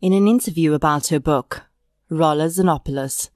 In 0.01 0.13
an 0.13 0.29
interview 0.29 0.75
about 0.75 1.07
her 1.09 1.21
book, 1.21 1.63
Rahla 2.11 2.49
Xenopoulos 2.51 3.31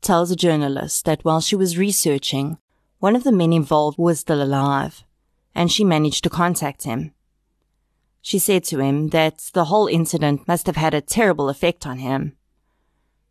tells 0.00 0.30
a 0.30 0.36
journalist 0.36 1.04
that 1.06 1.24
while 1.24 1.40
she 1.40 1.56
was 1.56 1.76
researching, 1.78 2.58
one 3.00 3.16
of 3.16 3.24
the 3.24 3.32
men 3.32 3.52
involved 3.52 3.98
was 3.98 4.20
still 4.20 4.42
alive, 4.42 5.04
and 5.54 5.70
she 5.70 5.84
managed 5.84 6.24
to 6.24 6.30
contact 6.30 6.84
him. 6.84 7.12
She 8.20 8.38
said 8.38 8.64
to 8.64 8.80
him 8.80 9.10
that 9.10 9.50
the 9.52 9.66
whole 9.66 9.86
incident 9.86 10.48
must 10.48 10.66
have 10.66 10.76
had 10.76 10.94
a 10.94 11.00
terrible 11.00 11.48
effect 11.48 11.86
on 11.86 11.98
him. 11.98 12.36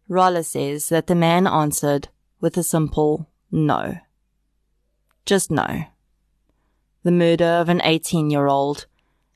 Rahla 0.09 0.45
says 0.45 0.89
that 0.89 1.07
the 1.07 1.15
man 1.15 1.47
answered 1.47 2.09
with 2.39 2.57
a 2.57 2.63
simple 2.63 3.27
no. 3.51 3.97
Just 5.25 5.49
no. 5.49 5.85
The 7.03 7.11
murder 7.11 7.45
of 7.45 7.69
an 7.69 7.81
18 7.83 8.29
year 8.29 8.47
old 8.47 8.85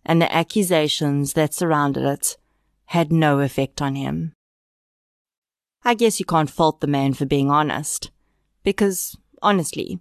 and 0.05 0.21
the 0.21 0.33
accusations 0.33 1.33
that 1.33 1.53
surrounded 1.53 2.03
it 2.03 2.37
had 2.85 3.11
no 3.11 3.39
effect 3.39 3.81
on 3.81 3.95
him. 3.95 4.33
I 5.83 5.93
guess 5.93 6.19
you 6.19 6.25
can't 6.25 6.49
fault 6.49 6.81
the 6.81 6.87
man 6.87 7.13
for 7.13 7.25
being 7.25 7.49
honest. 7.49 8.11
Because, 8.63 9.17
honestly, 9.41 9.99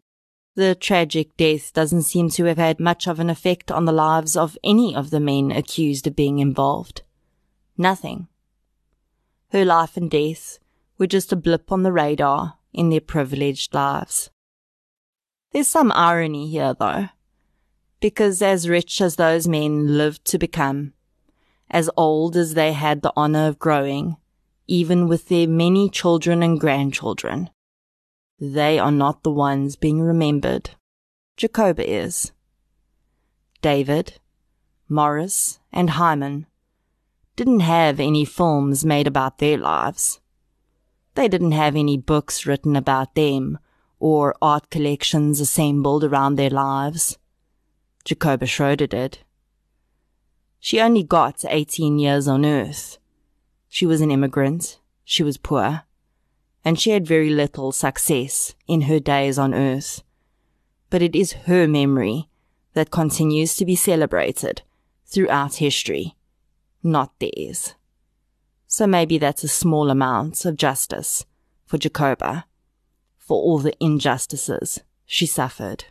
the 0.57 0.75
tragic 0.75 1.37
death 1.37 1.73
doesn't 1.75 2.03
seem 2.03 2.31
to 2.31 2.47
have 2.47 2.57
had 2.57 2.81
much 2.81 3.07
of 3.07 3.21
an 3.21 3.29
effect 3.29 3.71
on 3.71 3.85
the 3.85 3.93
lives 3.93 4.37
of 4.37 4.57
any 4.65 4.97
of 4.97 5.11
the 5.11 5.21
men 5.21 5.53
accused 5.53 6.07
of 6.07 6.17
being 6.17 6.39
involved. 6.39 7.03
Nothing. 7.77 8.29
Her 9.53 9.67
life 9.67 9.99
and 9.99 10.11
death 10.11 10.59
were 10.97 11.07
just 11.07 11.31
a 11.31 11.37
blip 11.37 11.71
on 11.71 11.83
the 11.83 11.93
radar 11.93 12.55
in 12.73 12.89
their 12.89 13.03
privileged 13.03 13.75
lives. 13.75 14.31
There's 15.53 15.69
some 15.69 15.93
irony 15.93 16.49
here, 16.49 16.75
though, 16.75 17.11
because 18.01 18.41
as 18.41 18.69
rich 18.69 19.03
as 19.03 19.17
those 19.17 19.47
men 19.47 19.99
lived 19.99 20.25
to 20.27 20.39
become, 20.39 20.95
as 21.71 21.91
old 21.99 22.35
as 22.35 22.55
they 22.55 22.73
had 22.73 23.03
the 23.03 23.13
honor 23.15 23.47
of 23.47 23.59
growing, 23.59 24.17
even 24.67 25.07
with 25.07 25.29
their 25.29 25.47
many 25.47 25.91
children 25.91 26.43
and 26.43 26.59
grandchildren. 26.59 27.51
They 28.39 28.79
are 28.79 28.91
not 28.91 29.23
the 29.23 29.31
ones 29.31 29.77
being 29.77 30.01
remembered. 30.01 30.71
Jacoba 31.37 31.89
is. 31.89 32.33
David, 33.63 34.21
Morris, 34.89 35.59
and 35.73 35.91
Hyman 35.91 36.47
didn't 37.35 37.61
have 37.61 38.01
any 38.01 38.25
films 38.25 38.85
made 38.85 39.07
about 39.07 39.39
their 39.39 39.59
lives. 39.59 40.21
They 41.15 41.29
didn't 41.29 41.53
have 41.53 41.77
any 41.77 41.97
books 41.97 42.47
written 42.47 42.77
about 42.77 43.15
them 43.15 43.59
or 43.99 44.35
art 44.43 44.71
collections 44.71 45.41
assembled 45.41 46.05
around 46.05 46.37
their 46.37 46.51
lives. 46.51 47.19
Jacoba 48.05 48.47
Schroeder 48.47 48.87
did. 48.87 49.19
She 50.61 50.81
only 50.81 51.03
got 51.03 51.45
18 51.49 51.99
years 51.99 52.29
on 52.29 52.45
earth 52.45 52.99
she 53.77 53.85
was 53.85 54.01
an 54.01 54.11
immigrant, 54.11 54.81
she 55.05 55.23
was 55.23 55.37
poor, 55.37 55.83
and 56.67 56.81
she 56.81 56.91
had 56.91 57.07
very 57.07 57.31
little 57.31 57.71
success 57.71 58.57
in 58.67 58.83
her 58.83 58.99
days 58.99 59.39
on 59.39 59.55
earth. 59.55 60.03
But 60.91 61.01
it 61.01 61.15
is 61.15 61.45
her 61.47 61.69
memory 61.69 62.29
that 62.73 62.91
continues 62.91 63.55
to 63.57 63.65
be 63.65 63.77
celebrated 63.77 64.63
throughout 65.07 65.55
history, 65.55 66.17
not 66.83 67.13
theirs. 67.21 67.77
So 68.67 68.85
maybe 68.85 69.17
that's 69.17 69.45
a 69.45 69.49
small 69.49 69.91
amount 69.91 70.45
of 70.45 70.57
justice 70.57 71.25
for 71.67 71.79
Jacoba, 71.79 72.47
for 73.17 73.41
all 73.41 73.59
the 73.59 73.77
injustices 73.79 74.81
she 75.05 75.25
suffered. 75.25 75.85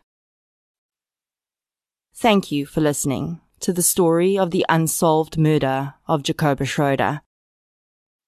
Thank 2.14 2.52
you 2.52 2.66
for 2.66 2.82
listening 2.82 3.40
to 3.62 3.72
the 3.72 3.82
story 3.82 4.38
of 4.38 4.52
the 4.52 4.66
unsolved 4.68 5.38
murder 5.38 5.94
of 6.06 6.24
Jacoba 6.24 6.66
Schroeder. 6.66 7.22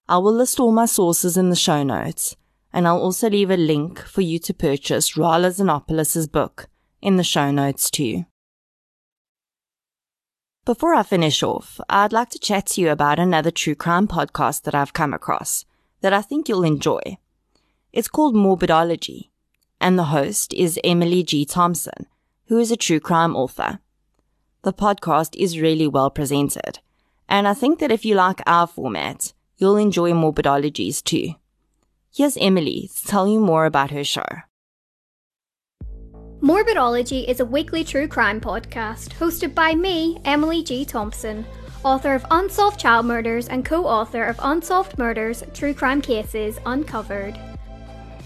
I 0.09 0.17
will 0.19 0.33
list 0.33 0.59
all 0.59 0.71
my 0.71 0.85
sources 0.85 1.35
in 1.35 1.49
the 1.49 1.55
show 1.55 1.83
notes, 1.83 2.37
and 2.71 2.87
I'll 2.87 3.01
also 3.01 3.29
leave 3.29 3.51
a 3.51 3.57
link 3.57 3.99
for 3.99 4.21
you 4.21 4.39
to 4.39 4.53
purchase 4.53 5.13
Rahla 5.17 5.51
Xenopoulos' 5.51 6.31
book 6.31 6.67
in 7.01 7.17
the 7.17 7.23
show 7.23 7.51
notes 7.51 7.91
too. 7.91 8.25
Before 10.63 10.93
I 10.93 11.03
finish 11.03 11.43
off, 11.43 11.79
I'd 11.89 12.13
like 12.13 12.29
to 12.29 12.39
chat 12.39 12.67
to 12.67 12.81
you 12.81 12.89
about 12.89 13.19
another 13.19 13.51
true 13.51 13.75
crime 13.75 14.07
podcast 14.07 14.63
that 14.63 14.75
I've 14.75 14.93
come 14.93 15.13
across 15.13 15.65
that 16.01 16.13
I 16.13 16.21
think 16.21 16.47
you'll 16.47 16.63
enjoy. 16.63 17.17
It's 17.91 18.07
called 18.07 18.35
Morbidology, 18.35 19.29
and 19.81 19.99
the 19.99 20.05
host 20.05 20.53
is 20.53 20.79
Emily 20.83 21.23
G. 21.23 21.45
Thompson, 21.45 22.05
who 22.47 22.57
is 22.59 22.71
a 22.71 22.77
true 22.77 23.01
crime 23.01 23.35
author. 23.35 23.79
The 24.63 24.73
podcast 24.73 25.35
is 25.35 25.59
really 25.59 25.87
well 25.87 26.09
presented, 26.09 26.79
and 27.27 27.45
I 27.45 27.53
think 27.53 27.79
that 27.79 27.91
if 27.91 28.05
you 28.05 28.15
like 28.15 28.41
our 28.45 28.67
format, 28.67 29.33
you'll 29.57 29.77
enjoy 29.77 30.11
Morbidologies 30.11 31.03
too. 31.03 31.35
Here's 32.13 32.37
Emily 32.37 32.89
to 32.95 33.05
tell 33.05 33.27
you 33.27 33.39
more 33.39 33.65
about 33.65 33.91
her 33.91 34.03
show. 34.03 34.25
Morbidology 36.41 37.27
is 37.27 37.39
a 37.39 37.45
weekly 37.45 37.83
true 37.83 38.07
crime 38.07 38.39
podcast 38.39 39.09
hosted 39.19 39.55
by 39.55 39.73
me, 39.73 40.19
Emily 40.23 40.63
G. 40.63 40.85
Thompson, 40.85 41.45
author 41.83 42.13
of 42.13 42.25
Unsolved 42.29 42.79
Child 42.79 43.05
Murders 43.05 43.47
and 43.47 43.65
co 43.65 43.85
author 43.85 44.23
of 44.23 44.39
Unsolved 44.41 44.97
Murders 44.97 45.43
True 45.53 45.73
Crime 45.73 46.01
Cases 46.01 46.59
Uncovered. 46.65 47.33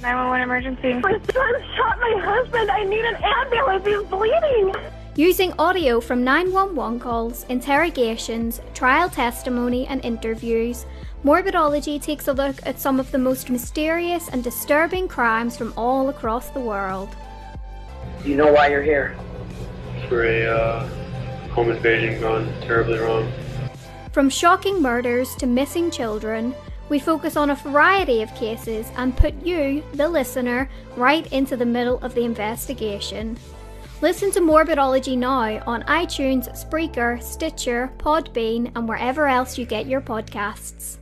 911 0.02 0.42
emergency. 0.42 0.94
My 1.02 1.12
son 1.12 1.54
shot 1.76 2.00
my 2.00 2.22
husband. 2.24 2.72
I 2.72 2.84
need 2.84 3.06
an 3.06 3.16
ambulance. 3.24 3.86
He's 3.86 4.04
bleeding. 4.10 4.74
Using 5.16 5.54
audio 5.60 6.00
from 6.00 6.24
911 6.24 7.00
calls, 7.00 7.46
interrogations, 7.50 8.62
trial 8.74 9.10
testimony, 9.10 9.86
and 9.88 10.04
interviews, 10.04 10.86
Morbidology 11.24 12.02
takes 12.02 12.28
a 12.28 12.34
look 12.34 12.56
at 12.66 12.80
some 12.80 13.00
of 13.00 13.12
the 13.12 13.18
most 13.20 13.52
mysterious 13.52 14.28
and 14.30 14.44
disturbing 14.44 15.08
crimes 15.08 15.56
from 15.56 15.72
all 15.78 16.10
across 16.10 16.50
the 16.50 16.60
world. 16.60 17.16
Do 18.24 18.30
you 18.30 18.36
know 18.36 18.52
why 18.52 18.70
you're 18.70 18.82
here? 18.82 19.16
For 20.10 20.26
a 20.26 20.48
uh, 20.48 20.88
home 21.50 21.70
invasion 21.70 22.20
gone 22.20 22.52
terribly 22.62 22.98
wrong. 22.98 23.32
From 24.12 24.32
shocking 24.32 24.82
murders 24.82 25.36
to 25.36 25.46
missing 25.46 25.92
children, 25.92 26.56
we 26.90 26.98
focus 26.98 27.38
on 27.38 27.52
a 27.52 27.56
variety 27.56 28.24
of 28.24 28.34
cases 28.34 28.88
and 28.98 29.16
put 29.16 29.46
you, 29.46 29.84
the 29.94 30.10
listener, 30.10 30.72
right 30.98 31.32
into 31.32 31.56
the 31.56 31.66
middle 31.66 32.00
of 32.00 32.16
the 32.16 32.24
investigation. 32.24 33.38
Listen 34.02 34.32
to 34.32 34.40
Morbidology 34.40 35.16
now 35.16 35.64
on 35.68 35.84
iTunes, 35.84 36.50
Spreaker, 36.58 37.22
Stitcher, 37.22 37.92
Podbean, 38.00 38.72
and 38.76 38.90
wherever 38.90 39.28
else 39.28 39.60
you 39.60 39.68
get 39.68 39.86
your 39.86 40.02
podcasts. 40.02 40.98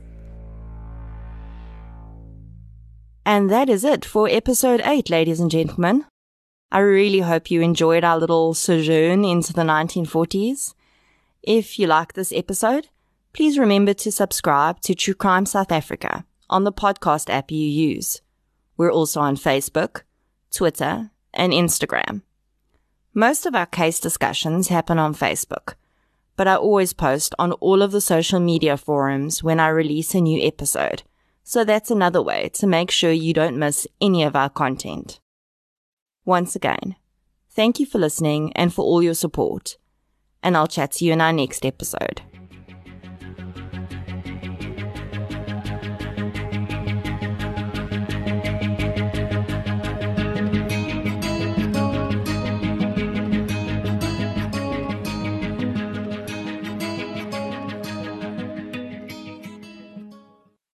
And 3.24 3.50
that 3.50 3.68
is 3.68 3.84
it 3.84 4.04
for 4.04 4.28
episode 4.28 4.80
8, 4.82 5.10
ladies 5.10 5.40
and 5.40 5.50
gentlemen. 5.50 6.06
I 6.72 6.78
really 6.78 7.20
hope 7.20 7.50
you 7.50 7.60
enjoyed 7.60 8.02
our 8.02 8.18
little 8.18 8.54
sojourn 8.54 9.24
into 9.24 9.52
the 9.52 9.62
1940s. 9.62 10.74
If 11.42 11.78
you 11.78 11.86
like 11.86 12.14
this 12.14 12.32
episode, 12.32 12.88
please 13.32 13.58
remember 13.58 13.92
to 13.94 14.10
subscribe 14.10 14.80
to 14.82 14.94
True 14.94 15.14
Crime 15.14 15.46
South 15.46 15.70
Africa 15.70 16.24
on 16.48 16.64
the 16.64 16.72
podcast 16.72 17.28
app 17.28 17.50
you 17.50 17.66
use. 17.66 18.22
We're 18.76 18.92
also 18.92 19.20
on 19.20 19.36
Facebook, 19.36 20.02
Twitter, 20.50 21.10
and 21.34 21.52
Instagram. 21.52 22.22
Most 23.12 23.44
of 23.44 23.54
our 23.54 23.66
case 23.66 24.00
discussions 24.00 24.68
happen 24.68 24.98
on 24.98 25.14
Facebook, 25.14 25.74
but 26.36 26.48
I 26.48 26.56
always 26.56 26.94
post 26.94 27.34
on 27.38 27.52
all 27.52 27.82
of 27.82 27.92
the 27.92 28.00
social 28.00 28.40
media 28.40 28.76
forums 28.76 29.42
when 29.42 29.60
I 29.60 29.68
release 29.68 30.14
a 30.14 30.20
new 30.20 30.40
episode 30.46 31.02
so 31.50 31.64
that's 31.64 31.90
another 31.90 32.22
way 32.22 32.48
to 32.48 32.64
make 32.64 32.92
sure 32.92 33.10
you 33.10 33.34
don't 33.34 33.58
miss 33.58 33.84
any 34.00 34.22
of 34.22 34.36
our 34.36 34.48
content. 34.48 35.18
Once 36.24 36.54
again, 36.54 36.94
thank 37.50 37.80
you 37.80 37.86
for 37.86 37.98
listening 37.98 38.52
and 38.52 38.72
for 38.72 38.82
all 38.82 39.02
your 39.02 39.14
support, 39.14 39.76
and 40.44 40.56
I'll 40.56 40.68
chat 40.68 40.92
to 40.92 41.04
you 41.04 41.12
in 41.12 41.20
our 41.20 41.32
next 41.32 41.66
episode. 41.66 42.22